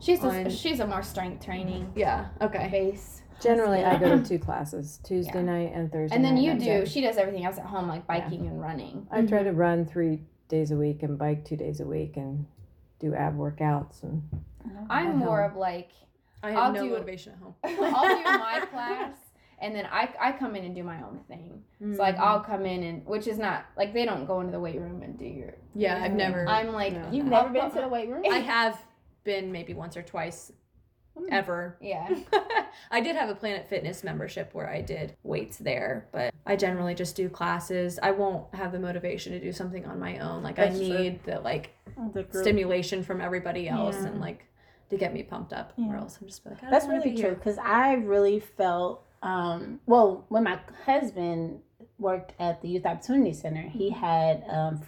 She's 0.00 0.22
a, 0.22 0.48
she's 0.50 0.80
a 0.80 0.86
more 0.86 1.02
strength 1.02 1.44
training 1.44 1.92
Yeah. 1.96 2.28
Okay. 2.40 2.68
base. 2.70 3.22
Generally, 3.40 3.84
I 3.84 3.98
go 3.98 4.18
to 4.18 4.24
two 4.24 4.38
classes, 4.38 5.00
Tuesday 5.04 5.32
Yeah. 5.34 5.42
night 5.42 5.72
and 5.74 5.92
Thursday 5.92 6.14
night. 6.14 6.16
And 6.16 6.24
then 6.24 6.34
night. 6.34 6.44
you 6.44 6.52
That's 6.52 6.64
do. 6.64 6.70
it. 6.70 6.88
She 6.88 7.00
does 7.00 7.16
everything 7.16 7.44
else 7.44 7.58
at 7.58 7.66
home, 7.66 7.88
like 7.88 8.06
biking 8.06 8.46
and 8.46 8.60
running. 8.60 9.06
I 9.10 9.22
try 9.22 9.42
to 9.42 9.50
mm-hmm. 9.50 9.58
run 9.58 9.86
three 9.86 10.20
days 10.48 10.70
a 10.70 10.76
week 10.76 11.02
and 11.02 11.18
bike 11.18 11.44
two 11.44 11.56
days 11.56 11.80
a 11.80 11.84
week 11.84 12.16
and 12.16 12.46
do 12.98 13.14
ab 13.14 13.36
workouts 13.36 14.02
and 14.02 14.22
I'm 14.90 15.16
more 15.16 15.42
home. 15.42 15.50
of 15.52 15.56
like 15.56 15.90
I 16.42 16.50
have 16.50 16.58
I'll 16.58 16.72
no 16.72 16.84
do- 16.84 16.90
motivation 16.90 17.32
at 17.34 17.38
home. 17.38 17.54
I'll 17.64 18.16
do 18.16 18.24
my 18.24 18.66
class 18.70 19.14
and 19.60 19.74
then 19.74 19.86
I, 19.90 20.08
I 20.20 20.32
come 20.32 20.56
in 20.56 20.64
and 20.64 20.74
do 20.74 20.82
my 20.82 21.02
own 21.02 21.20
thing. 21.28 21.62
So 21.80 22.02
like 22.02 22.14
mm-hmm. 22.14 22.24
I'll 22.24 22.40
come 22.40 22.64
in 22.64 22.82
and 22.82 23.06
which 23.06 23.26
is 23.26 23.38
not 23.38 23.66
like 23.76 23.92
they 23.92 24.04
don't 24.04 24.26
go 24.26 24.40
into 24.40 24.52
the 24.52 24.60
weight 24.60 24.80
room 24.80 25.02
and 25.02 25.18
do 25.18 25.24
your. 25.24 25.54
Yeah, 25.74 26.02
I've 26.02 26.12
never. 26.12 26.48
I'm 26.48 26.72
like 26.72 26.92
No. 26.92 27.08
You've 27.10 27.32
I'll 27.32 27.42
never 27.42 27.52
been 27.52 27.62
put 27.70 27.74
to 27.74 27.80
the 27.82 27.88
weight 27.88 28.08
room? 28.08 28.24
I 28.30 28.38
have 28.38 28.80
been 29.24 29.52
maybe 29.52 29.74
once 29.74 29.96
or 29.96 30.02
twice, 30.02 30.52
ever. 31.30 31.76
Yeah. 31.80 32.08
I 32.90 33.00
did 33.00 33.16
have 33.16 33.28
a 33.28 33.34
Planet 33.34 33.68
Fitness 33.68 34.02
membership 34.04 34.50
where 34.54 34.68
I 34.68 34.80
did 34.80 35.14
weights 35.22 35.58
there, 35.58 36.06
but 36.12 36.32
I 36.46 36.56
generally 36.56 36.94
just 36.94 37.16
do 37.16 37.28
classes. 37.28 37.98
I 38.02 38.10
won't 38.12 38.52
have 38.54 38.72
the 38.72 38.78
motivation 38.78 39.32
to 39.32 39.40
do 39.40 39.52
something 39.52 39.84
on 39.86 39.98
my 39.98 40.18
own. 40.18 40.42
Like 40.42 40.56
That's 40.56 40.76
I 40.76 40.78
need 40.78 41.24
the 41.24 41.40
like 41.40 41.70
The 42.14 42.26
stimulation 42.30 43.02
from 43.02 43.20
everybody 43.20 43.68
else 43.68 43.96
Yeah. 44.00 44.08
and 44.08 44.20
like 44.20 44.44
to 44.90 44.96
get 44.96 45.12
me 45.12 45.22
pumped 45.22 45.52
up, 45.52 45.72
or 45.76 45.96
else 45.96 46.18
I'm 46.20 46.28
just 46.28 46.46
like 46.46 46.62
I 46.64 46.70
That's 46.70 46.86
really 46.86 47.10
be 47.10 47.20
true 47.20 47.34
because 47.34 47.58
I 47.58 47.94
really 47.94 48.40
felt 48.40 49.04
um 49.22 49.80
well 49.86 50.24
when 50.28 50.44
my 50.44 50.58
husband 50.86 51.60
worked 51.98 52.32
at 52.38 52.62
the 52.62 52.68
Youth 52.68 52.86
Opportunity 52.86 53.32
Center, 53.32 53.62
he 53.68 53.90
had 53.90 54.44
um 54.48 54.80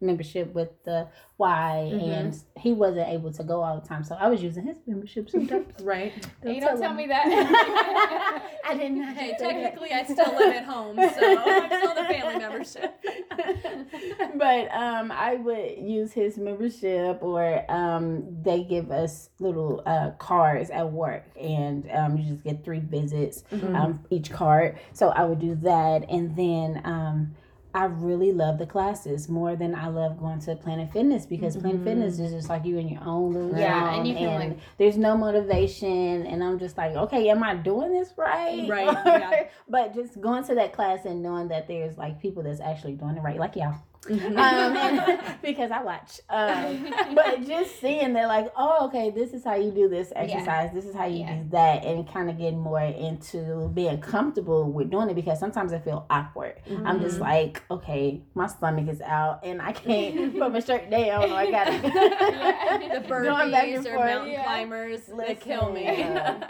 membership 0.00 0.52
with 0.54 0.68
the 0.84 1.08
Y 1.38 1.90
Mhm. 1.94 2.02
and 2.12 2.42
he 2.56 2.72
wasn't 2.72 3.08
able 3.08 3.30
to 3.32 3.42
go 3.44 3.62
all 3.62 3.78
the 3.80 3.86
time. 3.86 4.02
So 4.04 4.14
I 4.18 4.28
was 4.28 4.42
using 4.42 4.64
his 4.64 4.76
membership 4.86 5.28
sometimes. 5.30 5.66
Right. 5.82 6.12
you 6.44 6.60
don't 6.60 6.80
tell 6.80 6.94
me 6.94 7.06
that. 7.06 7.26
I 8.64 8.74
did 8.76 8.92
not 8.92 9.14
Hey, 9.16 9.34
technically 9.38 9.92
I 9.92 10.02
still 10.04 10.34
live 10.34 10.54
at 10.54 10.64
home, 10.64 10.96
so 10.96 11.38
I'm 11.38 11.66
still 11.68 11.94
the 11.94 12.04
family 12.04 12.38
membership. 12.38 12.94
but 14.36 14.72
um, 14.74 15.12
I 15.12 15.36
would 15.36 15.78
use 15.78 16.12
his 16.12 16.36
membership, 16.38 17.18
or 17.22 17.64
um, 17.70 18.24
they 18.42 18.62
give 18.64 18.90
us 18.90 19.30
little 19.38 19.82
uh, 19.86 20.10
cards 20.18 20.70
at 20.70 20.90
work, 20.90 21.24
and 21.40 21.88
um, 21.92 22.16
you 22.16 22.30
just 22.30 22.44
get 22.44 22.64
three 22.64 22.80
visits 22.80 23.44
um, 23.52 24.00
each 24.10 24.30
card. 24.30 24.78
So 24.92 25.08
I 25.10 25.24
would 25.24 25.38
do 25.38 25.54
that, 25.56 26.04
and 26.08 26.34
then 26.36 26.80
um, 26.84 27.34
I 27.76 27.84
really 27.84 28.32
love 28.32 28.56
the 28.56 28.64
classes 28.64 29.28
more 29.28 29.54
than 29.54 29.74
I 29.74 29.88
love 29.88 30.18
going 30.18 30.40
to 30.40 30.56
Planet 30.56 30.90
Fitness 30.90 31.26
because 31.26 31.58
Planet 31.58 31.76
mm-hmm. 31.76 31.84
Fitness 31.84 32.18
is 32.18 32.32
just 32.32 32.48
like 32.48 32.64
you 32.64 32.78
in 32.78 32.88
your 32.88 33.02
own 33.04 33.34
little 33.34 33.54
Yeah, 33.54 33.90
zone, 33.90 33.98
and 33.98 34.08
you 34.08 34.14
can, 34.14 34.40
like- 34.40 34.58
there's 34.78 34.96
no 34.96 35.14
motivation, 35.14 36.24
and 36.26 36.42
I'm 36.42 36.58
just 36.58 36.78
like, 36.78 36.96
okay, 36.96 37.28
am 37.28 37.42
I 37.42 37.54
doing 37.54 37.92
this 37.92 38.14
right? 38.16 38.66
Right, 38.66 38.86
yeah. 39.06 39.48
but 39.68 39.94
just 39.94 40.18
going 40.22 40.42
to 40.44 40.54
that 40.54 40.72
class 40.72 41.04
and 41.04 41.22
knowing 41.22 41.48
that 41.48 41.68
there's 41.68 41.98
like 41.98 42.18
people 42.18 42.42
that's 42.42 42.60
actually 42.60 42.94
doing 42.94 43.18
it 43.18 43.20
right, 43.20 43.38
like 43.38 43.56
y'all 43.56 43.76
Mhm. 44.08 44.38
um, 44.38 45.18
because 45.42 45.70
I 45.70 45.82
watch. 45.82 46.20
Um, 46.30 46.92
but 47.14 47.46
just 47.46 47.80
seeing 47.80 48.12
that, 48.14 48.28
like, 48.28 48.52
oh, 48.56 48.86
okay, 48.86 49.10
this 49.10 49.32
is 49.32 49.44
how 49.44 49.54
you 49.54 49.70
do 49.70 49.88
this 49.88 50.12
exercise. 50.14 50.70
This 50.72 50.84
is 50.84 50.94
how 50.94 51.06
you 51.06 51.20
Yeah. 51.20 51.34
do 51.36 51.48
that, 51.50 51.84
and 51.84 52.08
kind 52.08 52.30
of 52.30 52.38
getting 52.38 52.58
more 52.60 52.80
into 52.80 53.68
being 53.74 53.98
comfortable 54.00 54.70
with 54.70 54.90
doing 54.90 55.10
it 55.10 55.14
because 55.14 55.38
sometimes 55.40 55.72
I 55.72 55.78
feel 55.78 56.06
awkward. 56.10 56.54
I'm 56.84 57.00
just 57.00 57.18
like, 57.20 57.62
okay, 57.70 58.22
my 58.34 58.46
stomach 58.46 58.88
is 58.88 59.00
out 59.00 59.40
and 59.44 59.60
I 59.60 59.72
can't 59.72 60.32
put 60.38 60.52
my 60.52 60.60
shirt 60.60 60.90
down. 60.90 61.30
Or 61.30 61.34
I 61.34 61.50
gotta 61.50 61.72
Yeah. 61.72 62.98
the 63.00 63.08
Going 63.08 63.50
back 63.50 63.68
and 63.68 63.84
burpees 63.84 63.92
or 63.92 63.98
mountain 63.98 64.30
yeah. 64.32 64.44
climbers, 64.44 65.00
they 65.06 65.34
kill 65.34 65.70
me. 65.72 65.86
Listen. 65.86 66.44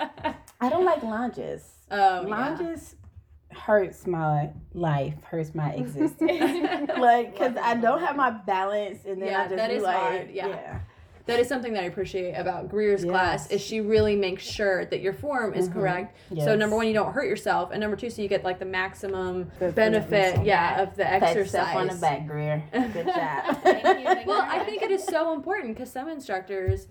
I 0.60 0.68
don't 0.68 0.84
like 0.84 1.02
lunges. 1.02 1.64
oh, 1.90 2.22
yeah. 2.22 2.28
Lunges 2.28 2.96
hurts 3.52 4.06
my 4.06 4.50
life, 4.74 5.14
hurts 5.24 5.54
my 5.54 5.70
existence. 5.72 6.20
like 6.98 7.32
because 7.32 7.56
I 7.56 7.74
don't 7.74 8.00
have 8.00 8.16
my 8.16 8.30
balance, 8.30 9.04
and 9.06 9.20
then 9.20 9.28
Yeah, 9.30 9.40
I 9.40 9.44
just 9.44 9.56
that 9.56 9.70
be 9.70 9.76
is 9.76 9.82
like, 9.82 9.96
hard, 9.96 10.30
yeah. 10.30 10.78
That 11.26 11.40
is 11.40 11.48
something 11.48 11.72
that 11.72 11.82
I 11.82 11.86
appreciate 11.86 12.34
about 12.34 12.68
Greer's 12.68 13.04
class 13.04 13.50
is 13.50 13.60
she 13.60 13.80
really 13.80 14.14
makes 14.14 14.44
sure 14.44 14.84
that 14.84 15.00
your 15.00 15.12
form 15.12 15.54
is 15.54 15.68
Mhm. 15.68 15.72
correct. 15.72 16.16
So 16.38 16.54
number 16.54 16.76
one, 16.76 16.86
you 16.86 16.92
don't 16.94 17.12
hurt 17.12 17.26
yourself, 17.26 17.70
and 17.72 17.80
number 17.80 17.96
two, 17.96 18.10
so 18.10 18.22
you 18.22 18.28
get 18.28 18.44
like 18.44 18.60
the 18.60 18.64
maximum 18.64 19.50
Good 19.58 19.74
benefit, 19.74 20.26
yourself. 20.28 20.46
yeah, 20.46 20.82
of 20.82 20.94
the 20.94 21.04
exercise. 21.04 21.34
yourself 21.36 21.74
on 21.74 21.86
the 21.88 21.94
back, 21.96 22.26
Greer. 22.28 22.62
Good 22.72 23.06
job. 23.06 23.56
Thank 23.62 23.82
you, 23.84 24.04
thank 24.04 24.26
Well, 24.28 24.40
I 24.48 24.60
think 24.64 24.82
it 24.82 24.92
is 24.92 25.02
so 25.02 25.34
important 25.34 25.74
because 25.74 25.90
some 25.90 26.08
instructors 26.08 26.86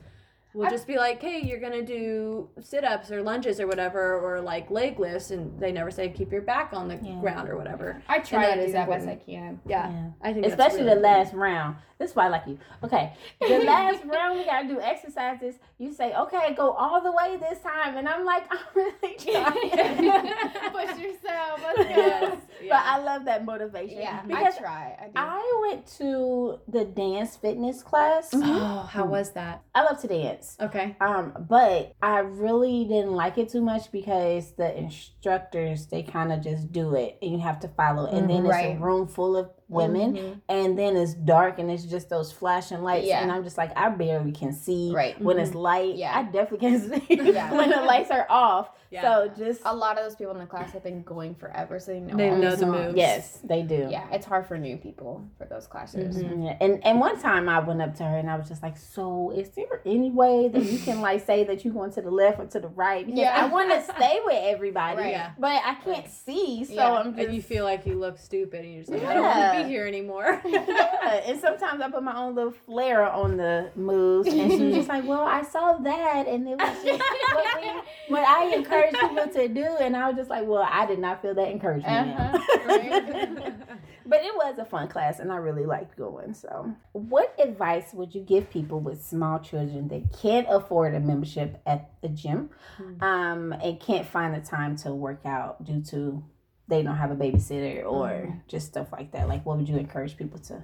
will 0.55 0.65
I- 0.67 0.69
just 0.69 0.87
be 0.87 0.97
like, 0.97 1.21
"Hey, 1.21 1.41
you're 1.41 1.59
gonna 1.59 1.81
do 1.83 2.49
sit-ups 2.61 3.11
or 3.11 3.21
lunges 3.21 3.59
or 3.59 3.67
whatever, 3.67 4.17
or 4.19 4.39
like 4.41 4.71
leg 4.71 4.99
lifts," 4.99 5.29
and 5.31 5.59
they 5.59 5.71
never 5.71 5.91
say 5.91 6.09
keep 6.09 6.31
your 6.31 6.41
back 6.41 6.71
on 6.73 6.87
the 6.87 6.95
Yeah. 6.95 7.19
ground 7.19 7.49
or 7.49 7.57
whatever. 7.57 8.01
I 8.07 8.19
try 8.19 8.47
that 8.47 8.55
to 8.55 8.61
do 8.61 8.65
is 8.67 8.73
that 8.73 8.89
best 8.89 9.07
I 9.07 9.15
can. 9.17 9.59
Yeah, 9.65 9.89
Yeah. 9.89 10.03
I 10.21 10.33
think 10.33 10.45
Especially 10.45 10.83
really 10.83 10.95
the 10.95 11.01
last 11.01 11.33
round. 11.33 11.75
This 11.97 12.09
is 12.09 12.15
why 12.15 12.25
I 12.25 12.29
like 12.29 12.43
you. 12.45 12.59
Okay. 12.83 13.13
The 13.39 13.59
last 13.59 14.03
round 14.05 14.37
we 14.37 14.45
gotta 14.45 14.67
do 14.67 14.81
exercises. 14.81 15.55
You 15.77 15.93
say, 15.93 16.13
okay, 16.13 16.53
go 16.53 16.71
all 16.71 17.01
the 17.01 17.11
way 17.11 17.37
this 17.37 17.59
time. 17.59 17.95
And 17.97 18.07
I'm 18.07 18.25
like, 18.25 18.43
I'm 18.51 18.59
really 18.75 19.15
trying. 19.17 20.71
Push 20.71 20.99
yourself. 20.99 21.61
Let's 21.63 21.77
go. 21.77 21.95
Yes, 21.95 22.37
But. 22.69 22.79
I 22.83 22.97
love 23.01 23.25
that 23.25 23.45
motivation. 23.45 23.97
Yeah, 23.99 24.21
Because 24.23 24.55
I 24.55 24.59
try. 24.59 24.97
I 25.01 25.05
do. 25.05 25.11
I 25.15 25.67
went 25.69 25.87
to 25.97 26.59
the 26.67 26.83
dance 26.83 27.37
fitness 27.37 27.81
class. 27.81 28.29
Oh, 28.33 28.89
how 28.91 29.05
was 29.05 29.31
that? 29.33 29.63
I 29.73 29.83
love 29.83 30.01
to 30.01 30.07
dance. 30.07 30.57
Okay. 30.59 30.95
Um, 30.99 31.45
but 31.47 31.93
I 32.01 32.19
really 32.19 32.83
didn't 32.85 33.13
like 33.13 33.37
it 33.37 33.49
too 33.49 33.61
much 33.61 33.91
because 33.91 34.51
the 34.53 34.77
instructors 34.77 35.87
they 35.87 36.03
kind 36.03 36.31
of 36.33 36.41
just 36.41 36.71
do 36.71 36.95
it 36.95 37.17
and 37.21 37.31
you 37.31 37.39
have 37.39 37.59
to 37.61 37.67
follow, 37.69 38.05
and 38.07 38.29
then 38.29 38.43
Mhm. 38.43 38.45
it's 38.47 38.49
Right. 38.49 38.75
a 38.75 38.79
room 38.79 39.07
full 39.07 39.35
of 39.37 39.49
women, 39.67 40.13
Mhm. 40.13 40.41
and 40.47 40.77
then 40.77 40.95
it's 40.95 41.13
dark 41.15 41.57
and 41.59 41.71
it's 41.71 41.83
just 41.85 42.09
those 42.09 42.31
flashing 42.31 42.83
lights, 42.83 43.07
Yeah. 43.07 43.21
and 43.23 43.31
I'm 43.31 43.43
just 43.43 43.57
like 43.57 43.71
I 43.77 43.89
barely 43.89 44.31
can 44.31 44.51
see 44.53 44.91
Right. 44.93 45.19
when 45.19 45.39
it's 45.39 45.55
light. 45.55 45.95
Yeah. 45.95 46.11
I 46.15 46.23
definitely 46.23 46.59
can 46.69 46.79
see 47.07 47.15
Yeah. 47.33 47.51
when 47.53 47.69
the 47.71 47.81
lights 47.81 48.11
are 48.11 48.27
off. 48.29 48.69
Yeah. 48.91 49.01
So 49.01 49.27
just 49.35 49.61
A 49.65 49.75
lot 49.75 49.97
of 49.97 50.03
those 50.05 50.15
people 50.15 50.33
in 50.33 50.39
the 50.39 50.45
class 50.45 50.71
have 50.71 50.83
been 50.83 51.01
going 51.01 51.33
forever, 51.35 51.79
so 51.79 51.91
they 51.91 51.99
know. 51.99 52.15
They 52.15 52.29
all 52.29 52.35
know 52.37 52.51
the 52.51 52.65
the 52.65 52.71
moves. 52.71 52.95
yes, 52.95 53.39
they 53.43 53.63
do. 53.63 53.87
Yeah, 53.89 54.05
it's 54.11 54.25
hard 54.25 54.45
for 54.45 54.57
new 54.57 54.77
people 54.77 55.23
for 55.37 55.45
those 55.45 55.65
classes. 55.67 56.21
Mhm. 56.23 56.45
Yeah, 56.45 56.57
and 56.61 56.85
and 56.85 56.99
one 56.99 57.19
time 57.19 57.49
I 57.49 57.59
went 57.59 57.81
up 57.81 57.95
to 57.95 58.03
her 58.03 58.17
and 58.17 58.29
I 58.29 58.37
was 58.37 58.47
just 58.47 58.61
like, 58.61 58.77
"So, 58.77 59.31
is 59.35 59.49
there 59.49 59.81
any 59.85 60.11
way 60.11 60.47
that 60.47 60.61
you 60.63 60.77
can 60.77 61.01
like 61.01 61.21
say 61.25 61.43
that 61.45 61.65
you're 61.65 61.73
going 61.73 61.91
to 61.91 62.01
the 62.01 62.11
left 62.11 62.39
or 62.39 62.45
to 62.45 62.59
the 62.59 62.67
right? 62.69 63.05
Because 63.05 63.19
Yeah. 63.19 63.33
I 63.43 63.47
want 63.47 63.71
to 63.71 63.81
stay 63.81 64.19
with 64.23 64.37
everybody, 64.43 64.97
Right. 65.01 65.11
Yeah. 65.11 65.31
but 65.39 65.61
I 65.65 65.75
can't 65.83 66.07
see, 66.07 66.63
so 66.63 66.73
Yeah. 66.75 66.93
I'm 66.93 67.15
just." 67.15 67.25
And 67.25 67.35
you 67.35 67.41
feel 67.41 67.65
like 67.65 67.85
you 67.87 67.95
look 67.95 68.17
stupid, 68.19 68.63
and 68.63 68.73
you're 68.75 68.83
just 68.83 68.91
like, 68.93 69.03
I 69.03 69.13
don't 69.15 69.23
want 69.23 69.35
to 69.53 69.54
Be 69.63 69.69
here 69.69 69.85
anymore. 69.87 70.41
yeah, 70.45 71.21
and 71.25 71.39
sometimes 71.39 71.81
I 71.81 71.89
put 71.89 72.03
my 72.03 72.15
own 72.17 72.35
little 72.35 72.53
flair 72.65 73.03
on 73.09 73.37
the 73.37 73.71
moves, 73.75 74.27
and 74.27 74.51
she 74.51 74.65
was 74.65 74.75
just 74.75 74.89
like, 74.89 75.05
"Well, 75.07 75.23
I 75.23 75.43
saw 75.43 75.73
that, 75.77 76.27
and 76.27 76.47
it 76.47 76.57
was 76.59 76.83
just 76.83 76.99
what, 76.99 77.61
we, 77.61 77.69
what 78.13 78.27
I 78.27 78.55
encourage 78.55 78.95
people 78.95 79.27
to 79.27 79.47
do," 79.47 79.65
and 79.79 79.95
I 79.95 80.07
was 80.07 80.17
just 80.17 80.29
like, 80.29 80.45
"Well, 80.47 80.67
I 80.69 80.85
did 80.85 80.99
not 80.99 81.21
feel 81.21 81.33
that 81.35 81.49
encouragement." 81.49 82.19
Uh-huh, 82.19 82.39
right. 82.67 83.53
But 84.07 84.23
it 84.23 84.35
was 84.35 84.59
a 84.59 84.65
fun 84.65 84.87
class 84.87 85.17
and 85.19 85.31
I 85.31 85.37
really 85.37 85.65
liked 85.65 85.97
going. 85.97 86.35
So, 86.35 86.71
what 86.91 87.33
advice 87.39 87.91
would 87.91 88.13
you 88.13 88.21
give 88.21 88.51
people 88.51 88.79
with 88.79 89.03
small 89.03 89.39
children 89.39 89.87
that 89.87 90.15
can't 90.21 90.45
afford 90.47 90.93
a 90.93 90.99
membership 90.99 91.59
at 91.65 91.89
the 92.03 92.09
gym 92.09 92.51
Hmm. 92.77 93.03
um, 93.03 93.51
and 93.53 93.79
can't 93.79 94.05
find 94.05 94.35
the 94.35 94.45
time 94.47 94.75
to 94.77 94.93
work 94.93 95.25
out 95.25 95.63
due 95.65 95.81
to 95.85 96.23
they 96.67 96.81
don't 96.83 96.95
have 96.95 97.11
a 97.11 97.15
babysitter 97.15 97.83
or 97.85 98.07
Mm-hmm. 98.09 98.37
just 98.47 98.67
stuff 98.67 98.91
like 98.91 99.11
that? 99.11 99.27
Like, 99.27 99.45
what 99.45 99.57
would 99.57 99.69
you 99.69 99.77
encourage 99.77 100.17
people 100.17 100.39
to 100.39 100.61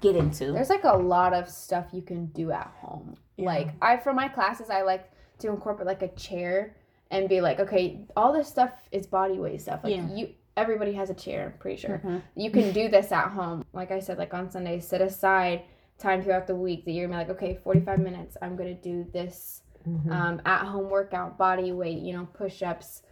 get 0.00 0.16
into? 0.16 0.52
There's 0.52 0.70
like 0.70 0.84
a 0.84 0.96
lot 0.96 1.34
of 1.34 1.48
stuff 1.48 1.86
you 1.92 2.02
can 2.02 2.26
do 2.26 2.52
at 2.52 2.72
home. 2.80 3.16
Yeah. 3.36 3.46
Like 3.46 3.68
I 3.82 3.96
for 3.98 4.12
my 4.12 4.28
classes 4.28 4.70
I 4.70 4.82
like 4.82 5.10
to 5.40 5.48
incorporate 5.48 5.86
like 5.86 6.02
a 6.02 6.08
chair 6.08 6.74
and 7.10 7.28
be 7.28 7.40
like, 7.40 7.60
okay, 7.60 8.00
all 8.16 8.32
this 8.32 8.48
stuff 8.48 8.72
is 8.92 9.06
body 9.06 9.38
weight 9.38 9.60
stuff. 9.60 9.80
Like 9.84 9.96
Yeah. 9.96 10.08
you 10.14 10.28
everybody 10.56 10.94
has 10.94 11.10
a 11.10 11.14
chair, 11.14 11.52
I'm 11.52 11.58
pretty 11.58 11.76
sure. 11.76 12.00
Mhm. 12.02 12.22
You 12.34 12.50
can 12.50 12.72
do 12.72 12.88
this 12.88 13.12
at 13.12 13.28
home. 13.28 13.62
Like 13.74 13.90
I 13.90 14.00
said, 14.00 14.16
like 14.16 14.32
on 14.32 14.50
Sunday, 14.50 14.80
set 14.80 15.02
aside 15.02 15.64
time 15.98 16.22
throughout 16.22 16.46
the 16.46 16.54
week 16.54 16.84
that 16.86 16.92
you're 16.92 17.06
gonna 17.08 17.24
be 17.24 17.28
like, 17.28 17.36
okay, 17.36 17.58
45 17.62 17.98
minutes, 17.98 18.38
I'm 18.40 18.56
gonna 18.56 18.72
do 18.74 19.04
this 19.12 19.62
Mhm. 19.86 20.10
um, 20.10 20.40
at 20.46 20.64
home 20.64 20.88
workout, 20.88 21.36
body 21.36 21.72
weight, 21.72 21.98
you 21.98 22.14
know, 22.14 22.26
push 22.32 22.62
ups, 22.62 23.02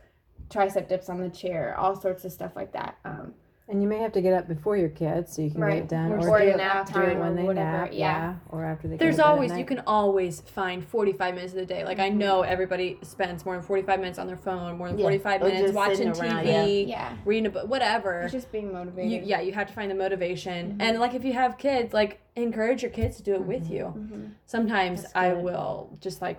tricep 0.51 0.89
dips 0.89 1.09
on 1.09 1.21
the 1.21 1.29
chair, 1.31 1.75
all 1.79 1.95
sorts 1.99 2.25
of 2.25 2.33
stuff 2.33 2.53
like 2.57 2.73
that. 2.73 2.97
Um, 3.05 3.35
And 3.67 3.81
you 3.81 3.89
may 3.89 3.97
have 4.01 4.13
to 4.13 4.21
get 4.21 4.35
up 4.35 4.47
before 4.47 4.77
your 4.77 4.91
kids 4.91 5.35
so 5.35 5.41
you 5.41 5.51
can 5.51 5.63
Right. 5.63 5.77
get 5.77 5.83
it 5.85 5.89
done, 5.89 6.13
Or 6.13 6.29
or, 6.29 6.39
do 6.39 6.45
do 6.45 6.51
it 6.51 6.55
it 6.55 6.57
nap 6.59 6.93
do 6.93 7.01
it 7.01 7.07
time 7.07 7.19
when 7.21 7.33
or 7.33 7.35
they 7.35 7.43
whatever, 7.45 7.71
nap, 7.79 7.89
yeah. 7.95 8.35
or 8.51 8.63
after 8.63 8.89
they. 8.89 8.99
There's 8.99 9.17
to 9.17 9.25
always 9.25 9.57
you 9.57 9.65
can 9.65 9.81
always 9.87 10.43
find 10.43 10.85
45 10.85 11.35
minutes 11.35 11.55
of 11.55 11.61
the 11.61 11.65
day. 11.65 11.83
Like 11.83 11.99
I 11.99 12.11
know 12.11 12.43
everybody 12.43 12.99
spends 13.01 13.47
more 13.47 13.55
than 13.55 13.65
45 13.65 14.01
minutes 14.01 14.19
on 14.19 14.27
their 14.27 14.37
phone, 14.37 14.77
more 14.77 14.89
than 14.91 14.99
Yeah, 14.99 15.05
45 15.05 15.41
or 15.41 15.45
minutes 15.47 15.73
watching 15.73 15.97
sitting 16.15 16.21
around, 16.31 16.45
TV, 16.45 16.87
Yeah. 16.89 17.17
reading 17.25 17.47
a 17.47 17.51
book, 17.51 17.67
whatever. 17.71 18.21
It's 18.21 18.33
just 18.35 18.53
being 18.53 18.71
motivated. 18.71 19.11
You, 19.11 19.23
yeah, 19.25 19.41
you 19.41 19.53
have 19.53 19.69
to 19.69 19.73
find 19.73 19.91
the 19.91 19.95
motivation. 19.95 20.73
Mm-hmm. 20.73 20.81
And 20.83 21.01
like 21.01 21.15
if 21.15 21.25
you 21.25 21.33
have 21.33 21.57
kids, 21.57 21.95
like 21.95 22.21
encourage 22.37 22.83
your 22.83 22.91
kids 22.91 23.17
to 23.17 23.23
do 23.23 23.33
it 23.33 23.47
with 23.47 23.71
you. 23.71 23.95
Mhm. 23.97 24.33
Sometimes 24.45 25.07
I 25.15 25.33
will 25.33 25.97
just 26.01 26.21
like 26.21 26.37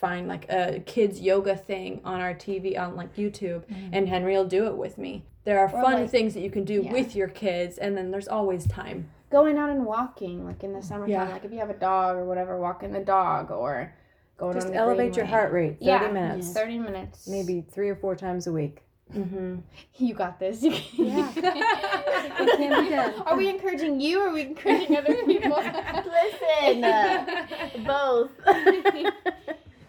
find 0.00 0.28
like 0.28 0.46
a 0.50 0.80
kids 0.84 1.20
yoga 1.20 1.56
thing 1.56 2.00
on 2.04 2.20
our 2.20 2.34
TV 2.34 2.78
on 2.78 2.96
like 2.96 3.14
YouTube 3.16 3.62
and 3.92 4.08
Henry 4.08 4.34
will 4.34 4.44
do 4.44 4.66
it 4.66 4.76
with 4.76 4.98
me. 4.98 5.24
There 5.44 5.58
are 5.58 5.66
Or, 5.66 5.82
fun 5.82 5.92
like- 6.02 6.10
things 6.10 6.34
that 6.34 6.40
you 6.40 6.50
can 6.50 6.64
do 6.64 6.82
yeah. 6.82 6.92
with 6.92 7.16
your 7.16 7.28
kids 7.28 7.78
and 7.78 7.96
then 7.96 8.10
there's 8.10 8.28
always 8.28 8.66
time. 8.66 9.08
Going 9.30 9.56
out 9.58 9.70
and 9.70 9.84
walking, 9.86 10.44
like 10.44 10.62
in 10.62 10.72
the 10.72 10.82
summertime, 10.82 11.10
Yeah. 11.10 11.28
like 11.28 11.44
if 11.44 11.52
you 11.52 11.58
have 11.58 11.70
a 11.70 11.74
dog 11.74 12.16
or 12.16 12.24
whatever, 12.24 12.58
walking 12.60 12.92
the 12.92 13.00
dog 13.00 13.50
or 13.50 13.92
going 14.36 14.54
just 14.54 14.66
on 14.66 14.72
the 14.72 14.78
elevate 14.78 15.16
your 15.16 15.24
greenway. 15.24 15.30
heart 15.30 15.52
rate. 15.52 15.72
Thirty 15.80 15.84
Yeah. 15.86 16.10
minutes, 16.12 16.52
Thirty 16.52 16.78
minutes. 16.78 17.26
maybe 17.26 17.62
three 17.62 17.88
or 17.88 17.96
four 17.96 18.14
times 18.14 18.46
a 18.46 18.52
week. 18.52 18.82
Mhm. 19.14 19.62
You 19.96 20.14
got 20.14 20.38
this. 20.38 20.62
You 20.62 20.72
can- 20.72 21.06
Yeah. 21.06 21.32
It 22.38 22.56
can 22.58 22.84
be 22.84 22.90
done. 22.90 23.14
Are 23.24 23.36
we 23.36 23.48
encouraging 23.48 23.98
you 24.00 24.20
or 24.20 24.28
are 24.28 24.32
we 24.32 24.42
encouraging 24.42 24.94
other 24.96 25.14
people? 25.26 25.56
Listen, 25.56 26.84
uh, 26.84 27.24
both. 27.86 28.30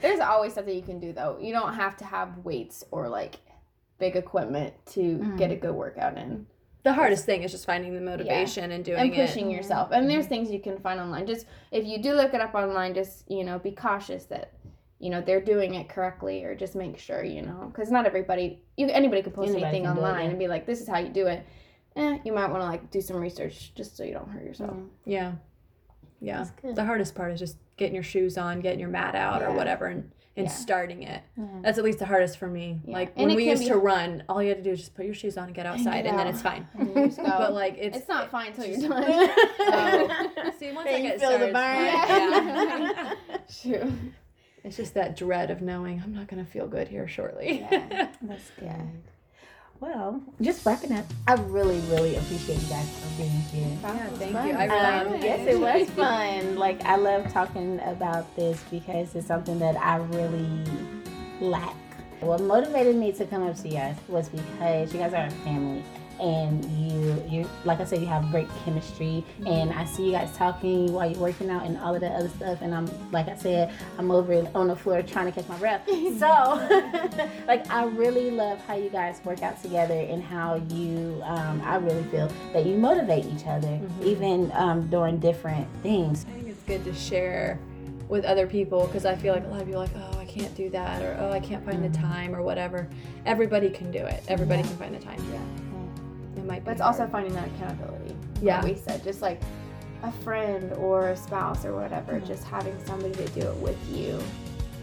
There's 0.01 0.19
always 0.19 0.53
something 0.53 0.75
you 0.75 0.81
can 0.81 0.99
do 0.99 1.13
though. 1.13 1.37
You 1.39 1.53
don't 1.53 1.73
have 1.73 1.97
to 1.97 2.05
have 2.05 2.37
weights 2.39 2.83
or 2.91 3.09
like 3.09 3.35
big 3.99 4.15
equipment 4.15 4.73
to 4.93 5.33
get 5.37 5.51
a 5.51 5.55
good 5.55 5.73
workout 5.73 6.17
in. 6.17 6.45
The 6.83 6.93
hardest 6.93 7.25
thing 7.25 7.43
is 7.43 7.51
just 7.51 7.65
finding 7.65 7.93
the 7.95 8.01
motivation 8.01 8.71
and 8.71 8.85
doing 8.85 8.99
and 8.99 9.13
pushing 9.13 9.51
it. 9.51 9.55
yourself. 9.55 9.91
And 9.91 10.09
there's 10.09 10.27
things 10.27 10.49
you 10.49 10.61
can 10.61 10.79
find 10.79 10.99
online. 10.99 11.27
Just 11.27 11.45
if 11.71 11.85
you 11.85 12.01
do 12.01 12.13
look 12.13 12.33
it 12.33 12.39
up 12.39 12.55
online, 12.55 12.93
just 12.93 13.29
you 13.29 13.43
know, 13.43 13.59
be 13.59 13.71
cautious 13.71 14.25
that 14.25 14.53
you 14.99 15.09
know 15.09 15.19
they're 15.19 15.41
doing 15.41 15.75
it 15.75 15.89
correctly, 15.89 16.43
or 16.43 16.55
just 16.55 16.75
make 16.75 16.97
sure 16.97 17.23
you 17.23 17.41
know, 17.41 17.71
because 17.73 17.91
not 17.91 18.05
everybody, 18.05 18.63
you 18.77 18.87
anybody 18.87 19.21
can 19.21 19.33
post 19.33 19.49
Anybody 19.49 19.65
anything 19.65 19.83
can 19.83 19.95
do 19.95 20.01
it, 20.01 20.03
online 20.03 20.23
yeah. 20.23 20.29
and 20.29 20.39
be 20.39 20.47
like, 20.47 20.65
this 20.65 20.79
is 20.79 20.87
how 20.87 20.99
you 20.99 21.09
do 21.09 21.27
it. 21.27 21.45
Eh, 21.97 22.19
you 22.23 22.31
might 22.31 22.49
want 22.49 22.61
to 22.61 22.67
like 22.67 22.89
do 22.91 23.01
some 23.01 23.17
research 23.17 23.73
just 23.75 23.97
so 23.97 24.03
you 24.03 24.13
don't 24.13 24.29
hurt 24.29 24.45
yourself. 24.45 24.77
Yeah. 25.05 25.33
Yeah. 26.21 26.37
That's 26.37 26.51
good. 26.51 26.75
The 26.75 26.85
hardest 26.85 27.15
part 27.15 27.31
is 27.31 27.39
just 27.39 27.57
getting 27.77 27.93
your 27.95 28.03
shoes 28.03 28.37
on, 28.37 28.59
getting 28.59 28.79
your 28.79 28.89
mat 28.89 29.15
out 29.15 29.41
or 29.43 29.51
whatever 29.53 29.85
and, 29.85 30.11
and 30.35 30.47
Yeah. 30.47 30.51
starting 30.51 31.03
it. 31.03 31.21
Yeah. 31.37 31.45
That's 31.61 31.77
at 31.77 31.83
least 31.83 31.99
the 31.99 32.05
hardest 32.05 32.37
for 32.37 32.47
me. 32.47 32.81
Yeah. 32.85 32.93
Like 32.93 33.13
And 33.15 33.27
when 33.27 33.35
we 33.35 33.47
used 33.49 33.63
be- 33.63 33.69
to 33.69 33.77
run, 33.77 34.23
all 34.27 34.41
you 34.41 34.49
had 34.49 34.57
to 34.57 34.63
do 34.63 34.71
is 34.71 34.79
just 34.79 34.95
put 34.95 35.05
your 35.05 35.13
shoes 35.13 35.37
on 35.37 35.45
and 35.45 35.55
get 35.55 35.65
outside 35.65 36.05
and, 36.05 36.17
then 36.17 36.27
it's 36.27 36.41
fine. 36.41 36.67
And 36.77 36.89
you 36.89 37.05
just 37.05 37.17
go. 37.17 37.23
But 37.37 37.53
like 37.53 37.77
it's, 37.79 37.97
it's 37.97 38.07
not 38.09 38.29
fine 38.31 38.47
until 38.47 38.65
you're 38.65 38.89
done. 38.89 39.29
Oh. 39.69 40.51
See, 40.59 40.71
once 40.71 40.87
I 40.87 40.91
Then 40.91 41.03
you 41.03 41.09
get 41.11 41.19
started, 41.19 41.51
yeah. 41.53 43.13
True. 43.61 43.93
it's 44.63 44.77
just 44.77 44.93
that 44.95 45.15
dread 45.15 45.51
of 45.51 45.61
knowing 45.61 46.01
I'm 46.03 46.13
not 46.13 46.27
gonna 46.27 46.45
feel 46.45 46.67
good 46.67 46.87
here 46.87 47.07
shortly. 47.07 47.59
Yeah. 47.71 48.09
That's 48.21 48.49
good. 48.59 49.03
Well, 49.79 50.21
just 50.41 50.65
wrapping 50.65 50.91
up. 50.91 51.05
I 51.27 51.35
really, 51.35 51.79
really 51.81 52.15
appreciate 52.15 52.59
you 52.61 52.67
guys 52.67 52.89
for 52.99 53.17
being 53.17 53.29
here. 53.29 53.67
Yeah, 53.81 54.07
thank 54.09 54.31
fun. 54.33 54.47
you. 54.47 54.53
I 54.55 54.67
Um, 55.01 55.11
really 55.11 55.23
yes, 55.23 55.47
it 55.47 55.59
was 55.59 55.89
fun. 55.91 56.55
Like 56.55 56.83
I 56.83 56.95
love 56.95 57.31
talking 57.31 57.79
about 57.81 58.35
this 58.35 58.63
because 58.71 59.13
it's 59.15 59.27
something 59.27 59.59
that 59.59 59.77
I 59.77 59.97
really 59.97 60.63
lack. 61.41 61.75
What 62.21 62.41
motivated 62.41 62.95
me 62.95 63.11
to 63.13 63.25
come 63.25 63.43
up 63.43 63.55
to 63.57 63.67
you 63.67 63.75
guys 63.75 63.95
was 64.07 64.29
because 64.29 64.91
you 64.91 64.99
guys 64.99 65.13
are 65.13 65.25
a 65.27 65.29
family, 65.29 65.83
and 66.19 66.63
you, 66.65 67.23
you, 67.29 67.49
like 67.65 67.79
I 67.79 67.83
said, 67.83 68.01
you 68.01 68.07
have 68.07 68.29
great 68.31 68.47
chemistry, 68.63 69.23
and 69.45 69.71
I 69.71 69.85
see 69.85 70.05
you 70.05 70.11
guys 70.11 70.35
talking 70.35 70.91
while 70.93 71.09
you're 71.09 71.19
working 71.19 71.49
out 71.49 71.65
and 71.65 71.77
all 71.77 71.95
of 71.95 72.01
that 72.01 72.13
other 72.13 72.29
stuff. 72.29 72.59
And 72.61 72.73
I'm, 72.73 72.89
like 73.11 73.27
I 73.27 73.35
said, 73.35 73.73
I'm 73.97 74.11
over 74.11 74.49
on 74.55 74.67
the 74.67 74.75
floor 74.75 75.01
trying 75.01 75.25
to 75.25 75.31
catch 75.31 75.47
my 75.47 75.57
breath. 75.57 75.87
So, 76.17 76.27
like, 77.47 77.69
I 77.69 77.85
really 77.85 78.31
love 78.31 78.59
how 78.65 78.75
you 78.75 78.89
guys 78.89 79.21
work 79.23 79.43
out 79.43 79.61
together 79.61 79.93
and 79.93 80.23
how 80.23 80.55
you, 80.69 81.21
um, 81.23 81.61
I 81.63 81.75
really 81.75 82.03
feel 82.05 82.31
that 82.53 82.65
you 82.65 82.75
motivate 82.75 83.25
each 83.25 83.45
other, 83.45 83.79
even 84.01 84.51
um, 84.53 84.87
during 84.89 85.19
different 85.19 85.67
things. 85.83 86.25
I 86.27 86.33
think 86.33 86.47
it's 86.47 86.63
good 86.63 86.83
to 86.85 86.93
share 86.93 87.59
with 88.07 88.25
other 88.25 88.47
people 88.47 88.87
because 88.87 89.05
I 89.05 89.15
feel 89.15 89.33
like 89.33 89.43
a 89.43 89.47
lot 89.47 89.61
of 89.61 89.67
people 89.67 89.81
are 89.81 89.85
like, 89.85 89.95
oh, 89.95 90.19
I 90.19 90.25
can't 90.25 90.55
do 90.55 90.69
that, 90.69 91.01
or 91.01 91.17
oh, 91.19 91.31
I 91.31 91.39
can't 91.39 91.63
find 91.65 91.83
the 91.83 91.97
time, 91.97 92.35
or 92.35 92.41
whatever. 92.41 92.87
Everybody 93.25 93.69
can 93.69 93.91
do 93.91 93.99
it. 93.99 94.23
Everybody 94.27 94.63
can 94.63 94.77
find 94.77 94.95
the 94.95 94.99
time. 94.99 95.23
Yeah. 95.31 95.66
It 96.47 96.51
might 96.51 96.59
be. 96.59 96.65
But 96.65 96.71
it's 96.71 96.81
also 96.81 97.07
finding 97.07 97.33
that 97.33 97.47
accountability. 97.47 98.15
Yeah. 98.41 98.61
Like 98.61 98.75
we 98.75 98.79
said, 98.79 99.03
just 99.03 99.21
like 99.21 99.41
a 100.03 100.11
friend 100.23 100.71
or 100.73 101.09
a 101.09 101.17
spouse 101.17 101.65
or 101.65 101.75
whatever, 101.75 102.19
just 102.21 102.43
having 102.45 102.73
somebody 102.85 103.13
to 103.15 103.27
do 103.29 103.41
it 103.41 103.55
with 103.57 103.77
you, 103.93 104.21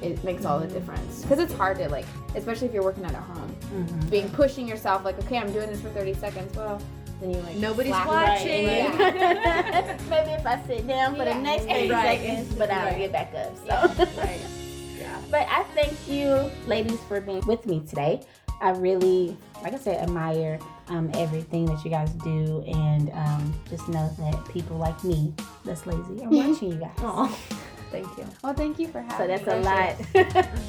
it 0.02 0.22
makes 0.24 0.44
all 0.44 0.58
the 0.58 0.66
mm-hmm. 0.66 0.74
difference. 0.74 1.22
Because 1.22 1.38
it's 1.38 1.54
hard 1.54 1.78
to 1.78 1.88
like, 1.88 2.04
especially 2.34 2.68
if 2.68 2.74
you're 2.74 2.82
working 2.82 3.04
out 3.04 3.14
at 3.14 3.22
home, 3.22 3.56
mm-hmm. 3.72 4.08
being 4.10 4.28
pushing 4.30 4.68
yourself 4.68 5.04
like, 5.04 5.18
okay, 5.20 5.38
I'm 5.38 5.52
doing 5.52 5.70
this 5.70 5.80
for 5.80 5.88
30 5.90 6.14
seconds. 6.14 6.54
Well, 6.54 6.80
then 7.20 7.30
you 7.30 7.40
like 7.40 7.56
Nobody's 7.56 7.92
slack- 7.92 8.08
watching. 8.08 8.64
Yeah. 8.64 9.96
Maybe 10.10 10.30
if 10.32 10.46
I 10.46 10.62
sit 10.66 10.86
down 10.86 11.16
for 11.16 11.24
Yeah. 11.24 11.34
the 11.34 11.40
next 11.40 11.64
30 11.64 11.90
Right. 11.90 12.20
seconds, 12.20 12.54
but 12.56 12.70
I 12.70 12.76
Right. 12.76 12.90
don't 12.90 12.98
get 12.98 13.12
back 13.12 13.34
up. 13.34 13.56
So. 13.96 14.04
right. 14.20 14.40
Yeah. 14.98 15.20
But 15.30 15.46
I 15.50 15.64
thank 15.74 16.08
you, 16.08 16.50
ladies, 16.66 16.98
for 17.08 17.20
being 17.20 17.44
with 17.46 17.66
me 17.66 17.80
today. 17.80 18.22
I 18.62 18.70
really, 18.70 19.36
like 19.62 19.74
I 19.74 19.78
said, 19.78 20.02
admire 20.02 20.58
um, 20.88 21.10
everything 21.14 21.64
that 21.66 21.84
you 21.84 21.90
guys 21.90 22.10
do, 22.24 22.62
and 22.66 23.10
um, 23.12 23.52
just 23.70 23.88
know 23.88 24.10
that 24.18 24.48
people 24.52 24.76
like 24.76 25.02
me, 25.04 25.32
that's 25.64 25.86
lazy, 25.86 26.22
are 26.24 26.28
watching 26.30 26.72
you 26.72 26.78
guys. 26.78 26.90
Aw. 27.02 27.38
Thank 27.90 28.18
you. 28.18 28.24
Well, 28.42 28.54
thank 28.54 28.80
you 28.80 28.88
for 28.88 29.02
having 29.02 29.16
So 29.18 29.26
that's 29.28 29.46
me. 29.46 29.52
a 29.52 29.60
lot, 29.60 29.94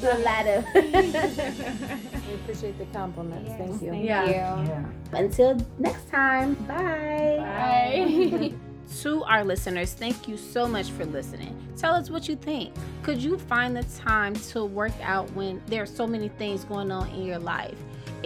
a 0.04 0.18
lot 0.22 0.46
of. 0.46 0.64
We 2.28 2.34
appreciate 2.34 2.78
the 2.78 2.86
compliments. 2.92 3.50
Thank 3.58 3.82
you. 3.82 3.90
Thank 3.90 4.04
Yeah. 4.04 4.26
you. 4.26 4.68
yeah. 4.68 4.84
Until 5.12 5.58
next 5.80 6.08
time, 6.08 6.54
bye. 6.68 7.38
Bye. 7.40 8.52
To 9.02 9.24
our 9.24 9.42
listeners, 9.44 9.92
thank 9.92 10.28
you 10.28 10.36
so 10.36 10.68
much 10.68 10.90
for 10.92 11.04
listening. 11.04 11.56
Tell 11.76 11.94
us 11.94 12.10
what 12.10 12.28
you 12.28 12.36
think. 12.36 12.72
Could 13.02 13.20
you 13.20 13.36
find 13.38 13.76
the 13.76 13.82
time 13.98 14.34
to 14.52 14.64
work 14.64 14.92
out 15.02 15.28
when 15.32 15.60
there 15.66 15.82
are 15.82 15.86
so 15.86 16.06
many 16.06 16.28
things 16.28 16.62
going 16.62 16.92
on 16.92 17.08
in 17.10 17.22
your 17.26 17.40
life? 17.40 17.76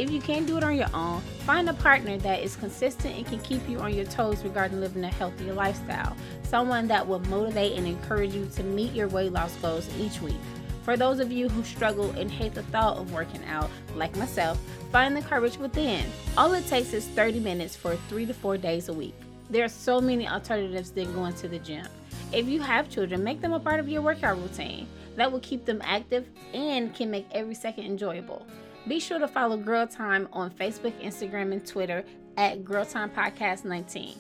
If 0.01 0.11
you 0.11 0.18
can't 0.18 0.46
do 0.46 0.57
it 0.57 0.64
on 0.64 0.76
your 0.76 0.88
own, 0.94 1.20
find 1.44 1.68
a 1.68 1.74
partner 1.74 2.16
that 2.16 2.42
is 2.42 2.57
consistent 2.57 3.16
and 3.16 3.26
can 3.26 3.38
keep 3.40 3.68
you 3.68 3.80
on 3.80 3.92
your 3.92 4.07
toes 4.07 4.42
regarding 4.42 4.80
living 4.80 5.05
a 5.05 5.09
healthier 5.09 5.53
lifestyle. 5.53 6.16
Someone 6.42 6.88
that 6.88 7.07
will 7.07 7.18
motivate 7.18 7.76
and 7.76 7.86
encourage 7.86 8.32
you 8.32 8.48
to 8.55 8.62
meet 8.62 8.94
your 8.94 9.09
weight 9.09 9.30
loss 9.30 9.55
goals 9.57 9.90
each 9.98 10.22
week. 10.22 10.40
For 10.84 10.96
those 10.96 11.20
of 11.20 11.30
you 11.30 11.51
who 11.51 11.62
struggle 11.64 12.12
and 12.12 12.30
hate 12.30 12.55
the 12.55 12.62
thought 12.62 12.96
of 12.96 13.12
working 13.12 13.44
out, 13.44 13.68
like 13.94 14.16
myself, 14.16 14.59
find 14.90 15.14
the 15.14 15.20
courage 15.20 15.59
within. 15.59 16.07
All 16.34 16.55
it 16.55 16.66
takes 16.66 16.94
is 16.94 17.07
30 17.09 17.40
minutes 17.40 17.76
for 17.76 17.94
three 18.09 18.24
to 18.24 18.32
four 18.32 18.57
days 18.57 18.88
a 18.88 18.94
week. 18.94 19.14
There 19.51 19.66
are 19.66 19.68
so 19.68 20.01
many 20.01 20.26
alternatives 20.26 20.92
than 20.92 21.12
going 21.12 21.34
to 21.34 21.48
the 21.48 21.59
gym. 21.59 21.86
If 22.32 22.48
you 22.48 22.62
have 22.62 22.88
children, 22.88 23.22
make 23.22 23.42
them 23.42 23.53
a 23.53 23.61
part 23.61 23.80
of 23.80 23.88
your 23.90 24.01
workout 24.01 24.40
routine. 24.40 24.86
That 25.16 25.30
will 25.30 25.40
keep 25.40 25.66
them 25.66 25.82
active 25.84 26.26
and 26.55 26.94
can 26.94 27.11
make 27.11 27.26
every 27.32 27.55
second 27.55 27.84
enjoyable. 27.84 28.46
Be 28.88 28.98
sure 28.98 29.18
to 29.18 29.28
follow 29.28 29.56
Girl 29.56 29.86
Time 29.86 30.28
on 30.32 30.50
Facebook, 30.50 30.92
Instagram, 31.02 31.52
and 31.52 31.66
Twitter 31.66 32.04
at 32.36 32.64
Girl 32.64 32.84
Time 32.84 33.10
Podcast 33.10 33.64
19. 33.64 34.16